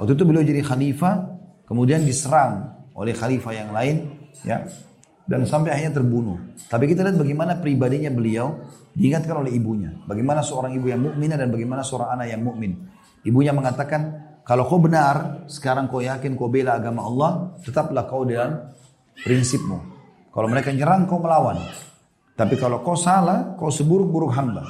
Waktu 0.00 0.16
itu 0.16 0.24
beliau 0.24 0.40
jadi 0.40 0.64
khalifah, 0.64 1.36
kemudian 1.68 2.00
diserang 2.00 2.72
oleh 2.96 3.12
khalifah 3.12 3.52
yang 3.52 3.76
lain, 3.76 4.08
ya, 4.40 4.64
dan 5.28 5.44
sampai 5.44 5.76
akhirnya 5.76 6.00
terbunuh. 6.00 6.40
Tapi 6.72 6.88
kita 6.88 7.04
lihat 7.04 7.20
bagaimana 7.20 7.60
pribadinya 7.60 8.08
beliau 8.08 8.56
diingatkan 8.96 9.44
oleh 9.44 9.52
ibunya. 9.52 9.92
Bagaimana 10.08 10.40
seorang 10.40 10.72
ibu 10.80 10.88
yang 10.88 11.04
mukminah 11.04 11.36
dan 11.36 11.52
bagaimana 11.52 11.84
seorang 11.84 12.16
anak 12.16 12.32
yang 12.32 12.40
mukmin. 12.40 12.88
Ibunya 13.20 13.52
mengatakan, 13.52 14.00
kalau 14.48 14.64
kau 14.64 14.80
benar, 14.80 15.44
sekarang 15.44 15.92
kau 15.92 16.00
yakin 16.00 16.32
kau 16.34 16.48
bela 16.48 16.80
agama 16.80 17.04
Allah, 17.04 17.30
tetaplah 17.60 18.08
kau 18.08 18.24
dalam 18.24 18.72
prinsipmu. 19.20 19.78
Kalau 20.32 20.48
mereka 20.48 20.72
nyerang, 20.72 21.04
kau 21.04 21.20
melawan. 21.20 21.60
Tapi 22.32 22.56
kalau 22.56 22.80
kau 22.80 22.96
salah, 22.96 23.54
kau 23.60 23.68
seburuk-buruk 23.68 24.32
hamba. 24.32 24.64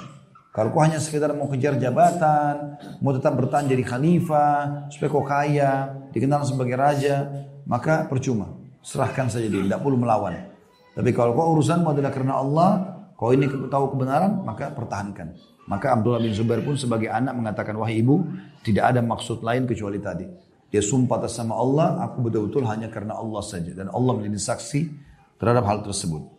Kalau 0.52 0.68
kau 0.68 0.84
hanya 0.84 1.00
sekedar 1.00 1.32
mau 1.32 1.48
kejar 1.48 1.80
jabatan, 1.80 2.76
mau 3.00 3.16
tetap 3.16 3.32
bertahan 3.40 3.72
jadi 3.72 3.80
khalifah, 3.88 4.86
supaya 4.92 5.08
kau 5.08 5.24
kaya, 5.24 5.72
dikenal 6.12 6.44
sebagai 6.44 6.76
raja, 6.76 7.48
maka 7.64 8.04
percuma. 8.04 8.52
Serahkan 8.84 9.32
saja 9.32 9.48
dia, 9.48 9.64
tidak 9.64 9.80
perlu 9.80 9.96
melawan. 9.96 10.52
Tapi 10.92 11.08
kalau 11.16 11.32
kau 11.32 11.56
urusanmu 11.56 11.96
adalah 11.96 12.12
karena 12.12 12.36
Allah, 12.36 12.70
kau 13.16 13.32
ini 13.32 13.48
tahu 13.48 13.96
kebenaran, 13.96 14.44
maka 14.44 14.68
pertahankan. 14.76 15.32
Maka 15.72 15.96
Abdullah 15.96 16.20
bin 16.20 16.36
Zubair 16.36 16.60
pun 16.60 16.76
sebagai 16.76 17.08
anak 17.08 17.32
mengatakan, 17.32 17.72
wahai 17.80 18.04
ibu, 18.04 18.20
tidak 18.60 18.92
ada 18.92 19.00
maksud 19.00 19.40
lain 19.40 19.64
kecuali 19.64 20.04
tadi. 20.04 20.28
Dia 20.68 20.84
sumpah 20.84 21.16
atas 21.20 21.32
sama 21.32 21.56
Allah, 21.56 22.00
aku 22.04 22.28
betul-betul 22.28 22.68
hanya 22.68 22.92
karena 22.92 23.16
Allah 23.16 23.40
saja. 23.40 23.72
Dan 23.72 23.88
Allah 23.88 24.20
menjadi 24.20 24.52
saksi 24.52 24.80
terhadap 25.40 25.64
hal 25.64 25.80
tersebut. 25.80 26.31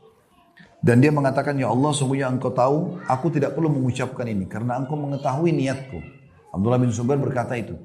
Dan 0.83 0.99
dia 0.99 1.15
mengatakan, 1.15 1.55
ya 1.55 1.71
Allah, 1.71 1.95
sungguhnya 1.95 2.27
engkau 2.27 2.51
tahu, 2.51 2.99
aku 3.07 3.31
tidak 3.31 3.55
perlu 3.55 3.71
mengucapkan 3.71 4.27
ini. 4.27 4.43
Karena 4.51 4.75
engkau 4.75 4.99
mengetahui 4.99 5.55
niatku. 5.55 6.03
Abdullah 6.51 6.75
bin 6.75 6.91
Zubair 6.91 7.15
berkata 7.23 7.55
itu. 7.55 7.79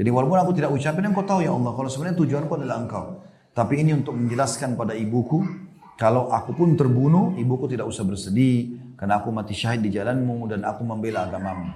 Jadi 0.00 0.08
walaupun 0.08 0.40
aku 0.40 0.56
tidak 0.56 0.72
ucapin, 0.72 1.04
engkau 1.12 1.28
tahu 1.28 1.44
ya 1.44 1.52
Allah. 1.52 1.76
Kalau 1.76 1.90
sebenarnya 1.92 2.16
tujuanku 2.24 2.52
adalah 2.56 2.80
engkau. 2.80 3.20
Tapi 3.52 3.84
ini 3.84 3.92
untuk 3.92 4.16
menjelaskan 4.16 4.80
pada 4.80 4.96
ibuku, 4.96 5.44
kalau 5.98 6.30
aku 6.30 6.54
pun 6.54 6.78
terbunuh, 6.78 7.34
ibuku 7.36 7.66
tidak 7.66 7.90
usah 7.90 8.06
bersedih 8.06 8.78
karena 8.94 9.18
aku 9.18 9.34
mati 9.34 9.50
syahid 9.50 9.82
di 9.82 9.90
jalanmu 9.90 10.46
dan 10.46 10.62
aku 10.62 10.86
membela 10.86 11.26
agamamu. 11.26 11.74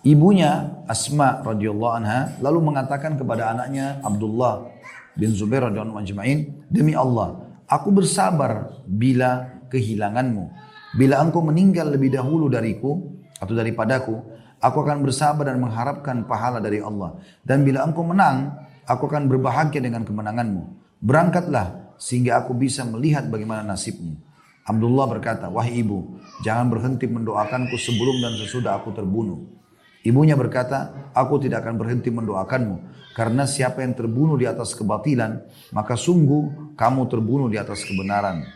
Ibunya 0.00 0.80
Asma 0.88 1.44
radhiyallahu 1.44 1.92
anha 1.92 2.40
lalu 2.40 2.72
mengatakan 2.72 3.20
kepada 3.20 3.52
anaknya 3.52 4.00
Abdullah 4.00 4.64
bin 5.12 5.28
Zubair 5.36 5.68
radhiyallahu 5.68 6.00
anhu 6.00 6.56
demi 6.72 6.96
Allah, 6.96 7.49
aku 7.70 7.88
bersabar 7.94 8.82
bila 8.84 9.62
kehilanganmu. 9.70 10.50
Bila 10.98 11.22
engkau 11.22 11.38
meninggal 11.38 11.94
lebih 11.94 12.10
dahulu 12.10 12.50
dariku 12.50 12.98
atau 13.38 13.54
daripadaku, 13.54 14.18
aku 14.58 14.76
akan 14.82 15.06
bersabar 15.06 15.46
dan 15.46 15.62
mengharapkan 15.62 16.26
pahala 16.26 16.58
dari 16.58 16.82
Allah. 16.82 17.14
Dan 17.46 17.62
bila 17.62 17.86
engkau 17.86 18.02
menang, 18.02 18.50
aku 18.90 19.06
akan 19.06 19.30
berbahagia 19.30 19.78
dengan 19.78 20.02
kemenanganmu. 20.02 20.82
Berangkatlah 20.98 21.94
sehingga 21.94 22.42
aku 22.42 22.58
bisa 22.58 22.82
melihat 22.82 23.30
bagaimana 23.30 23.62
nasibmu. 23.62 24.18
Abdullah 24.66 25.06
berkata, 25.08 25.46
wahai 25.48 25.80
ibu, 25.80 26.20
jangan 26.42 26.68
berhenti 26.68 27.06
mendoakanku 27.06 27.78
sebelum 27.78 28.18
dan 28.20 28.34
sesudah 28.36 28.82
aku 28.82 28.92
terbunuh. 28.92 29.59
Ibunya 30.00 30.32
berkata, 30.32 31.10
aku 31.12 31.42
tidak 31.44 31.66
akan 31.66 31.76
berhenti 31.76 32.08
mendoakanmu. 32.08 32.76
Karena 33.12 33.44
siapa 33.44 33.84
yang 33.84 33.92
terbunuh 33.92 34.40
di 34.40 34.48
atas 34.48 34.72
kebatilan, 34.72 35.44
maka 35.76 35.98
sungguh 35.98 36.74
kamu 36.78 37.02
terbunuh 37.10 37.52
di 37.52 37.60
atas 37.60 37.84
kebenaran. 37.84 38.46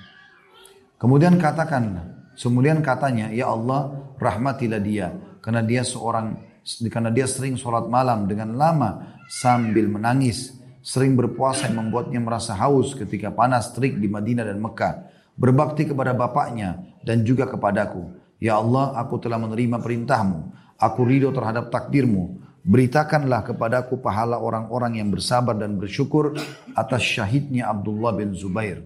Kemudian 0.96 1.36
katakan, 1.36 2.16
kemudian 2.38 2.80
katanya, 2.80 3.28
ya 3.28 3.52
Allah, 3.52 3.92
rahmatilah 4.16 4.80
dia. 4.80 5.12
Karena 5.44 5.60
dia 5.60 5.84
seorang, 5.84 6.40
karena 6.88 7.12
dia 7.12 7.28
sering 7.28 7.60
sholat 7.60 7.92
malam 7.92 8.24
dengan 8.24 8.56
lama 8.56 9.20
sambil 9.28 9.84
menangis 9.84 10.56
sering 10.84 11.16
berpuasa 11.16 11.68
yang 11.72 11.88
membuatnya 11.88 12.20
merasa 12.20 12.52
haus 12.60 12.92
ketika 12.92 13.32
panas 13.32 13.72
terik 13.72 13.96
di 13.96 14.04
Madinah 14.04 14.44
dan 14.44 14.60
Mekah. 14.60 14.94
Berbakti 15.34 15.88
kepada 15.88 16.14
bapaknya 16.14 16.78
dan 17.02 17.24
juga 17.26 17.48
kepadaku. 17.48 18.06
Ya 18.38 18.60
Allah, 18.60 18.94
aku 19.00 19.18
telah 19.18 19.40
menerima 19.40 19.80
perintahmu. 19.82 20.63
Aku 20.80 21.06
ridho 21.06 21.30
terhadap 21.30 21.70
takdirmu. 21.70 22.42
Beritakanlah 22.64 23.44
kepadaku 23.44 24.00
pahala 24.00 24.40
orang-orang 24.40 24.98
yang 24.98 25.12
bersabar 25.12 25.52
dan 25.52 25.76
bersyukur 25.76 26.32
atas 26.72 27.02
syahidnya 27.04 27.68
Abdullah 27.68 28.16
bin 28.16 28.32
Zubair. 28.32 28.80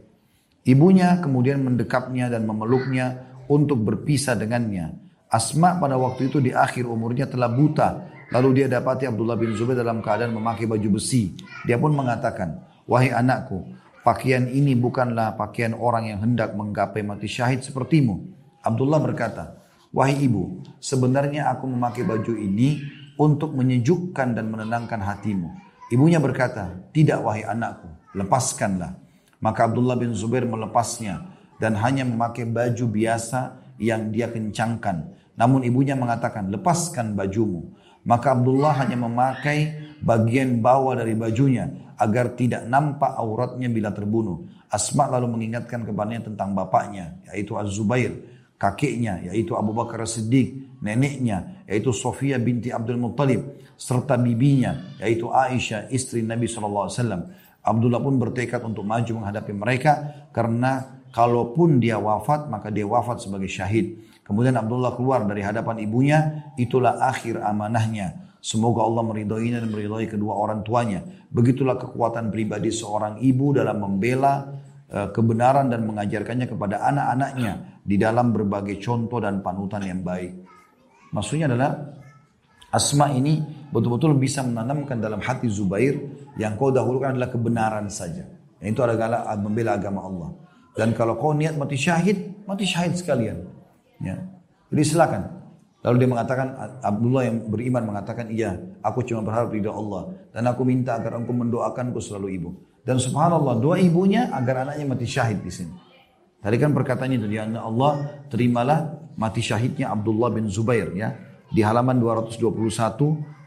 Ibunya 0.67 1.23
kemudian 1.23 1.63
mendekapnya 1.63 2.29
dan 2.29 2.45
memeluknya 2.45 3.31
untuk 3.47 3.81
berpisah 3.81 4.35
dengannya. 4.35 4.99
Asma 5.31 5.79
pada 5.79 5.95
waktu 5.95 6.27
itu 6.29 6.43
di 6.43 6.51
akhir 6.51 6.89
umurnya 6.89 7.31
telah 7.31 7.49
buta 7.49 7.89
Lalu 8.29 8.61
dia 8.61 8.67
dapati 8.69 9.09
Abdullah 9.09 9.41
bin 9.41 9.57
Zubair 9.57 9.81
dalam 9.81 10.05
keadaan 10.05 10.37
memakai 10.37 10.69
baju 10.69 11.01
besi. 11.01 11.33
Dia 11.65 11.81
pun 11.81 11.97
mengatakan, 11.97 12.61
wahai 12.85 13.09
anakku, 13.09 13.65
pakaian 14.05 14.45
ini 14.53 14.77
bukanlah 14.77 15.33
pakaian 15.33 15.73
orang 15.73 16.13
yang 16.13 16.21
hendak 16.21 16.53
menggapai 16.53 17.01
mati 17.01 17.25
syahid 17.25 17.65
sepertimu. 17.65 18.21
Abdullah 18.61 19.01
berkata, 19.01 19.58
wahai 19.93 20.19
ibu, 20.25 20.63
sebenarnya 20.79 21.51
aku 21.53 21.69
memakai 21.69 22.05
baju 22.05 22.35
ini 22.37 22.83
untuk 23.19 23.53
menyejukkan 23.57 24.39
dan 24.39 24.47
menenangkan 24.49 25.03
hatimu. 25.03 25.51
Ibunya 25.89 26.21
berkata, 26.21 26.77
tidak 26.93 27.25
wahai 27.25 27.43
anakku, 27.49 27.89
lepaskanlah. 28.13 28.95
Maka 29.41 29.71
Abdullah 29.71 29.97
bin 29.97 30.13
Zubair 30.13 30.45
melepasnya 30.45 31.25
dan 31.59 31.75
hanya 31.81 32.05
memakai 32.05 32.45
baju 32.47 32.85
biasa 32.87 33.59
yang 33.81 34.11
dia 34.13 34.29
kencangkan. 34.29 35.15
Namun 35.39 35.63
ibunya 35.63 35.95
mengatakan, 35.95 36.51
lepaskan 36.51 37.15
bajumu. 37.15 37.73
Maka 38.03 38.35
Abdullah 38.35 38.75
hanya 38.83 38.99
memakai 38.99 39.75
bagian 40.03 40.59
bawah 40.63 40.99
dari 40.99 41.15
bajunya 41.15 41.71
agar 41.99 42.35
tidak 42.39 42.67
nampak 42.67 43.11
auratnya 43.19 43.67
bila 43.67 43.91
terbunuh. 43.91 44.47
Asma 44.71 45.09
lalu 45.11 45.35
mengingatkan 45.35 45.83
kepadanya 45.83 46.29
tentang 46.31 46.53
bapaknya, 46.53 47.17
yaitu 47.33 47.57
Az-Zubair, 47.57 48.13
kakeknya, 48.59 49.23
yaitu 49.31 49.55
Abu 49.55 49.71
Bakar 49.71 50.03
Siddiq, 50.05 50.79
neneknya, 50.83 51.65
yaitu 51.71 51.95
Sofia 51.95 52.37
binti 52.43 52.75
Abdul 52.75 52.99
Muttalib, 52.99 53.63
serta 53.79 54.19
bibinya, 54.19 54.99
yaitu 54.99 55.31
Aisyah, 55.31 55.89
istri 55.95 56.27
Nabi 56.27 56.51
SAW. 56.51 56.91
Abdullah 57.63 58.03
pun 58.03 58.19
bertekad 58.19 58.61
untuk 58.67 58.83
maju 58.83 59.23
menghadapi 59.23 59.53
mereka 59.55 59.93
karena 60.35 61.03
kalaupun 61.15 61.79
dia 61.79 62.01
wafat 62.01 62.49
maka 62.51 62.73
dia 62.75 62.85
wafat 62.85 63.23
sebagai 63.23 63.49
syahid. 63.49 64.03
Kemudian 64.27 64.57
Abdullah 64.61 64.93
keluar 64.93 65.25
dari 65.25 65.41
hadapan 65.41 65.81
ibunya, 65.81 66.53
itulah 66.61 67.01
akhir 67.01 67.41
amanahnya. 67.41 68.29
Semoga 68.39 68.85
Allah 68.85 69.03
meridhoinya 69.03 69.59
dan 69.65 69.73
meridhoi 69.73 70.07
kedua 70.07 70.37
orang 70.37 70.61
tuanya. 70.63 71.01
Begitulah 71.33 71.81
kekuatan 71.81 72.29
pribadi 72.29 72.69
seorang 72.69 73.19
ibu 73.25 73.57
dalam 73.57 73.81
membela 73.83 74.53
kebenaran 74.89 75.69
dan 75.69 75.85
mengajarkannya 75.85 76.49
kepada 76.49 76.81
anak-anaknya 76.89 77.81
di 77.85 77.97
dalam 78.01 78.33
berbagai 78.33 78.81
contoh 78.81 79.21
dan 79.21 79.45
panutan 79.45 79.85
yang 79.85 80.01
baik. 80.01 80.33
Maksudnya 81.13 81.49
adalah 81.49 81.73
Asma 82.69 83.09
ini 83.17 83.41
betul-betul 83.73 84.13
bisa 84.21 84.45
menanamkan 84.45 85.01
dalam 85.01 85.25
hati 85.25 85.49
Zubair 85.49 85.97
yang 86.37 86.53
kau 86.61 86.69
dahulukan 86.69 87.17
adalah 87.17 87.33
kebenaran 87.33 87.89
saja. 87.89 88.29
Yang 88.61 88.71
itu 88.77 88.81
adalah 88.85 89.33
membela 89.41 89.81
agama 89.81 90.05
Allah. 90.05 90.31
Dan 90.77 90.93
kalau 90.93 91.17
kau 91.17 91.33
niat 91.33 91.57
mati 91.57 91.81
syahid, 91.81 92.45
mati 92.45 92.69
syahid 92.69 92.93
sekalian. 92.93 93.41
Ya. 94.05 94.21
Jadi 94.69 94.83
silakan. 94.85 95.23
Lalu 95.81 95.97
dia 96.05 96.11
mengatakan, 96.11 96.47
Abdullah 96.85 97.23
yang 97.25 97.49
beriman 97.49 97.83
mengatakan, 97.89 98.29
iya, 98.29 98.59
aku 98.85 99.01
cuma 99.07 99.25
berharap 99.25 99.49
ridha 99.49 99.73
Allah. 99.73 100.13
Dan 100.35 100.45
aku 100.51 100.67
minta 100.67 100.99
agar 100.99 101.17
engkau 101.17 101.33
mendoakanku 101.33 102.03
selalu 102.03 102.37
ibu. 102.37 102.51
Dan 102.89 102.97
subhanallah, 102.97 103.61
doa 103.61 103.77
ibunya 103.77 104.33
agar 104.33 104.65
anaknya 104.65 104.89
mati 104.89 105.05
syahid 105.05 105.45
di 105.45 105.53
sini. 105.53 105.77
Tadi 106.41 106.57
kan 106.57 106.73
perkataannya 106.73 107.21
itu, 107.21 107.29
ya 107.29 107.45
Allah, 107.61 108.25
terimalah 108.33 109.13
mati 109.21 109.45
syahidnya 109.45 109.93
Abdullah 109.93 110.33
bin 110.33 110.49
Zubair. 110.49 110.89
ya 110.97 111.13
Di 111.53 111.61
halaman 111.61 112.01
221, 112.01 112.49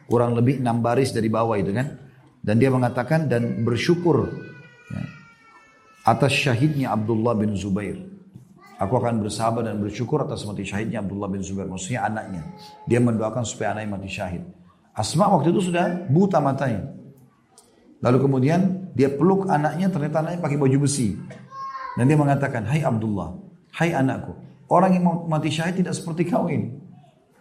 kurang 0.06 0.38
lebih 0.38 0.62
6 0.62 0.86
baris 0.86 1.10
dari 1.10 1.26
bawah 1.26 1.58
itu 1.58 1.74
kan. 1.74 1.90
Dan 2.38 2.62
dia 2.62 2.70
mengatakan, 2.70 3.26
dan 3.26 3.66
bersyukur 3.66 4.30
ya, 4.94 5.02
atas 6.06 6.38
syahidnya 6.38 6.94
Abdullah 6.94 7.34
bin 7.34 7.58
Zubair. 7.58 7.98
Aku 8.78 8.94
akan 8.94 9.26
bersabar 9.26 9.66
dan 9.66 9.82
bersyukur 9.82 10.22
atas 10.22 10.46
mati 10.46 10.70
syahidnya 10.70 11.02
Abdullah 11.02 11.34
bin 11.34 11.42
Zubair. 11.42 11.66
Maksudnya 11.66 12.06
anaknya. 12.06 12.46
Dia 12.86 13.02
mendoakan 13.02 13.42
supaya 13.42 13.74
anaknya 13.74 13.90
mati 13.98 14.10
syahid. 14.10 14.46
Asma 14.94 15.34
waktu 15.34 15.50
itu 15.50 15.74
sudah 15.74 16.06
buta 16.14 16.38
matanya. 16.38 17.01
Lalu 18.02 18.18
kemudian 18.18 18.92
dia 18.98 19.14
peluk 19.14 19.46
anaknya, 19.46 19.88
ternyata 19.94 20.26
anaknya 20.26 20.40
pakai 20.42 20.58
baju 20.58 20.78
besi. 20.90 21.14
Dan 21.96 22.10
dia 22.10 22.18
mengatakan, 22.18 22.66
Hai 22.66 22.82
Abdullah, 22.82 23.38
hai 23.78 23.94
anakku. 23.94 24.34
Orang 24.72 24.96
yang 24.96 25.04
mati 25.28 25.52
syahid 25.52 25.84
tidak 25.84 25.94
seperti 25.94 26.32
kau 26.32 26.48
ini. 26.48 26.72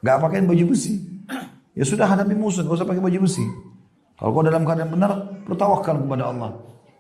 Gak 0.05 0.19
pakai 0.21 0.45
baju 0.45 0.77
besi. 0.77 1.01
Ya 1.71 1.87
sudah 1.87 2.03
hadapi 2.03 2.35
musuh, 2.35 2.67
gak 2.67 2.83
usah 2.83 2.85
pakai 2.85 2.99
baju 2.99 3.31
besi. 3.31 3.47
Kalau 4.19 4.35
kau 4.35 4.43
dalam 4.43 4.67
keadaan 4.67 4.91
benar, 4.91 5.39
bertawakal 5.47 6.03
kepada 6.03 6.29
Allah. 6.29 6.51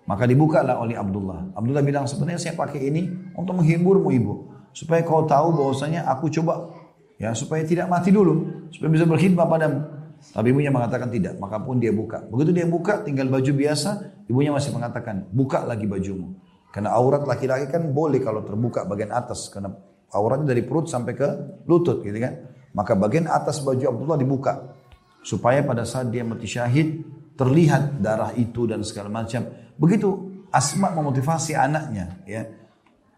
Maka 0.07 0.25
dibukalah 0.31 0.79
oleh 0.79 0.95
Abdullah. 0.95 1.53
Abdullah 1.59 1.83
bilang 1.83 2.07
sebenarnya 2.07 2.39
saya 2.39 2.55
pakai 2.55 2.87
ini 2.89 3.11
untuk 3.35 3.59
menghiburmu 3.59 4.09
ibu. 4.15 4.35
Supaya 4.71 5.03
kau 5.03 5.27
tahu 5.27 5.59
bahwasanya 5.59 6.07
aku 6.07 6.31
coba 6.31 6.71
ya 7.19 7.35
supaya 7.35 7.67
tidak 7.67 7.91
mati 7.91 8.15
dulu. 8.15 8.71
Supaya 8.71 8.95
bisa 8.95 9.05
berkhidmat 9.05 9.47
padamu. 9.51 10.00
Tapi 10.21 10.47
ibunya 10.53 10.69
mengatakan 10.69 11.09
tidak. 11.09 11.41
Maka 11.41 11.59
pun 11.59 11.81
dia 11.81 11.91
buka. 11.91 12.23
Begitu 12.29 12.51
dia 12.53 12.67
buka 12.69 13.01
tinggal 13.03 13.27
baju 13.33 13.53
biasa. 13.53 13.91
Ibunya 14.29 14.53
masih 14.53 14.77
mengatakan 14.77 15.27
buka 15.33 15.65
lagi 15.65 15.89
bajumu. 15.89 16.37
Karena 16.71 16.95
aurat 16.95 17.27
laki-laki 17.27 17.67
kan 17.67 17.91
boleh 17.91 18.23
kalau 18.23 18.45
terbuka 18.45 18.87
bagian 18.87 19.11
atas. 19.11 19.51
Karena 19.51 19.73
auratnya 20.13 20.53
dari 20.55 20.63
perut 20.63 20.87
sampai 20.87 21.13
ke 21.17 21.29
lutut 21.67 22.05
gitu 22.05 22.19
kan. 22.21 22.47
Maka 22.77 22.95
bagian 22.95 23.27
atas 23.27 23.65
baju 23.65 23.81
Abdullah 23.81 24.19
dibuka. 24.21 24.77
Supaya 25.21 25.65
pada 25.65 25.85
saat 25.85 26.09
dia 26.13 26.25
mati 26.25 26.49
syahid 26.49 27.05
terlihat 27.35 28.01
darah 28.01 28.33
itu 28.37 28.69
dan 28.69 28.85
segala 28.85 29.09
macam. 29.09 29.45
Begitu 29.77 30.31
Asma 30.51 30.91
memotivasi 30.91 31.55
anaknya 31.55 32.19
ya 32.27 32.43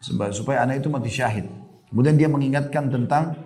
supaya 0.04 0.66
anak 0.66 0.82
itu 0.82 0.88
mati 0.90 1.08
syahid. 1.08 1.46
Kemudian 1.88 2.18
dia 2.18 2.28
mengingatkan 2.28 2.90
tentang 2.90 3.36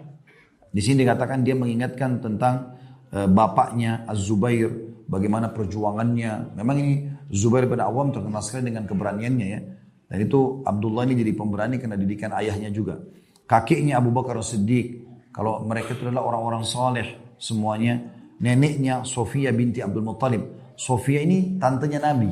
di 0.72 0.80
sini 0.80 1.04
dikatakan 1.04 1.44
dia 1.44 1.52
mengingatkan 1.52 2.18
tentang 2.18 2.75
bapaknya 3.12 4.04
Az-Zubair 4.10 4.70
bagaimana 5.06 5.54
perjuangannya. 5.54 6.56
Memang 6.58 6.76
ini 6.82 6.94
Zubair 7.30 7.66
bin 7.66 7.78
Awam 7.78 8.10
terkenal 8.10 8.42
sekali 8.42 8.70
dengan 8.70 8.86
keberaniannya 8.86 9.46
ya. 9.46 9.60
Dan 10.06 10.18
itu 10.22 10.62
Abdullah 10.62 11.02
ini 11.10 11.18
jadi 11.18 11.32
pemberani 11.34 11.82
karena 11.82 11.98
didikan 11.98 12.30
ayahnya 12.38 12.70
juga. 12.70 13.02
Kakeknya 13.46 13.98
Abu 13.98 14.14
Bakar 14.14 14.38
Siddiq. 14.42 15.02
Kalau 15.34 15.66
mereka 15.66 15.98
itu 15.98 16.06
adalah 16.06 16.22
orang-orang 16.26 16.62
saleh 16.62 17.34
semuanya. 17.36 18.14
Neneknya 18.36 19.02
Sofia 19.02 19.50
binti 19.50 19.80
Abdul 19.80 20.04
Muttalib. 20.04 20.42
Sofia 20.76 21.24
ini 21.24 21.56
tantenya 21.56 22.04
Nabi. 22.04 22.30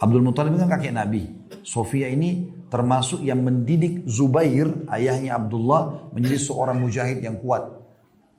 Abdul 0.00 0.22
Muttalib 0.22 0.60
kan 0.60 0.68
kakek 0.76 0.92
Nabi. 0.92 1.22
Sofia 1.64 2.08
ini 2.08 2.48
termasuk 2.70 3.24
yang 3.26 3.42
mendidik 3.42 4.06
Zubair, 4.06 4.70
ayahnya 4.92 5.36
Abdullah, 5.36 6.12
menjadi 6.14 6.38
seorang 6.38 6.78
mujahid 6.78 7.18
yang 7.20 7.40
kuat. 7.42 7.79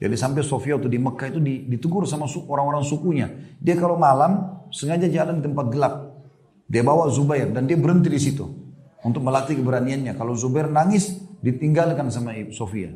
Jadi 0.02 0.16
sampai 0.18 0.42
Sofia 0.42 0.82
waktu 0.82 0.90
di 0.90 0.98
Mekah 0.98 1.30
itu 1.30 1.40
ditegur 1.42 2.10
sama 2.10 2.26
orang-orang 2.26 2.82
sukunya. 2.82 3.30
Dia 3.62 3.78
kalau 3.78 4.02
malam 4.02 4.66
sengaja 4.74 5.06
jalan 5.06 5.40
di 5.40 5.44
tempat 5.46 5.70
gelap. 5.70 5.94
Dia 6.66 6.82
bawa 6.82 7.06
Zubair 7.14 7.54
dan 7.54 7.70
dia 7.70 7.78
berhenti 7.78 8.10
di 8.10 8.18
situ 8.18 8.50
untuk 9.06 9.22
melatih 9.22 9.62
keberaniannya. 9.62 10.18
Kalau 10.18 10.34
Zubair 10.34 10.74
nangis, 10.74 11.22
ditinggalkan 11.46 12.10
sama 12.10 12.34
Sofia. 12.50 12.90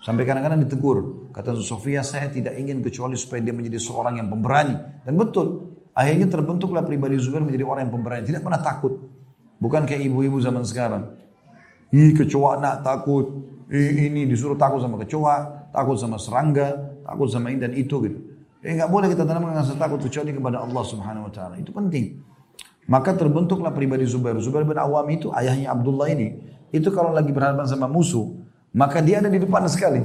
Sampai 0.00 0.24
kadang-kadang 0.24 0.64
ditegur. 0.64 1.28
Kata 1.34 1.52
Sofia, 1.60 2.00
saya 2.00 2.32
tidak 2.32 2.56
ingin 2.56 2.80
kecuali 2.80 3.18
supaya 3.18 3.44
dia 3.44 3.52
menjadi 3.52 3.76
seorang 3.76 4.22
yang 4.22 4.30
pemberani. 4.30 5.04
Dan 5.04 5.18
betul, 5.18 5.68
Akhirnya 5.98 6.30
terbentuklah 6.30 6.86
pribadi 6.86 7.18
Zubair 7.18 7.42
menjadi 7.42 7.66
orang 7.66 7.90
yang 7.90 7.94
pemberani. 7.98 8.22
Tidak 8.22 8.38
pernah 8.38 8.62
takut. 8.62 9.02
Bukan 9.58 9.82
kayak 9.82 10.06
ibu-ibu 10.06 10.38
zaman 10.38 10.62
sekarang. 10.62 11.10
Ih 11.90 12.14
kecoa 12.14 12.62
nak 12.62 12.86
takut. 12.86 13.57
Ih 13.68 14.08
ini 14.08 14.24
disuruh 14.24 14.56
takut 14.56 14.80
sama 14.80 14.96
kecoa. 15.04 15.68
Takut 15.72 15.96
sama 16.00 16.16
serangga. 16.16 17.00
Takut 17.04 17.28
sama 17.28 17.52
ini 17.52 17.60
dan 17.60 17.72
itu 17.76 18.00
gitu. 18.04 18.18
Eh 18.64 18.74
nggak 18.74 18.90
boleh 18.90 19.12
kita 19.12 19.22
tanamkan 19.22 19.54
rasa 19.54 19.76
takut 19.78 20.02
kecuali 20.02 20.34
kepada 20.34 20.64
Allah 20.64 20.82
subhanahu 20.82 21.28
wa 21.28 21.32
ta'ala. 21.32 21.54
Itu 21.60 21.70
penting. 21.70 22.18
Maka 22.88 23.12
terbentuklah 23.12 23.70
pribadi 23.70 24.08
Zubair. 24.08 24.40
Zubair 24.40 24.64
bin 24.64 24.80
Awam 24.80 25.04
itu 25.12 25.28
ayahnya 25.36 25.76
Abdullah 25.76 26.08
ini. 26.08 26.40
Itu 26.72 26.88
kalau 26.88 27.12
lagi 27.12 27.28
berhadapan 27.28 27.68
sama 27.68 27.84
musuh. 27.84 28.32
Maka 28.72 29.04
dia 29.04 29.20
ada 29.20 29.28
di 29.28 29.36
depan 29.36 29.64
sekali. 29.68 30.00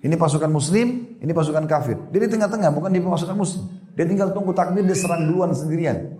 Ini 0.00 0.16
pasukan 0.16 0.48
muslim, 0.48 1.16
ini 1.20 1.32
pasukan 1.32 1.64
kafir. 1.68 1.96
Dia 2.08 2.24
di 2.24 2.30
tengah-tengah, 2.32 2.72
bukan 2.72 2.88
di 2.88 3.00
pasukan 3.04 3.36
muslim. 3.36 3.68
Dia 3.92 4.08
tinggal 4.08 4.32
tunggu 4.32 4.56
takbir, 4.56 4.80
dia 4.80 4.96
serang 4.96 5.28
duluan 5.28 5.52
sendirian. 5.52 6.16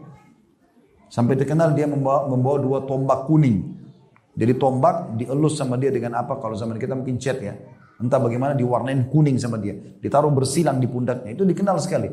Sampai 1.08 1.34
terkenal 1.40 1.72
dia 1.72 1.88
membawa, 1.88 2.28
membawa 2.28 2.60
dua 2.60 2.78
tombak 2.84 3.24
kuning. 3.24 3.69
Jadi 4.40 4.56
tombak 4.56 5.20
dielus 5.20 5.60
sama 5.60 5.76
dia 5.76 5.92
dengan 5.92 6.16
apa? 6.16 6.40
Kalau 6.40 6.56
zaman 6.56 6.80
kita 6.80 6.96
mungkin 6.96 7.20
cat 7.20 7.36
ya. 7.44 7.52
Entah 8.00 8.16
bagaimana 8.16 8.56
diwarnain 8.56 9.12
kuning 9.12 9.36
sama 9.36 9.60
dia. 9.60 9.76
Ditaruh 9.76 10.32
bersilang 10.32 10.80
di 10.80 10.88
pundaknya. 10.88 11.36
Itu 11.36 11.44
dikenal 11.44 11.76
sekali. 11.76 12.08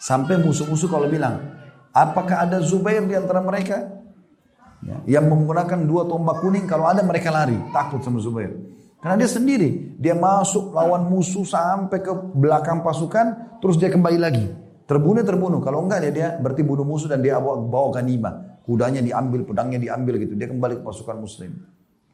Sampai 0.00 0.40
musuh-musuh 0.40 0.88
kalau 0.88 1.04
bilang, 1.04 1.36
apakah 1.92 2.48
ada 2.48 2.64
Zubair 2.64 3.04
di 3.04 3.12
antara 3.12 3.44
mereka? 3.44 3.92
Ya, 4.80 5.20
yang 5.20 5.28
menggunakan 5.28 5.84
dua 5.84 6.08
tombak 6.08 6.40
kuning, 6.40 6.64
kalau 6.64 6.88
ada 6.88 7.04
mereka 7.04 7.28
lari. 7.28 7.60
Takut 7.76 8.00
sama 8.00 8.24
Zubair. 8.24 8.56
Karena 9.04 9.20
dia 9.20 9.28
sendiri. 9.28 10.00
Dia 10.00 10.16
masuk 10.16 10.72
lawan 10.72 11.12
musuh 11.12 11.44
sampai 11.44 12.00
ke 12.00 12.12
belakang 12.32 12.80
pasukan, 12.80 13.60
terus 13.60 13.76
dia 13.76 13.92
kembali 13.92 14.16
lagi. 14.16 14.48
Terbunuh 14.88 15.20
terbunuh. 15.20 15.60
Kalau 15.60 15.84
enggak 15.84 16.08
dia 16.08 16.12
dia 16.12 16.28
berarti 16.40 16.64
bunuh 16.64 16.88
musuh 16.88 17.12
dan 17.12 17.20
dia 17.20 17.36
bawa, 17.36 17.60
bawa 17.60 17.88
ganima. 17.92 18.55
Kudanya 18.66 18.98
diambil, 18.98 19.46
pedangnya 19.46 19.78
diambil 19.78 20.18
gitu. 20.18 20.34
Dia 20.34 20.50
kembali 20.50 20.82
ke 20.82 20.82
pasukan 20.82 21.22
muslim. 21.22 21.54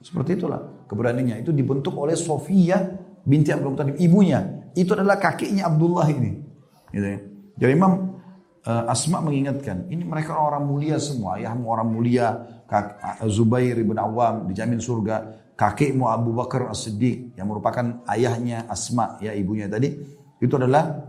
Seperti 0.04 0.36
itulah 0.36 0.84
keberaniannya. 0.84 1.40
Itu 1.40 1.48
dibentuk 1.56 1.96
oleh 1.96 2.12
Sofia 2.12 2.76
binti 3.24 3.48
Abdul 3.48 3.72
Muttalib, 3.72 3.96
ibunya. 3.96 4.68
Itu 4.76 4.92
adalah 4.92 5.16
kakeknya 5.16 5.64
Abdullah 5.72 6.06
ini. 6.12 6.44
Gitu 6.92 7.06
ya. 7.08 7.18
Jadi 7.56 7.72
Imam 7.72 8.20
uh, 8.68 8.92
Asma 8.92 9.24
mengingatkan, 9.24 9.88
ini 9.88 10.04
mereka 10.04 10.36
orang 10.36 10.68
mulia 10.68 11.00
semua, 11.00 11.40
ayahmu 11.40 11.64
orang 11.72 11.88
mulia, 11.88 12.26
kak, 12.68 13.00
Zubair 13.32 13.78
ibn 13.78 13.96
Awam 13.96 14.50
dijamin 14.50 14.82
surga, 14.82 15.40
kakekmu 15.56 16.04
Abu 16.10 16.36
Bakar 16.36 16.68
As-Siddiq 16.68 17.38
yang 17.38 17.48
merupakan 17.48 18.02
ayahnya 18.10 18.66
Asma, 18.68 19.16
ya 19.22 19.32
ibunya 19.32 19.70
tadi, 19.70 19.94
itu 20.42 20.54
adalah 20.58 21.00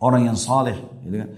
orang 0.00 0.32
yang 0.32 0.38
saleh. 0.38 0.78
Gitu 1.04 1.16
kan. 1.20 1.28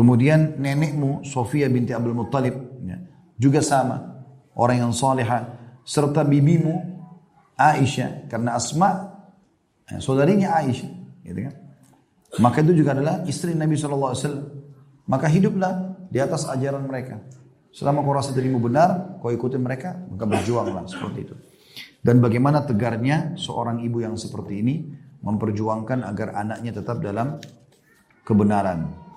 Kemudian 0.00 0.56
nenekmu 0.56 1.28
Sofia 1.28 1.68
binti 1.68 1.92
Abdul 1.92 2.16
Muttalib 2.16 2.56
ya, 2.88 2.96
juga 3.36 3.60
sama, 3.60 4.24
orang 4.56 4.88
yang 4.88 4.92
saleha, 4.96 5.44
serta 5.84 6.24
bibimu 6.24 6.72
Aisyah, 7.60 8.24
karena 8.32 8.56
Asma 8.56 9.12
ya, 9.84 10.00
saudarinya 10.00 10.56
Aisyah, 10.56 10.88
gitu 11.20 11.40
kan. 11.44 11.54
Maka 12.40 12.64
itu 12.64 12.80
juga 12.80 12.96
adalah 12.96 13.28
istri 13.28 13.52
Nabi 13.52 13.76
SAW. 13.76 14.16
Maka 15.04 15.28
hiduplah 15.28 16.00
di 16.08 16.16
atas 16.16 16.48
ajaran 16.48 16.80
mereka. 16.88 17.20
Selama 17.68 18.00
kau 18.00 18.16
rasa 18.16 18.32
dirimu 18.32 18.56
benar, 18.56 19.20
kau 19.20 19.28
ikuti 19.28 19.60
mereka, 19.60 20.00
maka 20.08 20.24
berjuanglah 20.24 20.88
seperti 20.88 21.28
itu. 21.28 21.36
Dan 22.00 22.24
bagaimana 22.24 22.64
tegarnya 22.64 23.36
seorang 23.36 23.84
ibu 23.84 24.00
yang 24.00 24.16
seperti 24.16 24.64
ini 24.64 24.80
memperjuangkan 25.20 26.08
agar 26.08 26.40
anaknya 26.40 26.80
tetap 26.80 27.04
dalam 27.04 27.36
kebenaran. 28.24 29.09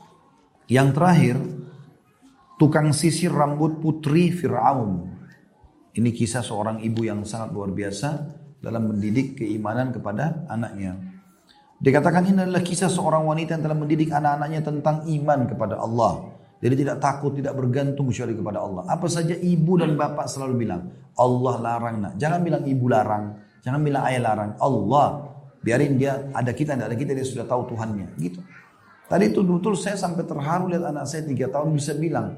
Yang 0.72 0.90
terakhir, 0.96 1.38
tukang 2.56 2.96
sisir 2.96 3.36
rambut 3.36 3.84
putri 3.84 4.32
Fir'aun. 4.32 5.12
Ini 5.94 6.10
kisah 6.10 6.42
seorang 6.42 6.82
ibu 6.82 7.06
yang 7.06 7.22
sangat 7.28 7.54
luar 7.54 7.70
biasa 7.70 8.10
dalam 8.64 8.96
mendidik 8.96 9.44
keimanan 9.44 9.92
kepada 9.92 10.48
anaknya. 10.48 10.96
Dikatakan 11.84 12.24
ini 12.32 12.48
adalah 12.48 12.64
kisah 12.64 12.88
seorang 12.88 13.28
wanita 13.28 13.60
yang 13.60 13.64
telah 13.68 13.76
mendidik 13.76 14.10
anak-anaknya 14.16 14.64
tentang 14.64 15.04
iman 15.04 15.40
kepada 15.52 15.76
Allah. 15.84 16.32
Jadi 16.64 16.80
tidak 16.80 17.04
takut, 17.04 17.36
tidak 17.36 17.60
bergantung 17.60 18.08
kecuali 18.08 18.32
kepada 18.40 18.64
Allah. 18.64 18.88
Apa 18.88 19.12
saja 19.12 19.36
ibu 19.36 19.76
dan 19.76 20.00
bapak 20.00 20.32
selalu 20.32 20.64
bilang, 20.64 20.88
Allah 21.20 21.56
larang 21.60 21.96
nak. 22.00 22.14
Jangan 22.16 22.40
bilang 22.40 22.64
ibu 22.64 22.88
larang, 22.88 23.36
jangan 23.60 23.84
bilang 23.84 24.08
ayah 24.08 24.32
larang. 24.32 24.56
Allah, 24.64 25.28
biarin 25.60 26.00
dia 26.00 26.32
ada 26.32 26.56
kita, 26.56 26.80
tidak 26.80 26.88
ada 26.88 26.96
kita, 26.96 27.12
dia 27.12 27.28
sudah 27.28 27.44
tahu 27.44 27.68
Tuhannya. 27.68 28.16
Gitu. 28.16 28.40
Tadi 29.14 29.30
itu 29.30 29.46
betul 29.46 29.78
saya 29.78 29.94
sampai 29.94 30.26
terharu 30.26 30.74
lihat 30.74 30.90
anak 30.90 31.06
saya 31.06 31.22
tiga 31.22 31.46
tahun 31.46 31.78
bisa 31.78 31.94
bilang, 31.94 32.34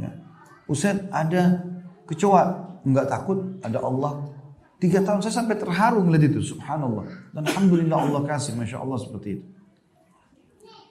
ya, 0.00 0.08
Ustaz 0.64 0.96
ada 1.12 1.60
kecoa, 2.08 2.44
enggak 2.88 3.12
takut, 3.12 3.60
ada 3.60 3.84
Allah. 3.84 4.24
Tiga 4.80 5.04
tahun 5.04 5.20
saya 5.20 5.44
sampai 5.44 5.60
terharu 5.60 6.00
melihat 6.00 6.32
itu, 6.32 6.56
subhanallah. 6.56 7.04
Dan 7.36 7.44
alhamdulillah 7.44 8.00
Allah 8.00 8.24
kasih, 8.32 8.56
masya 8.56 8.80
Allah 8.80 8.96
seperti 8.96 9.28
itu. 9.36 9.44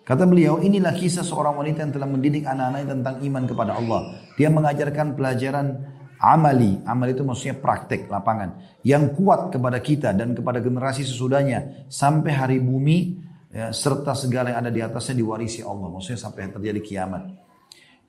Kata 0.06 0.30
beliau, 0.30 0.62
inilah 0.62 0.94
kisah 0.94 1.26
seorang 1.26 1.58
wanita 1.58 1.82
yang 1.82 1.94
telah 1.98 2.06
mendidik 2.06 2.46
anak-anaknya 2.46 2.94
tentang 2.94 3.16
iman 3.26 3.44
kepada 3.50 3.72
Allah. 3.82 4.02
Dia 4.38 4.54
mengajarkan 4.54 5.18
pelajaran 5.18 5.90
amali. 6.22 6.86
Amali 6.86 7.18
itu 7.18 7.26
maksudnya 7.26 7.58
praktek, 7.58 8.14
lapangan. 8.14 8.62
Yang 8.86 9.18
kuat 9.18 9.50
kepada 9.50 9.82
kita 9.82 10.14
dan 10.14 10.38
kepada 10.38 10.62
generasi 10.62 11.02
sesudahnya. 11.02 11.90
Sampai 11.90 12.38
hari 12.38 12.62
bumi, 12.62 13.26
ya, 13.56 13.72
serta 13.72 14.12
segala 14.12 14.52
yang 14.52 14.68
ada 14.68 14.72
di 14.76 14.84
atasnya 14.84 15.16
diwarisi 15.16 15.64
Allah. 15.64 15.88
Maksudnya 15.88 16.20
sampai 16.20 16.52
terjadi 16.52 16.84
kiamat. 16.84 17.24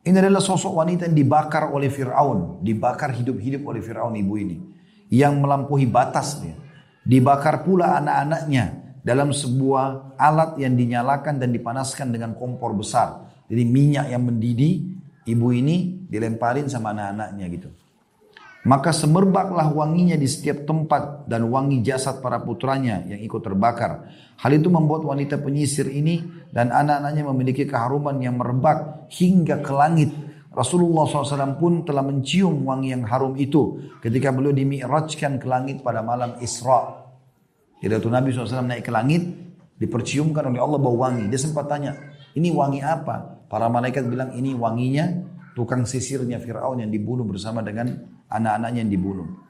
Ini 0.03 0.19
adalah 0.19 0.43
sosok 0.43 0.75
wanita 0.75 1.07
yang 1.07 1.15
dibakar 1.15 1.71
oleh 1.71 1.87
Fir'aun. 1.87 2.63
Dibakar 2.63 3.15
hidup-hidup 3.15 3.63
oleh 3.63 3.79
Fir'aun 3.79 4.19
ibu 4.19 4.35
ini 4.35 4.59
yang 5.11 5.39
melampaui 5.39 5.87
batas 5.87 6.43
dia. 6.43 6.59
Dibakar 7.07 7.63
pula 7.63 8.03
anak-anaknya 8.03 8.99
dalam 9.07 9.31
sebuah 9.31 10.19
alat 10.19 10.59
yang 10.59 10.75
dinyalakan 10.75 11.39
dan 11.39 11.55
dipanaskan 11.55 12.11
dengan 12.11 12.35
kompor 12.35 12.75
besar. 12.75 13.31
Jadi 13.47 13.63
minyak 13.63 14.11
yang 14.11 14.27
mendidih, 14.27 14.99
ibu 15.31 15.49
ini 15.55 16.07
dilemparin 16.11 16.67
sama 16.67 16.91
anak-anaknya 16.91 17.47
gitu. 17.55 17.69
Maka 18.67 18.91
semerbaklah 18.91 19.71
wanginya 19.71 20.19
di 20.19 20.27
setiap 20.27 20.67
tempat 20.67 21.31
dan 21.31 21.47
wangi 21.47 21.87
jasad 21.87 22.19
para 22.19 22.43
putranya 22.43 23.07
yang 23.07 23.23
ikut 23.23 23.39
terbakar. 23.39 24.11
Hal 24.43 24.51
itu 24.59 24.67
membuat 24.67 25.07
wanita 25.07 25.39
penyisir 25.39 25.87
ini 25.87 26.27
dan 26.51 26.75
anak-anaknya 26.75 27.25
memiliki 27.31 27.63
keharuman 27.63 28.19
yang 28.19 28.43
merebak 28.43 29.07
hingga 29.15 29.63
ke 29.63 29.71
langit 29.71 30.11
Rasulullah 30.57 31.05
SAW 31.05 31.61
pun 31.61 31.85
telah 31.85 32.01
mencium 32.01 32.65
wangi 32.65 32.97
yang 32.97 33.05
harum 33.05 33.37
itu 33.37 33.93
ketika 34.01 34.33
beliau 34.33 34.57
dimi'rajkan 34.57 35.37
ke 35.37 35.45
langit 35.45 35.85
pada 35.85 36.01
malam 36.01 36.41
Isra. 36.41 37.05
Jadi 37.85 37.93
waktu 37.93 38.09
Nabi 38.09 38.33
SAW 38.33 38.65
naik 38.65 38.89
ke 38.89 38.91
langit, 38.91 39.21
diperciumkan 39.77 40.49
oleh 40.49 40.57
Allah 40.57 40.81
bau 40.81 40.97
wangi. 40.97 41.29
Dia 41.29 41.37
sempat 41.37 41.69
tanya, 41.69 41.93
ini 42.33 42.49
wangi 42.49 42.81
apa? 42.81 43.45
Para 43.53 43.69
malaikat 43.69 44.09
bilang 44.09 44.33
ini 44.33 44.57
wanginya 44.57 45.36
tukang 45.57 45.89
sisirnya 45.89 46.37
Fir'aun 46.37 46.85
yang 46.85 46.93
dibunuh 46.93 47.25
bersama 47.25 47.65
dengan 47.65 47.89
anak-anaknya 48.29 48.85
yang 48.85 48.93
dibunuh. 48.93 49.47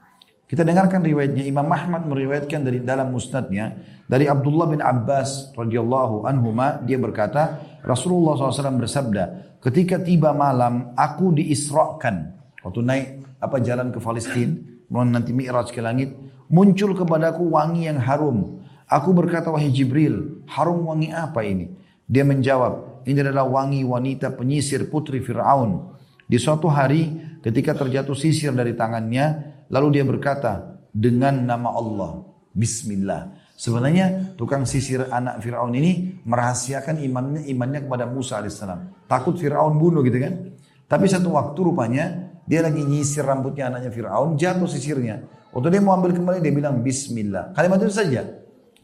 Kita 0.46 0.62
dengarkan 0.62 1.02
riwayatnya. 1.02 1.42
Imam 1.42 1.66
Ahmad 1.66 2.06
meriwayatkan 2.06 2.62
dari 2.62 2.78
dalam 2.78 3.10
musnadnya. 3.10 3.82
Dari 4.06 4.30
Abdullah 4.30 4.70
bin 4.70 4.78
Abbas 4.78 5.50
radhiyallahu 5.58 6.30
anhuma 6.30 6.78
dia 6.86 6.94
berkata 6.94 7.58
Rasulullah 7.82 8.38
SAW 8.38 8.78
bersabda 8.78 9.58
ketika 9.58 9.98
tiba 9.98 10.30
malam 10.30 10.94
aku 10.94 11.34
diisrakan 11.34 12.38
waktu 12.62 12.80
naik 12.86 13.06
apa 13.42 13.58
jalan 13.58 13.90
ke 13.90 13.98
Palestina 13.98 14.54
nanti 14.86 15.34
mi'raj 15.34 15.74
ke 15.74 15.82
langit 15.82 16.14
muncul 16.46 16.94
kepadaku 16.94 17.50
wangi 17.50 17.90
yang 17.90 17.98
harum. 17.98 18.62
Aku 18.86 19.10
berkata 19.10 19.50
wahai 19.50 19.74
Jibril 19.74 20.46
harum 20.46 20.86
wangi 20.86 21.10
apa 21.10 21.42
ini? 21.42 21.74
Dia 22.06 22.22
menjawab 22.22 23.02
ini 23.10 23.18
adalah 23.18 23.50
wangi 23.50 23.82
wanita 23.82 24.38
penyisir 24.38 24.86
putri 24.86 25.18
Fir'aun 25.18 25.95
di 26.26 26.36
suatu 26.36 26.66
hari 26.66 27.14
ketika 27.40 27.72
terjatuh 27.72 28.14
sisir 28.18 28.50
dari 28.50 28.74
tangannya 28.74 29.56
Lalu 29.70 29.98
dia 29.98 30.04
berkata 30.06 30.78
dengan 30.94 31.42
nama 31.42 31.74
Allah, 31.74 32.22
Bismillah. 32.54 33.34
Sebenarnya 33.56 34.36
tukang 34.36 34.68
sisir 34.68 35.08
anak 35.08 35.40
Fir'aun 35.40 35.72
ini 35.72 36.20
merahasiakan 36.28 37.00
imannya 37.00 37.42
imannya 37.48 37.88
kepada 37.88 38.04
Musa 38.04 38.36
alaihissalam. 38.38 39.08
Takut 39.08 39.34
Fir'aun 39.40 39.80
bunuh 39.80 40.04
gitu 40.04 40.20
kan. 40.20 40.52
Tapi 40.86 41.08
satu 41.08 41.32
waktu 41.34 41.56
rupanya 41.64 42.36
dia 42.46 42.62
lagi 42.62 42.84
nyisir 42.84 43.24
rambutnya 43.26 43.72
anaknya 43.72 43.90
Fir'aun, 43.90 44.36
jatuh 44.36 44.68
sisirnya. 44.68 45.24
Waktu 45.50 45.72
dia 45.72 45.80
mau 45.80 45.96
ambil 45.96 46.14
kembali 46.14 46.38
dia 46.44 46.52
bilang 46.52 46.84
Bismillah. 46.84 47.56
Kalimat 47.56 47.80
itu 47.80 47.96
saja. 47.96 48.22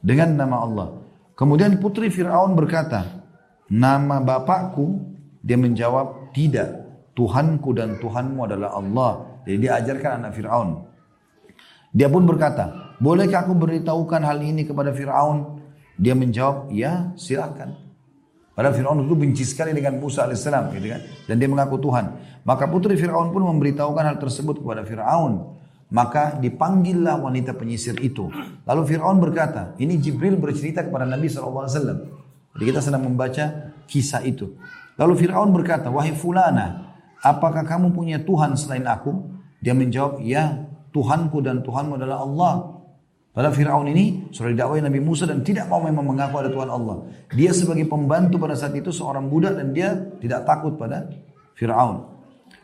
Dengan 0.03 0.35
nama 0.35 0.57
Allah. 0.67 0.89
Kemudian 1.39 1.79
putri 1.79 2.11
Fir'aun 2.11 2.59
berkata, 2.59 3.23
nama 3.71 4.19
bapakku? 4.19 5.15
Dia 5.43 5.59
menjawab, 5.59 6.35
tidak. 6.35 6.82
Tuhanku 7.13 7.77
dan 7.77 8.01
Tuhanmu 8.01 8.49
adalah 8.49 8.77
Allah. 8.77 9.43
Jadi 9.45 9.57
dia 9.61 9.77
ajarkan 9.77 10.25
anak 10.25 10.33
Fir'aun. 10.33 10.69
Dia 11.93 12.09
pun 12.09 12.25
berkata, 12.25 12.97
bolehkah 12.97 13.45
aku 13.45 13.53
beritahukan 13.53 14.23
hal 14.25 14.41
ini 14.41 14.65
kepada 14.65 14.97
Fir'aun? 14.97 15.61
Dia 16.01 16.17
menjawab, 16.17 16.73
ya 16.73 17.13
silakan. 17.21 17.77
Padahal 18.57 18.77
Fir'aun 18.77 19.05
itu 19.05 19.17
benci 19.17 19.45
sekali 19.45 19.77
dengan 19.77 19.97
Musa 20.01 20.29
AS 20.29 20.45
gitu 20.45 20.87
kan. 20.89 21.01
Dan 21.29 21.37
dia 21.37 21.49
mengaku 21.49 21.81
Tuhan. 21.81 22.17
Maka 22.45 22.65
putri 22.69 22.97
Fir'aun 22.97 23.33
pun 23.33 23.45
memberitahukan 23.45 24.05
hal 24.09 24.17
tersebut 24.17 24.61
kepada 24.65 24.85
Fir'aun. 24.85 25.61
Maka 25.93 26.41
dipanggillah 26.41 27.21
wanita 27.21 27.53
penyisir 27.53 28.01
itu. 28.01 28.33
Lalu 28.65 28.83
Fir'aun 28.89 29.21
berkata, 29.21 29.77
ini 29.77 30.01
Jibril 30.01 30.41
bercerita 30.41 30.81
kepada 30.81 31.05
Nabi 31.05 31.29
SAW. 31.29 31.69
Jadi 32.57 32.65
kita 32.65 32.81
sedang 32.81 33.05
membaca 33.05 33.73
kisah 33.85 34.25
itu. 34.25 34.57
Lalu 34.97 35.25
Fir'aun 35.25 35.53
berkata, 35.53 35.89
wahai 35.93 36.13
fulana, 36.17 36.92
apakah 37.23 37.63
kamu 37.63 37.95
punya 37.95 38.19
Tuhan 38.21 38.59
selain 38.59 38.85
aku? 38.85 39.31
Dia 39.63 39.73
menjawab, 39.73 40.19
ya 40.27 40.67
Tuhanku 40.91 41.39
dan 41.41 41.63
Tuhanmu 41.63 41.97
adalah 41.97 42.27
Allah. 42.27 42.55
Padahal 43.33 43.57
Fir'aun 43.57 43.89
ini 43.89 44.29
sudah 44.29 44.53
didakwai 44.53 44.85
Nabi 44.85 45.01
Musa 45.01 45.25
dan 45.25 45.41
tidak 45.41 45.65
mau 45.65 45.81
memang 45.81 46.05
mengaku 46.05 46.45
ada 46.45 46.53
Tuhan 46.53 46.69
Allah. 46.69 47.09
Dia 47.33 47.57
sebagai 47.57 47.89
pembantu 47.89 48.37
pada 48.37 48.53
saat 48.53 48.77
itu 48.77 48.93
seorang 48.93 49.25
budak 49.33 49.57
dan 49.57 49.73
dia 49.73 49.97
tidak 50.21 50.45
takut 50.45 50.77
pada 50.77 51.09
Fir'aun. 51.57 52.13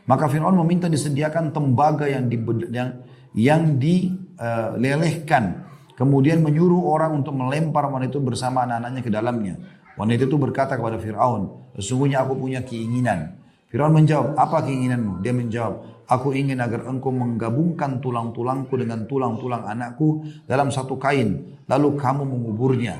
Maka 0.05 0.29
Fir'aun 0.29 0.53
meminta 0.61 0.85
disediakan 0.85 1.49
tembaga 1.49 2.05
yang, 2.05 2.29
di, 2.29 2.37
yang, 2.69 2.89
yang 3.33 3.61
dilelehkan. 3.81 5.43
Uh, 5.57 5.67
Kemudian 5.99 6.39
menyuruh 6.39 6.87
orang 6.95 7.19
untuk 7.19 7.35
melempar 7.35 7.91
wanita 7.91 8.15
itu 8.15 8.23
bersama 8.23 8.63
anak-anaknya 8.63 9.01
ke 9.03 9.11
dalamnya. 9.11 9.59
Wanita 9.99 10.31
itu 10.31 10.37
berkata 10.39 10.79
kepada 10.79 10.95
Fir'aun, 10.95 11.75
sesungguhnya 11.75 12.23
aku 12.23 12.39
punya 12.39 12.63
keinginan. 12.63 13.35
Fir'aun 13.69 13.93
menjawab, 13.93 14.33
apa 14.33 14.65
keinginanmu? 14.65 15.21
Dia 15.21 15.29
menjawab, 15.29 16.05
aku 16.09 16.33
ingin 16.33 16.57
agar 16.57 16.89
engkau 16.89 17.13
menggabungkan 17.13 18.01
tulang-tulangku 18.01 18.73
dengan 18.73 19.05
tulang-tulang 19.05 19.61
anakku 19.69 20.25
dalam 20.49 20.73
satu 20.73 20.97
kain, 20.97 21.61
lalu 21.69 21.93
kamu 21.93 22.25
menguburnya. 22.25 22.97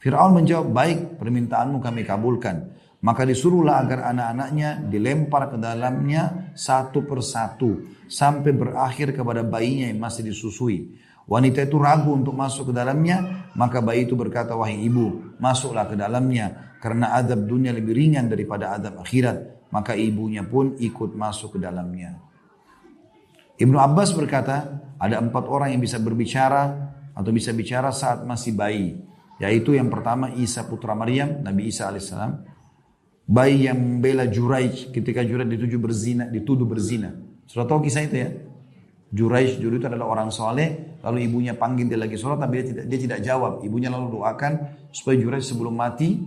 Fir'aun 0.00 0.40
menjawab, 0.40 0.72
baik 0.72 0.98
permintaanmu 1.20 1.84
kami 1.84 2.08
kabulkan. 2.08 2.72
Maka 3.04 3.28
disuruhlah 3.28 3.84
agar 3.84 4.08
anak-anaknya 4.08 4.88
dilempar 4.88 5.52
ke 5.52 5.60
dalamnya 5.60 6.50
satu 6.56 7.04
persatu 7.04 7.84
sampai 8.08 8.56
berakhir 8.56 9.12
kepada 9.12 9.44
bayinya 9.44 9.92
yang 9.92 10.00
masih 10.00 10.24
disusui. 10.24 10.96
Wanita 11.28 11.60
itu 11.60 11.76
ragu 11.76 12.16
untuk 12.16 12.32
masuk 12.32 12.70
ke 12.70 12.72
dalamnya, 12.72 13.50
maka 13.52 13.84
bayi 13.84 14.08
itu 14.08 14.16
berkata, 14.16 14.56
wahai 14.56 14.80
ibu, 14.80 15.36
masuklah 15.36 15.84
ke 15.84 15.98
dalamnya, 15.98 16.72
karena 16.80 17.12
adab 17.18 17.44
dunia 17.44 17.74
lebih 17.74 17.92
ringan 17.92 18.32
daripada 18.32 18.72
adab 18.72 19.04
akhirat. 19.04 19.55
Maka 19.74 19.98
ibunya 19.98 20.46
pun 20.46 20.78
ikut 20.78 21.16
masuk 21.18 21.56
ke 21.56 21.58
dalamnya. 21.58 22.16
Ibnu 23.56 23.80
Abbas 23.80 24.12
berkata, 24.12 24.84
ada 25.00 25.16
empat 25.20 25.44
orang 25.48 25.72
yang 25.72 25.80
bisa 25.80 25.96
berbicara 25.96 26.92
atau 27.16 27.30
bisa 27.32 27.50
bicara 27.56 27.88
saat 27.88 28.22
masih 28.28 28.52
bayi. 28.52 29.00
Yaitu 29.40 29.76
yang 29.76 29.88
pertama 29.88 30.32
Isa 30.36 30.64
putra 30.64 30.92
Maryam, 30.92 31.40
Nabi 31.40 31.68
Isa 31.68 31.88
alaihissalam. 31.88 32.56
Bayi 33.26 33.66
yang 33.66 33.76
membela 33.76 34.28
Juraij 34.28 34.94
ketika 34.94 35.24
Juraij 35.24 35.50
dituju 35.50 35.76
berzina, 35.82 36.30
dituduh 36.30 36.68
berzina. 36.68 37.10
Sudah 37.48 37.66
tahu 37.66 37.82
kisah 37.82 38.06
itu 38.06 38.16
ya? 38.16 38.30
Juraij 39.10 39.58
dulu 39.58 39.82
itu 39.82 39.86
adalah 39.88 40.06
orang 40.06 40.30
soleh, 40.30 40.98
lalu 41.02 41.26
ibunya 41.26 41.54
panggil 41.54 41.90
dia 41.90 41.98
lagi 41.98 42.18
sholat, 42.18 42.42
tapi 42.42 42.60
dia 42.60 42.64
tidak, 42.70 42.84
dia 42.86 42.98
tidak 43.02 43.18
jawab. 43.24 43.52
Ibunya 43.64 43.88
lalu 43.90 44.20
doakan 44.20 44.52
supaya 44.92 45.16
Juraij 45.18 45.42
sebelum 45.42 45.74
mati, 45.74 46.22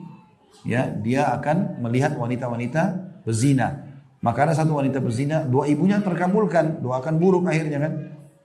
ya 0.67 0.91
dia 0.91 1.31
akan 1.39 1.79
melihat 1.83 2.19
wanita-wanita 2.19 3.08
berzina. 3.29 3.85
Maka 4.25 4.49
ada 4.49 4.53
satu 4.57 4.81
wanita 4.81 4.97
berzina, 4.99 5.45
dua 5.45 5.69
ibunya 5.69 6.01
terkabulkan, 6.01 6.81
doakan 6.81 7.21
buruk 7.21 7.45
akhirnya 7.45 7.77
kan. 7.77 7.93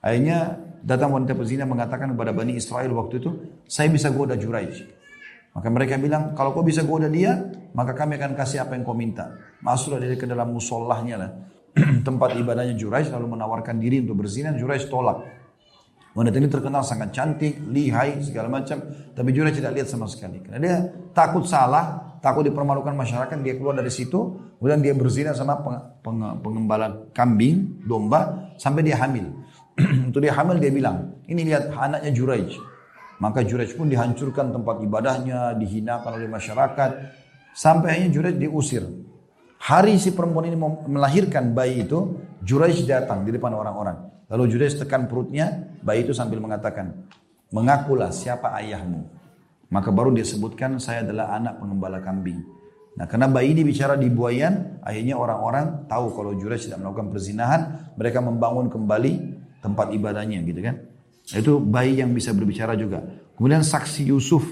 Akhirnya 0.05 0.61
datang 0.85 1.16
wanita 1.16 1.32
berzina 1.32 1.64
mengatakan 1.64 2.12
kepada 2.12 2.37
Bani 2.37 2.55
Israel 2.61 2.93
waktu 2.95 3.24
itu, 3.24 3.30
saya 3.64 3.89
bisa 3.89 4.12
goda 4.12 4.37
Juraij. 4.37 4.85
Maka 5.57 5.68
mereka 5.72 5.97
bilang, 5.97 6.37
kalau 6.37 6.53
kau 6.53 6.62
bisa 6.62 6.85
goda 6.85 7.09
dia, 7.09 7.41
maka 7.72 7.97
kami 7.97 8.20
akan 8.20 8.37
kasih 8.37 8.62
apa 8.62 8.76
yang 8.76 8.85
kau 8.85 8.95
minta. 8.95 9.35
Masuklah 9.64 9.99
dia 9.99 10.14
ke 10.14 10.28
dalam 10.28 10.53
musollahnya 10.53 11.16
lah. 11.16 11.30
tempat 12.07 12.39
ibadahnya 12.39 12.78
Juraij 12.78 13.11
lalu 13.11 13.35
menawarkan 13.35 13.82
diri 13.82 13.99
untuk 13.99 14.22
berzina, 14.22 14.55
Juraij 14.55 14.87
tolak. 14.87 15.26
Wanita 16.14 16.39
ini 16.39 16.47
terkenal 16.47 16.87
sangat 16.87 17.11
cantik, 17.11 17.59
lihai, 17.66 18.22
segala 18.22 18.47
macam. 18.47 18.78
Tapi 19.11 19.28
Juraij 19.35 19.59
tidak 19.59 19.74
lihat 19.74 19.89
sama 19.91 20.07
sekali. 20.07 20.39
Karena 20.39 20.59
dia 20.62 20.76
takut 21.11 21.43
salah, 21.43 22.14
takut 22.25 22.41
dipermalukan 22.49 22.97
masyarakat, 22.97 23.37
dia 23.45 23.61
keluar 23.61 23.77
dari 23.77 23.93
situ. 23.93 24.41
Kemudian 24.57 24.81
dia 24.81 24.97
berzina 24.97 25.37
sama 25.37 25.61
peng, 25.61 25.77
peng, 26.01 26.41
pengembala 26.41 27.12
kambing, 27.12 27.85
domba, 27.85 28.51
sampai 28.57 28.81
dia 28.81 28.97
hamil. 28.97 29.29
untuk 30.09 30.25
dia 30.25 30.33
hamil 30.33 30.57
dia 30.57 30.72
bilang, 30.72 31.20
ini 31.29 31.45
lihat 31.45 31.68
anaknya 31.77 32.09
Juraij. 32.16 32.57
Maka 33.20 33.45
Juraij 33.45 33.77
pun 33.77 33.93
dihancurkan 33.93 34.57
tempat 34.57 34.81
ibadahnya, 34.81 35.53
dihinakan 35.61 36.16
oleh 36.16 36.29
masyarakat. 36.33 36.91
Sampai 37.53 37.93
akhirnya 37.93 38.11
Juraij 38.16 38.37
diusir. 38.41 38.89
Hari 39.61 40.01
si 40.01 40.16
perempuan 40.16 40.49
ini 40.49 40.57
melahirkan 40.89 41.53
bayi 41.53 41.85
itu, 41.85 42.16
Juraij 42.41 42.89
datang 42.89 43.29
di 43.29 43.37
depan 43.37 43.53
orang-orang. 43.53 44.29
Lalu 44.33 44.57
Juraij 44.57 44.81
tekan 44.81 45.05
perutnya, 45.05 45.77
bayi 45.85 46.09
itu 46.09 46.16
sambil 46.16 46.41
mengatakan, 46.41 47.05
mengakulah 47.53 48.09
siapa 48.11 48.57
ayahmu. 48.61 49.24
Maka 49.75 49.91
baru 49.91 50.14
dia 50.14 50.22
sebutkan, 50.22 50.79
saya 50.79 51.03
adalah 51.03 51.35
anak 51.35 51.59
pengembala 51.59 51.99
kambing. 51.99 52.47
Nah 52.95 53.11
karena 53.11 53.27
bayi 53.27 53.59
ini 53.59 53.66
bicara 53.66 53.99
di 53.99 54.07
buayan, 54.07 54.79
akhirnya 54.87 55.18
orang-orang 55.18 55.91
tahu 55.91 56.14
kalau 56.14 56.39
Juraij 56.39 56.70
tidak 56.70 56.79
melakukan 56.79 57.11
perzinahan, 57.11 57.61
mereka 57.99 58.22
membangun 58.22 58.70
kembali 58.70 59.12
tempat 59.59 59.91
ibadahnya 59.91 60.47
gitu 60.47 60.61
kan. 60.62 60.77
Itu 61.35 61.59
bayi 61.59 61.99
yang 61.99 62.14
bisa 62.14 62.31
berbicara 62.31 62.79
juga. 62.79 63.03
Kemudian 63.35 63.66
saksi 63.66 64.14
Yusuf 64.14 64.47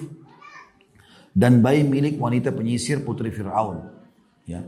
dan 1.31 1.63
bayi 1.63 1.87
milik 1.87 2.19
wanita 2.19 2.51
penyisir 2.51 3.07
putri 3.07 3.31
Fir'aun. 3.31 3.79
Ya, 4.43 4.67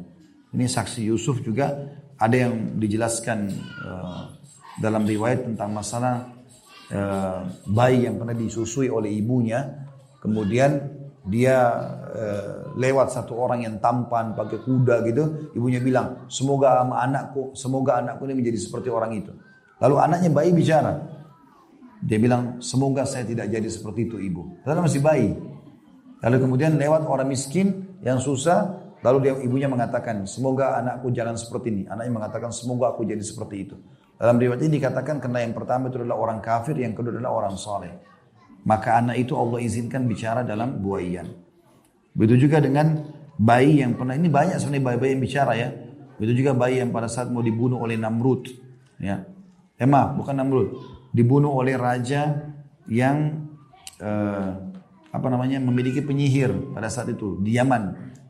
ini 0.55 0.71
saksi 0.71 1.11
Yusuf 1.11 1.43
juga 1.43 1.99
ada 2.15 2.37
yang 2.39 2.79
dijelaskan 2.79 3.51
uh, 3.83 4.25
dalam 4.79 5.03
riwayat 5.03 5.51
tentang 5.51 5.75
masalah 5.75 6.31
uh, 6.95 7.43
bayi 7.67 8.07
yang 8.07 8.23
pernah 8.23 8.39
disusui 8.39 8.87
oleh 8.87 9.11
ibunya, 9.19 9.84
kemudian 10.25 10.81
dia 11.29 11.57
uh, 12.17 12.73
lewat 12.81 13.13
satu 13.13 13.37
orang 13.37 13.69
yang 13.69 13.77
tampan 13.77 14.33
pakai 14.33 14.65
kuda 14.65 15.05
gitu, 15.05 15.53
ibunya 15.53 15.85
bilang 15.85 16.25
semoga 16.33 16.81
anakku, 16.81 17.53
semoga 17.53 18.01
anakku 18.01 18.25
ini 18.25 18.41
menjadi 18.41 18.59
seperti 18.61 18.89
orang 18.89 19.13
itu. 19.21 19.33
Lalu 19.85 19.95
anaknya 20.01 20.31
bayi 20.33 20.51
bicara, 20.57 21.05
dia 22.01 22.17
bilang 22.17 22.65
semoga 22.65 23.05
saya 23.05 23.29
tidak 23.29 23.53
jadi 23.53 23.69
seperti 23.69 24.09
itu 24.09 24.17
ibu. 24.17 24.65
Karena 24.65 24.81
masih 24.81 25.05
bayi. 25.05 25.37
Lalu 26.25 26.37
kemudian 26.41 26.81
lewat 26.81 27.05
orang 27.05 27.29
miskin 27.29 28.01
yang 28.01 28.17
susah, 28.17 28.85
Lalu 29.05 29.19
dia 29.21 29.33
ibunya 29.37 29.69
mengatakan, 29.69 30.25
semoga 30.25 30.81
anakku 30.81 31.13
jangan 31.13 31.37
seperti 31.37 31.69
ini. 31.69 31.83
Anaknya 31.85 32.25
mengatakan, 32.25 32.49
semoga 32.57 32.97
aku 32.97 33.05
jadi 33.05 33.21
seperti 33.21 33.69
itu. 33.69 33.77
Dalam 34.17 34.41
riwayat 34.41 34.65
ini 34.65 34.81
dikatakan 34.81 35.21
karena 35.21 35.45
yang 35.45 35.53
pertama 35.53 35.93
itu 35.93 36.01
adalah 36.01 36.17
orang 36.17 36.41
kafir, 36.41 36.73
yang 36.81 36.97
kedua 36.97 37.21
adalah 37.21 37.45
orang 37.45 37.53
soleh. 37.61 37.93
Maka 38.65 39.05
anak 39.05 39.21
itu 39.21 39.37
Allah 39.37 39.61
izinkan 39.61 40.09
bicara 40.09 40.41
dalam 40.41 40.81
buayan. 40.81 41.29
Begitu 42.17 42.49
juga 42.49 42.65
dengan 42.65 43.05
bayi 43.37 43.85
yang 43.85 43.93
pernah, 43.99 44.17
ini 44.17 44.33
banyak 44.33 44.57
sebenarnya 44.57 44.85
bayi-bayi 44.89 45.11
yang 45.19 45.23
bicara 45.23 45.53
ya. 45.53 45.69
Begitu 46.17 46.45
juga 46.45 46.57
bayi 46.57 46.81
yang 46.81 46.95
pada 46.95 47.11
saat 47.11 47.29
mau 47.29 47.45
dibunuh 47.45 47.83
oleh 47.83 48.01
Namrud. 48.01 48.49
Ya. 49.03 49.27
Eh 49.77 49.87
bukan 49.91 50.35
Namrud. 50.39 50.69
Dibunuh 51.13 51.53
oleh 51.53 51.77
raja 51.77 52.55
yang 52.89 53.47
eh, 54.01 54.51
apa 55.15 55.27
namanya 55.31 55.63
memiliki 55.63 56.03
penyihir 56.03 56.75
pada 56.75 56.89
saat 56.89 57.13
itu 57.13 57.39
di 57.43 57.59
Yaman. 57.59 57.83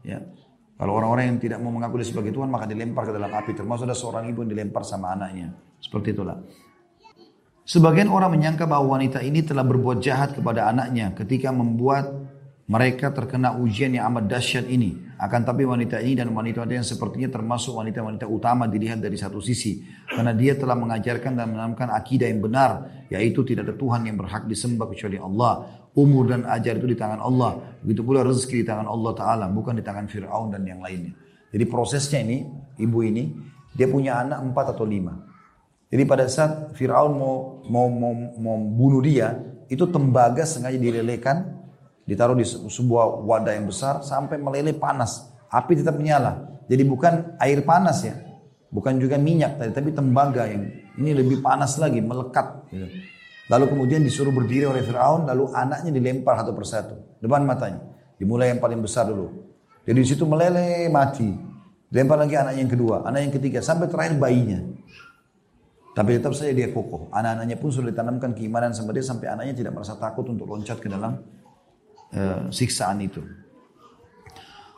Ya. 0.02 0.20
Kalau 0.74 0.98
orang-orang 0.98 1.30
yang 1.30 1.38
tidak 1.38 1.58
mau 1.62 1.70
mengaku 1.70 2.02
dia 2.02 2.08
sebagai 2.10 2.34
Tuhan 2.34 2.50
maka 2.50 2.66
dilempar 2.66 3.06
ke 3.06 3.12
dalam 3.14 3.30
api. 3.30 3.54
Termasuk 3.54 3.86
ada 3.86 3.94
seorang 3.94 4.26
ibu 4.26 4.42
yang 4.42 4.50
dilempar 4.50 4.82
sama 4.82 5.14
anaknya. 5.14 5.54
Seperti 5.78 6.16
itulah. 6.16 6.42
Sebagian 7.64 8.12
orang 8.12 8.36
menyangka 8.36 8.68
bahwa 8.68 9.00
wanita 9.00 9.24
ini 9.24 9.40
telah 9.40 9.64
berbuat 9.64 10.04
jahat 10.04 10.36
kepada 10.36 10.68
anaknya 10.68 11.16
ketika 11.16 11.48
membuat 11.48 12.12
mereka 12.64 13.12
terkena 13.12 13.56
ujian 13.56 13.92
yang 13.96 14.12
amat 14.12 14.28
dahsyat 14.28 14.68
ini. 14.68 15.00
Akan 15.16 15.44
tapi 15.44 15.64
wanita 15.64 16.00
ini 16.00 16.16
dan 16.16 16.28
wanita-wanita 16.32 16.80
yang 16.80 16.84
sepertinya 16.84 17.32
termasuk 17.32 17.76
wanita-wanita 17.76 18.28
utama 18.28 18.68
dilihat 18.68 19.00
dari 19.00 19.16
satu 19.16 19.40
sisi. 19.40 19.80
Karena 20.08 20.36
dia 20.36 20.56
telah 20.60 20.76
mengajarkan 20.76 21.32
dan 21.36 21.56
menanamkan 21.56 21.88
akidah 21.92 22.28
yang 22.28 22.44
benar. 22.44 23.04
Yaitu 23.08 23.44
tidak 23.48 23.72
ada 23.72 23.74
Tuhan 23.80 24.12
yang 24.12 24.16
berhak 24.20 24.44
disembah 24.44 24.84
kecuali 24.88 25.16
Allah 25.16 25.84
umur 25.94 26.26
dan 26.28 26.42
ajar 26.44 26.76
itu 26.76 26.90
di 26.90 26.98
tangan 26.98 27.22
Allah. 27.22 27.78
Begitu 27.80 28.02
pula 28.02 28.26
rezeki 28.26 28.60
di 28.60 28.66
tangan 28.66 28.90
Allah 28.90 29.12
Ta'ala, 29.14 29.46
bukan 29.48 29.78
di 29.78 29.84
tangan 29.86 30.10
Fir'aun 30.10 30.50
dan 30.52 30.66
yang 30.66 30.82
lainnya. 30.82 31.14
Jadi 31.54 31.64
prosesnya 31.70 32.20
ini, 32.20 32.42
ibu 32.82 32.98
ini, 33.06 33.30
dia 33.70 33.86
punya 33.86 34.20
anak 34.26 34.42
empat 34.42 34.74
atau 34.74 34.82
lima. 34.82 35.14
Jadi 35.94 36.10
pada 36.10 36.26
saat 36.26 36.74
Fir'aun 36.74 37.14
mau, 37.14 37.62
mau, 37.70 37.86
mau, 37.86 38.10
mau 38.34 38.58
bunuh 38.58 38.98
dia, 38.98 39.38
itu 39.70 39.86
tembaga 39.86 40.42
sengaja 40.42 40.74
dilelekan, 40.74 41.54
ditaruh 42.02 42.34
di 42.34 42.42
sebuah 42.42 43.22
wadah 43.22 43.54
yang 43.54 43.70
besar, 43.70 44.02
sampai 44.02 44.42
meleleh 44.42 44.74
panas. 44.74 45.30
Api 45.46 45.78
tetap 45.78 45.94
menyala. 45.94 46.58
Jadi 46.66 46.82
bukan 46.82 47.38
air 47.38 47.62
panas 47.62 48.02
ya, 48.02 48.18
bukan 48.74 48.98
juga 48.98 49.22
minyak 49.22 49.54
tadi, 49.54 49.70
tapi 49.70 49.94
tembaga 49.94 50.50
yang 50.50 50.66
ini 50.98 51.14
lebih 51.14 51.38
panas 51.38 51.78
lagi, 51.78 52.02
melekat. 52.02 52.66
Gitu. 52.74 52.90
Lalu 53.46 53.64
kemudian 53.70 54.02
disuruh 54.02 54.34
berdiri 54.34 54.66
oleh 54.66 54.82
Fir'aun, 54.82 55.30
lalu 55.30 55.54
anaknya 55.54 55.94
dilempar 55.94 56.42
satu 56.42 56.58
persatu. 56.58 57.22
Depan 57.22 57.46
matanya. 57.46 57.86
Dimulai 58.18 58.50
yang 58.50 58.58
paling 58.58 58.82
besar 58.82 59.06
dulu. 59.06 59.30
Jadi 59.86 59.98
di 60.02 60.08
situ 60.10 60.26
meleleh 60.26 60.90
mati. 60.90 61.30
Dilempar 61.86 62.18
lagi 62.18 62.34
anak 62.34 62.58
yang 62.58 62.66
kedua, 62.66 63.06
anak 63.06 63.30
yang 63.30 63.32
ketiga, 63.38 63.62
sampai 63.62 63.86
terakhir 63.86 64.18
bayinya. 64.18 64.58
Tapi 65.94 66.18
tetap 66.18 66.34
saja 66.34 66.50
dia 66.50 66.74
kokoh. 66.74 67.06
Anak-anaknya 67.14 67.56
pun 67.62 67.70
sudah 67.70 67.94
ditanamkan 67.94 68.34
keimanan 68.34 68.74
sama 68.74 68.90
dia 68.90 69.06
sampai 69.06 69.30
anaknya 69.30 69.54
tidak 69.54 69.78
merasa 69.78 69.94
takut 69.94 70.26
untuk 70.26 70.50
loncat 70.50 70.82
ke 70.82 70.90
dalam 70.90 71.22
uh, 72.10 72.50
siksaan 72.50 72.98
itu. 72.98 73.22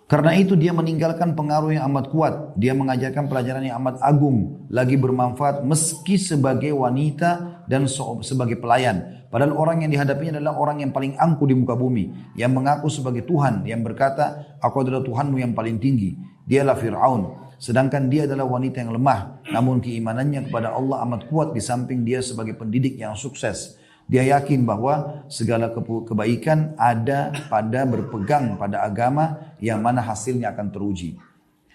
Karena 0.06 0.38
itu 0.38 0.54
dia 0.54 0.70
meninggalkan 0.70 1.34
pengaruh 1.34 1.74
yang 1.74 1.90
amat 1.90 2.14
kuat. 2.14 2.54
Dia 2.54 2.78
mengajarkan 2.78 3.26
pelajaran 3.26 3.66
yang 3.66 3.82
amat 3.82 3.98
agung. 4.04 4.68
Lagi 4.70 4.94
bermanfaat 4.94 5.66
meski 5.66 6.14
sebagai 6.14 6.70
wanita 6.78 7.64
dan 7.66 7.90
sebagai 8.22 8.62
pelayan. 8.62 9.26
Padahal 9.26 9.58
orang 9.58 9.82
yang 9.82 9.90
dihadapinya 9.90 10.38
adalah 10.38 10.62
orang 10.62 10.86
yang 10.86 10.94
paling 10.94 11.18
angkuh 11.18 11.50
di 11.50 11.58
muka 11.58 11.74
bumi. 11.74 12.14
Yang 12.38 12.52
mengaku 12.54 12.86
sebagai 12.86 13.26
Tuhan. 13.26 13.66
Yang 13.66 13.82
berkata, 13.82 14.54
aku 14.62 14.86
adalah 14.86 15.02
Tuhanmu 15.02 15.42
yang 15.42 15.58
paling 15.58 15.82
tinggi. 15.82 16.14
Dialah 16.46 16.78
Fir'aun. 16.78 17.45
Sedangkan 17.56 18.12
dia 18.12 18.28
adalah 18.28 18.44
wanita 18.44 18.84
yang 18.84 18.92
lemah. 18.92 19.40
Namun 19.48 19.80
keimanannya 19.80 20.48
kepada 20.48 20.76
Allah 20.76 21.00
amat 21.08 21.28
kuat 21.32 21.56
di 21.56 21.60
samping 21.64 22.04
dia 22.04 22.20
sebagai 22.20 22.52
pendidik 22.52 23.00
yang 23.00 23.16
sukses. 23.16 23.80
Dia 24.06 24.22
yakin 24.38 24.62
bahwa 24.62 25.26
segala 25.26 25.74
kebaikan 25.74 26.78
ada 26.78 27.34
pada 27.50 27.82
berpegang 27.82 28.54
pada 28.54 28.86
agama 28.86 29.56
yang 29.58 29.82
mana 29.82 29.98
hasilnya 29.98 30.54
akan 30.54 30.70
teruji 30.70 31.18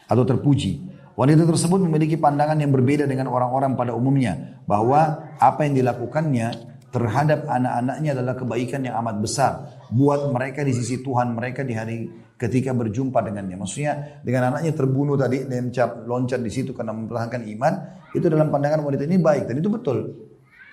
atau 0.08 0.24
terpuji. 0.24 0.80
Wanita 1.12 1.44
tersebut 1.44 1.84
memiliki 1.84 2.16
pandangan 2.16 2.56
yang 2.56 2.72
berbeda 2.72 3.04
dengan 3.04 3.28
orang-orang 3.28 3.76
pada 3.76 3.92
umumnya 3.92 4.64
bahwa 4.64 5.28
apa 5.44 5.68
yang 5.68 5.76
dilakukannya 5.84 6.72
terhadap 6.92 7.48
anak-anaknya 7.52 8.10
adalah 8.16 8.36
kebaikan 8.40 8.84
yang 8.84 8.96
amat 9.04 9.16
besar 9.20 9.52
buat 9.92 10.32
mereka 10.32 10.64
di 10.64 10.72
sisi 10.72 11.04
Tuhan 11.04 11.36
mereka 11.36 11.68
di 11.68 11.74
hari 11.76 11.98
ketika 12.42 12.74
berjumpa 12.74 13.22
dengannya. 13.22 13.54
Maksudnya 13.54 14.18
dengan 14.26 14.50
anaknya 14.50 14.74
terbunuh 14.74 15.14
tadi, 15.14 15.46
loncat, 15.46 16.10
loncat 16.10 16.42
di 16.42 16.50
situ 16.50 16.74
karena 16.74 16.90
mempertahankan 16.90 17.46
iman, 17.46 17.74
itu 18.18 18.26
dalam 18.26 18.50
pandangan 18.50 18.82
wanita 18.82 19.06
ini 19.06 19.22
baik 19.22 19.46
dan 19.46 19.62
itu 19.62 19.70
betul. 19.70 19.98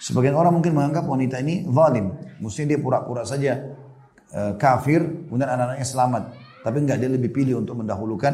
Sebagian 0.00 0.32
orang 0.32 0.56
mungkin 0.56 0.72
menganggap 0.72 1.04
wanita 1.04 1.44
ini 1.44 1.68
zalim. 1.68 2.16
Mestinya 2.40 2.72
dia 2.72 2.80
pura-pura 2.80 3.26
saja 3.28 3.52
e, 4.32 4.40
kafir, 4.56 5.28
kemudian 5.28 5.50
anak-anaknya 5.50 5.84
selamat. 5.84 6.22
Tapi 6.64 6.76
enggak 6.80 6.98
dia 7.04 7.10
lebih 7.12 7.30
pilih 7.34 7.60
untuk 7.60 7.84
mendahulukan 7.84 8.32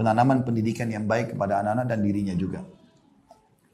penanaman 0.00 0.40
pendidikan 0.46 0.88
yang 0.88 1.04
baik 1.04 1.36
kepada 1.36 1.60
anak-anak 1.60 1.86
dan 1.90 1.98
dirinya 2.00 2.32
juga. 2.32 2.64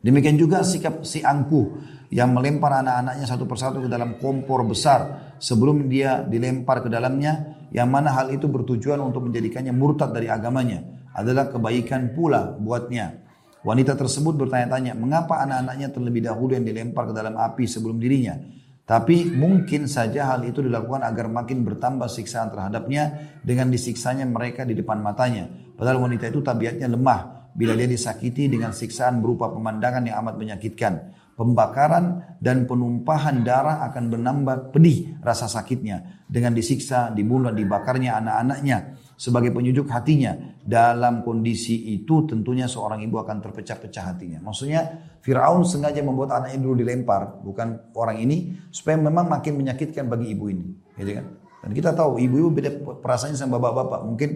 Demikian 0.02 0.34
juga 0.34 0.66
sikap 0.66 1.06
si 1.06 1.22
angkuh 1.22 1.78
yang 2.10 2.34
melempar 2.34 2.82
anak-anaknya 2.82 3.26
satu 3.26 3.44
persatu 3.46 3.84
ke 3.84 3.88
dalam 3.90 4.18
kompor 4.18 4.66
besar 4.66 5.34
sebelum 5.38 5.86
dia 5.86 6.22
dilempar 6.22 6.82
ke 6.82 6.88
dalamnya 6.88 7.55
yang 7.74 7.90
mana 7.90 8.14
hal 8.14 8.30
itu 8.30 8.46
bertujuan 8.46 8.98
untuk 9.02 9.26
menjadikannya 9.30 9.74
murtad 9.74 10.14
dari 10.14 10.30
agamanya 10.30 10.82
adalah 11.16 11.48
kebaikan 11.48 12.12
pula 12.12 12.54
buatnya. 12.56 13.24
Wanita 13.66 13.98
tersebut 13.98 14.38
bertanya-tanya, 14.38 14.94
mengapa 14.94 15.42
anak-anaknya 15.42 15.90
terlebih 15.90 16.22
dahulu 16.22 16.54
yang 16.54 16.62
dilempar 16.62 17.10
ke 17.10 17.14
dalam 17.16 17.34
api 17.34 17.66
sebelum 17.66 17.98
dirinya? 17.98 18.38
Tapi 18.86 19.34
mungkin 19.34 19.90
saja 19.90 20.30
hal 20.30 20.46
itu 20.46 20.62
dilakukan 20.62 21.02
agar 21.02 21.26
makin 21.26 21.66
bertambah 21.66 22.06
siksaan 22.06 22.54
terhadapnya 22.54 23.34
dengan 23.42 23.66
disiksanya 23.66 24.22
mereka 24.22 24.62
di 24.62 24.78
depan 24.78 25.02
matanya. 25.02 25.50
Padahal 25.74 26.06
wanita 26.06 26.30
itu 26.30 26.38
tabiatnya 26.38 26.86
lemah 26.86 27.50
bila 27.50 27.74
dia 27.74 27.90
disakiti 27.90 28.46
dengan 28.46 28.70
siksaan 28.70 29.18
berupa 29.18 29.50
pemandangan 29.50 30.06
yang 30.06 30.22
amat 30.22 30.38
menyakitkan. 30.38 30.92
Pembakaran 31.36 32.36
dan 32.40 32.64
penumpahan 32.64 33.44
darah 33.44 33.84
akan 33.92 34.08
menambah 34.08 34.72
pedih 34.72 35.20
rasa 35.20 35.44
sakitnya 35.44 36.24
dengan 36.24 36.56
disiksa, 36.56 37.12
dibunuh, 37.12 37.52
dibakarnya 37.52 38.16
anak-anaknya 38.16 38.96
sebagai 39.20 39.52
penyujuk 39.52 39.84
hatinya. 39.92 40.32
Dalam 40.64 41.20
kondisi 41.20 41.92
itu 41.92 42.24
tentunya 42.24 42.64
seorang 42.64 43.04
ibu 43.04 43.20
akan 43.20 43.44
terpecah-pecah 43.44 44.16
hatinya. 44.16 44.40
Maksudnya 44.40 45.12
Fir'aun 45.20 45.60
sengaja 45.68 46.00
membuat 46.00 46.40
anaknya 46.40 46.56
dulu 46.56 46.80
dilempar, 46.80 47.44
bukan 47.44 47.92
orang 47.92 48.16
ini, 48.16 48.56
supaya 48.72 48.96
memang 48.96 49.28
makin 49.28 49.60
menyakitkan 49.60 50.08
bagi 50.08 50.32
ibu 50.32 50.48
ini. 50.48 50.64
Gitu 50.96 51.20
kan? 51.20 51.26
Dan 51.66 51.70
kita 51.76 51.90
tahu 51.92 52.16
ibu-ibu 52.22 52.48
beda 52.48 52.70
perasaannya 53.04 53.36
sama 53.36 53.60
bapak-bapak. 53.60 54.00
Mungkin 54.06 54.30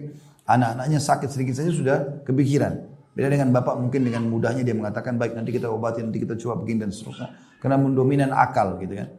anak-anaknya 0.45 0.99
sakit 0.99 1.29
sedikit 1.31 1.55
saja 1.57 1.71
sudah 1.71 1.97
kepikiran. 2.27 2.90
Beda 3.11 3.27
dengan 3.27 3.51
bapak 3.51 3.75
mungkin 3.75 4.07
dengan 4.07 4.23
mudahnya 4.31 4.63
dia 4.63 4.71
mengatakan 4.71 5.19
baik 5.19 5.35
nanti 5.35 5.51
kita 5.51 5.67
obati, 5.67 5.99
nanti 5.99 6.23
kita 6.23 6.39
coba 6.39 6.63
begini 6.63 6.87
dan 6.87 6.91
seterusnya. 6.95 7.59
Karena 7.59 7.77
mendominan 7.77 8.31
akal 8.31 8.79
gitu 8.79 8.95
kan. 8.95 9.09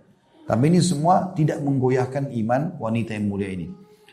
Tapi 0.42 0.64
ini 0.72 0.80
semua 0.82 1.30
tidak 1.36 1.60
menggoyahkan 1.60 2.32
iman 2.32 2.80
wanita 2.80 3.14
yang 3.14 3.30
mulia 3.30 3.52
ini. 3.52 3.68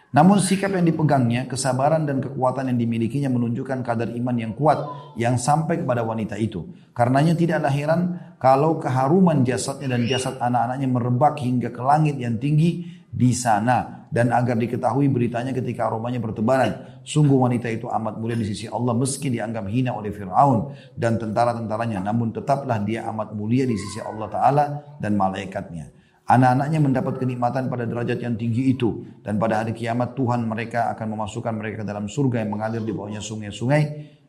Namun 0.10 0.42
sikap 0.42 0.74
yang 0.74 0.90
dipegangnya, 0.90 1.46
kesabaran 1.46 2.02
dan 2.10 2.18
kekuatan 2.18 2.74
yang 2.74 2.82
dimilikinya 2.82 3.30
menunjukkan 3.30 3.86
kadar 3.86 4.10
iman 4.10 4.36
yang 4.42 4.58
kuat 4.58 5.14
yang 5.22 5.38
sampai 5.38 5.86
kepada 5.86 6.02
wanita 6.02 6.34
itu. 6.34 6.66
Karenanya 6.98 7.38
tidaklah 7.38 7.70
heran 7.70 8.02
kalau 8.42 8.82
keharuman 8.82 9.46
jasadnya 9.46 9.94
dan 9.94 10.10
jasad 10.10 10.42
anak-anaknya 10.42 10.88
merebak 10.90 11.38
hingga 11.38 11.70
ke 11.70 11.82
langit 11.86 12.18
yang 12.18 12.42
tinggi 12.42 12.90
di 13.10 13.32
sana 13.38 13.99
dan 14.10 14.34
agar 14.34 14.58
diketahui 14.58 15.06
beritanya 15.10 15.54
ketika 15.54 15.86
aromanya 15.86 16.18
bertebaran. 16.18 17.02
Sungguh 17.06 17.38
wanita 17.38 17.70
itu 17.70 17.86
amat 17.90 18.18
mulia 18.18 18.38
di 18.38 18.46
sisi 18.46 18.66
Allah 18.66 18.98
meski 18.98 19.30
dianggap 19.30 19.70
hina 19.70 19.94
oleh 19.94 20.10
Fir'aun 20.10 20.74
dan 20.98 21.22
tentara-tentaranya. 21.22 22.02
Namun 22.02 22.34
tetaplah 22.34 22.82
dia 22.82 23.06
amat 23.14 23.38
mulia 23.38 23.70
di 23.70 23.78
sisi 23.78 24.02
Allah 24.02 24.28
Ta'ala 24.28 24.66
dan 24.98 25.14
malaikatnya. 25.14 25.94
Anak-anaknya 26.30 26.78
mendapat 26.78 27.18
kenikmatan 27.18 27.74
pada 27.74 27.90
derajat 27.90 28.22
yang 28.22 28.38
tinggi 28.38 28.70
itu. 28.70 29.02
Dan 29.26 29.42
pada 29.42 29.66
hari 29.66 29.74
kiamat 29.74 30.14
Tuhan 30.14 30.46
mereka 30.46 30.94
akan 30.94 31.18
memasukkan 31.18 31.54
mereka 31.58 31.82
ke 31.82 31.86
dalam 31.90 32.06
surga 32.06 32.46
yang 32.46 32.54
mengalir 32.54 32.86
di 32.86 32.94
bawahnya 32.94 33.18
sungai-sungai. 33.18 33.82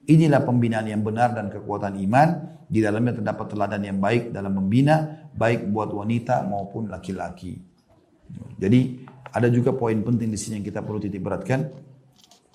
Inilah 0.08 0.40
pembinaan 0.40 0.88
yang 0.88 1.04
benar 1.04 1.36
dan 1.36 1.52
kekuatan 1.52 2.00
iman. 2.08 2.28
Di 2.70 2.80
dalamnya 2.80 3.20
terdapat 3.20 3.52
teladan 3.52 3.82
yang 3.84 3.98
baik 4.00 4.32
dalam 4.32 4.56
membina, 4.56 5.28
baik 5.36 5.68
buat 5.68 5.92
wanita 5.92 6.48
maupun 6.48 6.88
laki-laki. 6.88 7.60
Jadi 8.56 9.09
ada 9.30 9.48
juga 9.48 9.70
poin 9.70 9.94
penting 9.94 10.28
di 10.30 10.38
sini 10.38 10.58
yang 10.58 10.66
kita 10.66 10.82
perlu 10.82 10.98
titik 10.98 11.22
beratkan. 11.22 11.70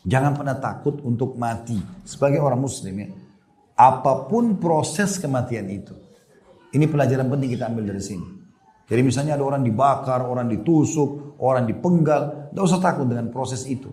Jangan 0.06 0.38
pernah 0.38 0.58
takut 0.62 1.02
untuk 1.02 1.34
mati 1.40 1.80
sebagai 2.06 2.38
orang 2.44 2.62
muslim 2.62 2.94
ya. 2.94 3.10
Apa 3.76 4.30
pun 4.30 4.56
proses 4.62 5.18
kematian 5.18 5.66
itu. 5.72 5.96
Ini 6.76 6.86
pelajaran 6.86 7.28
penting 7.32 7.50
kita 7.56 7.72
ambil 7.72 7.90
dari 7.90 8.04
sini. 8.04 8.28
Jadi 8.86 9.02
misalnya 9.02 9.34
ada 9.34 9.44
orang 9.48 9.66
dibakar, 9.66 10.22
orang 10.22 10.46
ditusuk, 10.46 11.42
orang 11.42 11.66
dipenggal, 11.66 12.54
tidak 12.54 12.64
usah 12.64 12.80
takut 12.84 13.10
dengan 13.10 13.34
proses 13.34 13.66
itu. 13.66 13.90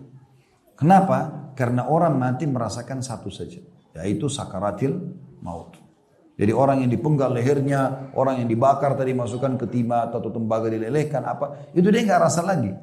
Kenapa? 0.77 1.49
Karena 1.57 1.89
orang 1.89 2.13
mati 2.13 2.45
merasakan 2.45 3.01
satu 3.01 3.33
saja, 3.33 3.57
yaitu 3.97 4.29
sakaratil 4.29 4.93
maut. 5.41 5.82
Jadi 6.33 6.49
orang 6.49 6.81
yang 6.81 6.89
dipenggal 6.89 7.29
lehernya, 7.29 8.09
orang 8.17 8.41
yang 8.41 8.49
dibakar 8.49 8.97
tadi 8.97 9.13
masukkan 9.13 9.53
ke 9.53 9.69
timah 9.69 10.09
atau 10.09 10.33
tembaga 10.33 10.65
dilelehkan 10.65 11.21
apa, 11.21 11.69
itu 11.77 11.85
dia 11.93 12.01
nggak 12.01 12.21
rasa 12.25 12.41
lagi. 12.41 12.73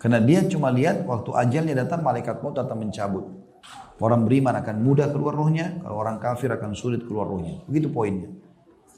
Karena 0.00 0.22
dia 0.22 0.46
cuma 0.48 0.72
lihat 0.72 1.04
waktu 1.04 1.34
ajalnya 1.34 1.84
datang 1.84 2.00
malaikat 2.00 2.40
maut 2.40 2.56
datang 2.56 2.80
mencabut. 2.80 3.28
Orang 3.98 4.24
beriman 4.24 4.54
akan 4.62 4.76
mudah 4.80 5.10
keluar 5.10 5.34
rohnya, 5.34 5.82
kalau 5.82 5.98
orang 5.98 6.22
kafir 6.22 6.48
akan 6.54 6.72
sulit 6.72 7.02
keluar 7.04 7.26
rohnya. 7.26 7.60
Begitu 7.66 7.90
poinnya. 7.90 8.30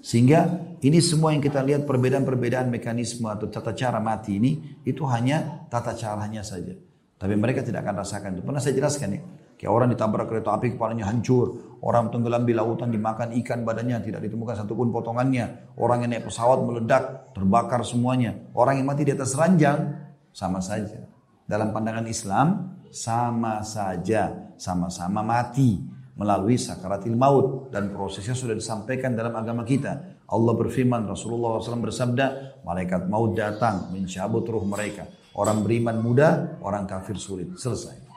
Sehingga 0.00 0.60
ini 0.80 1.00
semua 1.00 1.32
yang 1.32 1.44
kita 1.44 1.60
lihat 1.64 1.84
perbedaan-perbedaan 1.84 2.68
mekanisme 2.72 3.28
atau 3.28 3.48
tata 3.48 3.76
cara 3.76 4.00
mati 4.00 4.36
ini 4.36 4.80
itu 4.84 5.04
hanya 5.08 5.66
tata 5.68 5.92
caranya 5.96 6.40
saja. 6.44 6.72
Tapi 7.20 7.36
mereka 7.36 7.60
tidak 7.60 7.84
akan 7.84 8.00
rasakan 8.00 8.30
itu. 8.36 8.42
Pernah 8.44 8.60
saya 8.64 8.74
jelaskan 8.76 9.08
ya. 9.12 9.20
Kayak 9.60 9.76
orang 9.76 9.88
ditabrak 9.92 10.24
kereta 10.24 10.56
api 10.56 10.72
kepalanya 10.72 11.12
hancur. 11.12 11.76
Orang 11.84 12.08
tenggelam 12.08 12.48
di 12.48 12.56
lautan 12.56 12.88
dimakan 12.88 13.36
ikan 13.44 13.60
badannya 13.60 14.00
tidak 14.00 14.24
ditemukan 14.24 14.56
satupun 14.56 14.88
potongannya. 14.88 15.76
Orang 15.76 16.00
yang 16.00 16.16
naik 16.16 16.32
pesawat 16.32 16.64
meledak 16.64 17.36
terbakar 17.36 17.84
semuanya. 17.84 18.40
Orang 18.56 18.80
yang 18.80 18.88
mati 18.88 19.04
di 19.04 19.12
atas 19.12 19.36
ranjang 19.36 20.00
sama 20.32 20.64
saja. 20.64 21.04
Dalam 21.44 21.76
pandangan 21.76 22.08
Islam 22.08 22.72
sama 22.88 23.60
saja. 23.60 24.56
Sama-sama 24.56 25.20
mati 25.20 25.76
melalui 26.16 26.56
sakaratil 26.56 27.12
maut. 27.12 27.68
Dan 27.68 27.92
prosesnya 27.92 28.32
sudah 28.32 28.56
disampaikan 28.56 29.12
dalam 29.12 29.36
agama 29.36 29.60
kita. 29.68 30.24
Allah 30.24 30.56
berfirman, 30.56 31.04
Rasulullah 31.04 31.60
SAW 31.60 31.84
bersabda, 31.84 32.64
malaikat 32.64 33.12
maut 33.12 33.36
datang 33.36 33.92
mencabut 33.92 34.48
ruh 34.48 34.64
mereka. 34.64 35.04
Orang 35.36 35.68
beriman 35.68 36.00
mudah, 36.00 36.56
orang 36.64 36.88
kafir 36.88 37.20
sulit. 37.20 37.52
Selesai. 37.60 38.09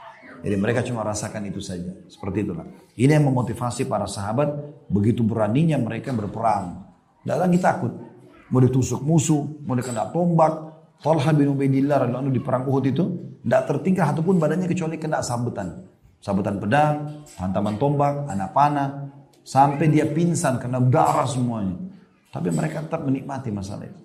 Jadi 0.44 0.56
mereka 0.60 0.84
cuma 0.84 1.08
rasakan 1.08 1.48
itu 1.48 1.64
saja. 1.64 1.96
Seperti 2.12 2.44
itulah. 2.44 2.68
Ini 3.00 3.16
yang 3.16 3.32
memotivasi 3.32 3.88
para 3.88 4.04
sahabat. 4.04 4.52
Begitu 4.91 5.24
beraninya 5.24 5.80
mereka 5.80 6.12
berperang. 6.12 6.84
Tidak 7.24 7.38
lagi 7.39 7.58
takut. 7.64 7.96
Mau 8.52 8.60
ditusuk 8.60 9.00
musuh, 9.08 9.39
mau 9.64 9.74
dikena 9.80 10.12
tombak. 10.12 10.76
Talha 11.00 11.32
bin 11.32 11.56
Ubaidillah 11.56 12.12
lalu 12.12 12.36
di 12.36 12.41
perang 12.44 12.68
Uhud 12.68 12.84
itu. 12.84 13.06
Tidak 13.39 13.64
tertinggal 13.72 14.12
ataupun 14.12 14.36
badannya 14.36 14.68
kecuali 14.68 15.00
kena 15.00 15.24
sabetan. 15.24 15.88
Sabetan 16.20 16.60
pedang, 16.60 17.24
hantaman 17.39 17.80
tombak, 17.80 18.28
anak 18.28 18.52
panah. 18.52 18.89
Sampai 19.44 19.91
dia 19.91 20.08
pingsan 20.08 20.60
karena 20.60 20.80
darah 20.84 21.28
semuanya. 21.28 21.76
Tapi 22.32 22.52
mereka 22.52 22.84
tetap 22.84 23.04
menikmati 23.04 23.52
masalah 23.52 23.88
itu. 23.88 24.00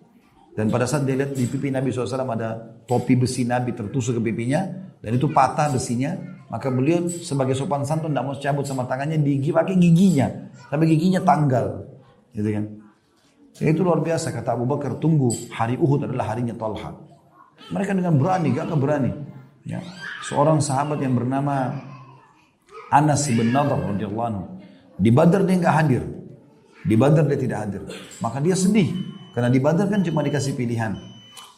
Dan 0.58 0.74
pada 0.74 0.90
saat 0.90 1.06
dia 1.06 1.14
lihat 1.14 1.38
di 1.38 1.46
pipi 1.46 1.70
Nabi 1.70 1.94
SAW 1.94 2.34
ada 2.34 2.58
topi 2.82 3.14
besi 3.14 3.46
Nabi 3.46 3.78
tertusuk 3.78 4.18
ke 4.18 4.22
pipinya. 4.30 4.87
Dan 5.02 5.16
itu 5.16 5.30
patah 5.30 5.70
besinya. 5.72 6.16
Maka 6.48 6.72
beliau 6.72 7.04
sebagai 7.12 7.52
sopan 7.52 7.84
santun 7.84 8.08
tidak 8.08 8.24
mau 8.24 8.36
cabut 8.40 8.64
sama 8.64 8.88
tangannya 8.88 9.20
digigit 9.20 9.52
pakai 9.52 9.76
giginya. 9.76 10.48
Tapi 10.72 10.88
giginya 10.88 11.20
tanggal. 11.20 11.84
Gitu 12.32 12.48
kan. 12.48 12.64
Ya, 13.58 13.74
itu 13.74 13.82
luar 13.82 14.00
biasa 14.00 14.32
kata 14.32 14.54
Abu 14.54 14.64
Bakar 14.64 14.96
tunggu 14.96 15.28
hari 15.52 15.76
Uhud 15.76 16.08
adalah 16.08 16.32
harinya 16.32 16.54
Talha. 16.56 16.94
Mereka 17.74 17.90
dengan 17.92 18.14
berani, 18.16 18.54
gak 18.54 18.70
berani. 18.78 19.10
Ya. 19.66 19.82
Seorang 20.24 20.62
sahabat 20.62 21.02
yang 21.02 21.18
bernama 21.18 21.74
Anas 22.88 23.28
bin 23.28 23.52
Nadar 23.52 23.76
radhiyallahu 23.84 24.28
anhu. 24.32 24.44
Di 24.96 25.10
Badar 25.12 25.44
dia 25.44 25.56
nggak 25.60 25.74
hadir. 25.74 26.02
Di 26.82 26.94
Badar 26.96 27.24
dia 27.28 27.38
tidak 27.38 27.58
hadir. 27.68 27.82
Maka 28.18 28.40
dia 28.40 28.56
sedih. 28.56 28.90
Karena 29.36 29.52
di 29.52 29.60
Badar 29.60 29.86
kan 29.86 30.00
cuma 30.02 30.24
dikasih 30.24 30.56
pilihan. 30.56 30.96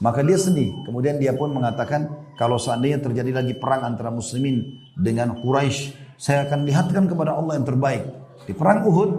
Maka 0.01 0.25
dia 0.25 0.41
sedih. 0.41 0.73
Kemudian 0.89 1.21
dia 1.21 1.37
pun 1.37 1.53
mengatakan, 1.53 2.33
kalau 2.41 2.57
seandainya 2.57 3.05
terjadi 3.05 3.37
lagi 3.37 3.53
perang 3.61 3.85
antara 3.85 4.09
muslimin 4.09 4.81
dengan 4.97 5.37
Quraisy, 5.37 5.93
saya 6.17 6.49
akan 6.49 6.65
lihatkan 6.65 7.05
kepada 7.05 7.37
Allah 7.37 7.61
yang 7.61 7.69
terbaik. 7.69 8.05
Di 8.49 8.57
perang 8.57 8.89
Uhud, 8.89 9.11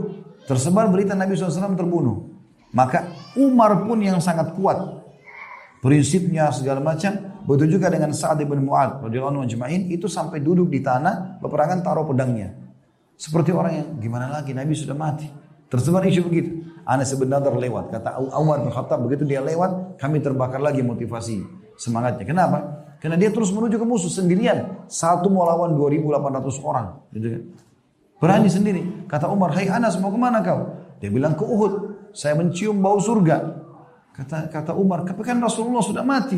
tersebar 0.50 0.90
berita 0.90 1.14
Nabi 1.14 1.38
SAW 1.38 1.78
terbunuh. 1.78 2.34
Maka 2.74 3.14
Umar 3.38 3.86
pun 3.86 4.02
yang 4.02 4.18
sangat 4.18 4.58
kuat. 4.58 5.06
Prinsipnya 5.86 6.50
segala 6.50 6.82
macam. 6.82 7.30
Begitu 7.42 7.78
juga 7.78 7.90
dengan 7.90 8.14
Sa'ad 8.14 8.46
bin 8.46 8.62
Mu'ad 8.70 9.02
itu 9.90 10.06
sampai 10.06 10.46
duduk 10.46 10.70
di 10.70 10.78
tanah 10.78 11.42
peperangan 11.42 11.82
taruh 11.82 12.06
pedangnya. 12.06 12.54
Seperti 13.18 13.50
orang 13.50 13.74
yang 13.74 13.88
gimana 13.98 14.30
lagi 14.30 14.54
Nabi 14.54 14.78
sudah 14.78 14.94
mati. 14.94 15.26
Tersebar 15.70 16.06
isu 16.06 16.22
begitu. 16.26 16.71
Anas 16.86 17.14
bin 17.14 17.30
Nadar 17.30 17.54
lewat. 17.56 17.94
Kata 17.94 18.18
Umar 18.38 18.62
bin 18.62 18.72
Khattab 18.74 19.02
begitu 19.06 19.24
dia 19.28 19.42
lewat, 19.42 19.98
kami 20.02 20.20
terbakar 20.20 20.60
lagi 20.60 20.82
motivasi 20.82 21.42
semangatnya. 21.78 22.26
Kenapa? 22.26 22.58
Karena 23.02 23.18
dia 23.18 23.34
terus 23.34 23.50
menuju 23.50 23.82
ke 23.82 23.86
musuh 23.86 24.14
sendirian. 24.14 24.86
Satu 24.86 25.34
mau 25.34 25.42
lawan 25.46 25.74
2.800 25.74 26.62
orang. 26.62 26.88
Gitu 27.10 27.28
kan. 27.34 27.44
Berani 28.22 28.50
sendiri. 28.54 29.10
Kata 29.10 29.26
Umar, 29.26 29.58
hai 29.58 29.66
Anas 29.66 29.98
mau 29.98 30.14
ke 30.14 30.20
mana 30.22 30.46
kau? 30.46 30.78
Dia 31.02 31.10
bilang 31.10 31.34
ke 31.34 31.42
Uhud. 31.42 31.74
Saya 32.14 32.38
mencium 32.38 32.78
bau 32.78 33.02
surga. 33.02 33.58
Kata 34.14 34.54
kata 34.54 34.78
Umar, 34.78 35.02
tapi 35.02 35.26
kan 35.26 35.42
Rasulullah 35.42 35.82
sudah 35.82 36.06
mati. 36.06 36.38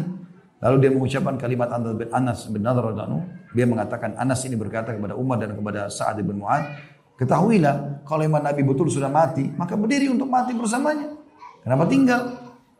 Lalu 0.63 0.75
dia 0.79 0.91
mengucapkan 0.95 1.35
kalimat 1.35 1.67
Anas 2.15 2.47
bin 2.47 2.63
Nadar 2.63 2.87
Dia 3.51 3.67
mengatakan 3.67 4.15
Anas 4.15 4.39
ini 4.47 4.55
berkata 4.55 4.95
kepada 4.95 5.19
Umar 5.19 5.35
dan 5.43 5.51
kepada 5.51 5.91
Sa'ad 5.91 6.23
bin 6.23 6.39
Mu'ad. 6.39 6.63
Ketahuilah 7.23 8.03
kalau 8.03 8.27
iman 8.27 8.43
Nabi 8.43 8.67
betul 8.67 8.91
sudah 8.91 9.07
mati, 9.07 9.47
maka 9.55 9.79
berdiri 9.79 10.11
untuk 10.11 10.27
mati 10.27 10.51
bersamanya. 10.51 11.07
Kenapa 11.63 11.87
tinggal? 11.87 12.21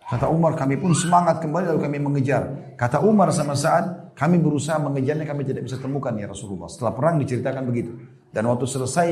Kata 0.04 0.28
Umar, 0.28 0.60
kami 0.60 0.76
pun 0.76 0.92
semangat 0.92 1.40
kembali 1.40 1.72
lalu 1.72 1.80
kami 1.80 1.98
mengejar. 2.04 2.76
Kata 2.76 3.00
Umar 3.00 3.32
sama 3.32 3.56
Sa'ad, 3.56 4.12
kami 4.20 4.36
berusaha 4.44 4.76
mengejarnya, 4.84 5.24
kami 5.24 5.48
tidak 5.48 5.64
bisa 5.64 5.80
temukan 5.80 6.12
ya 6.20 6.28
Rasulullah. 6.28 6.68
Setelah 6.68 6.92
perang 6.92 7.16
diceritakan 7.24 7.64
begitu. 7.64 7.96
Dan 8.28 8.52
waktu 8.52 8.68
selesai 8.68 9.08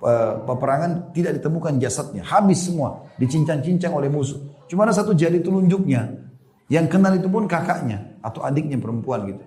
uh, 0.00 0.40
peperangan 0.48 1.12
tidak 1.12 1.36
ditemukan 1.36 1.76
jasadnya. 1.76 2.24
Habis 2.24 2.72
semua, 2.72 3.04
dicincang-cincang 3.20 3.92
oleh 3.92 4.08
musuh. 4.08 4.40
Cuma 4.72 4.88
ada 4.88 4.96
satu 4.96 5.12
jari 5.12 5.44
telunjuknya. 5.44 6.32
Yang 6.72 6.86
kenal 6.88 7.12
itu 7.20 7.28
pun 7.28 7.44
kakaknya 7.44 8.16
atau 8.24 8.40
adiknya 8.40 8.80
perempuan 8.80 9.28
gitu. 9.28 9.44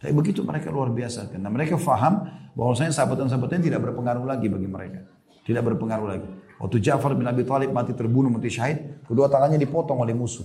Tapi 0.00 0.16
begitu 0.16 0.40
mereka 0.40 0.72
luar 0.72 0.88
biasa. 0.88 1.28
Karena 1.28 1.52
mereka 1.52 1.76
faham 1.76 2.24
bahwasanya 2.56 2.96
sahabatan-sahabatnya 2.96 3.60
tidak 3.68 3.80
berpengaruh 3.84 4.24
lagi 4.24 4.48
bagi 4.48 4.64
mereka. 4.64 5.04
Tidak 5.44 5.60
berpengaruh 5.60 6.08
lagi. 6.08 6.28
Waktu 6.60 6.76
Ja'far 6.80 7.12
bin 7.16 7.28
Abi 7.28 7.44
Thalib 7.44 7.72
mati 7.72 7.92
terbunuh, 7.92 8.32
mati 8.32 8.48
syahid, 8.48 9.04
kedua 9.04 9.28
tangannya 9.28 9.60
dipotong 9.60 10.00
oleh 10.00 10.12
musuh. 10.16 10.44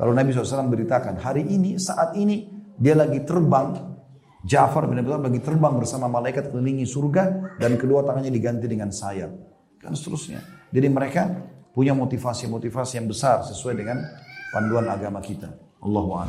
Lalu 0.00 0.12
Nabi 0.16 0.28
SAW 0.32 0.68
beritakan, 0.72 1.20
hari 1.20 1.44
ini, 1.44 1.76
saat 1.76 2.16
ini, 2.16 2.48
dia 2.76 2.96
lagi 2.96 3.20
terbang, 3.24 3.76
Ja'far 4.44 4.88
bin 4.88 5.00
Abi 5.00 5.08
Thalib 5.08 5.24
lagi 5.32 5.40
terbang 5.44 5.76
bersama 5.76 6.08
malaikat 6.08 6.48
kelilingi 6.48 6.88
surga, 6.88 7.56
dan 7.60 7.76
kedua 7.76 8.04
tangannya 8.04 8.32
diganti 8.32 8.68
dengan 8.68 8.92
sayap. 8.92 9.32
Dan 9.80 9.92
seterusnya. 9.92 10.40
Jadi 10.72 10.88
mereka 10.88 11.28
punya 11.76 11.92
motivasi-motivasi 11.92 13.00
yang 13.00 13.08
besar 13.08 13.44
sesuai 13.44 13.74
dengan 13.76 14.00
panduan 14.52 14.88
agama 14.88 15.20
kita. 15.20 15.52
Allahu. 15.84 16.24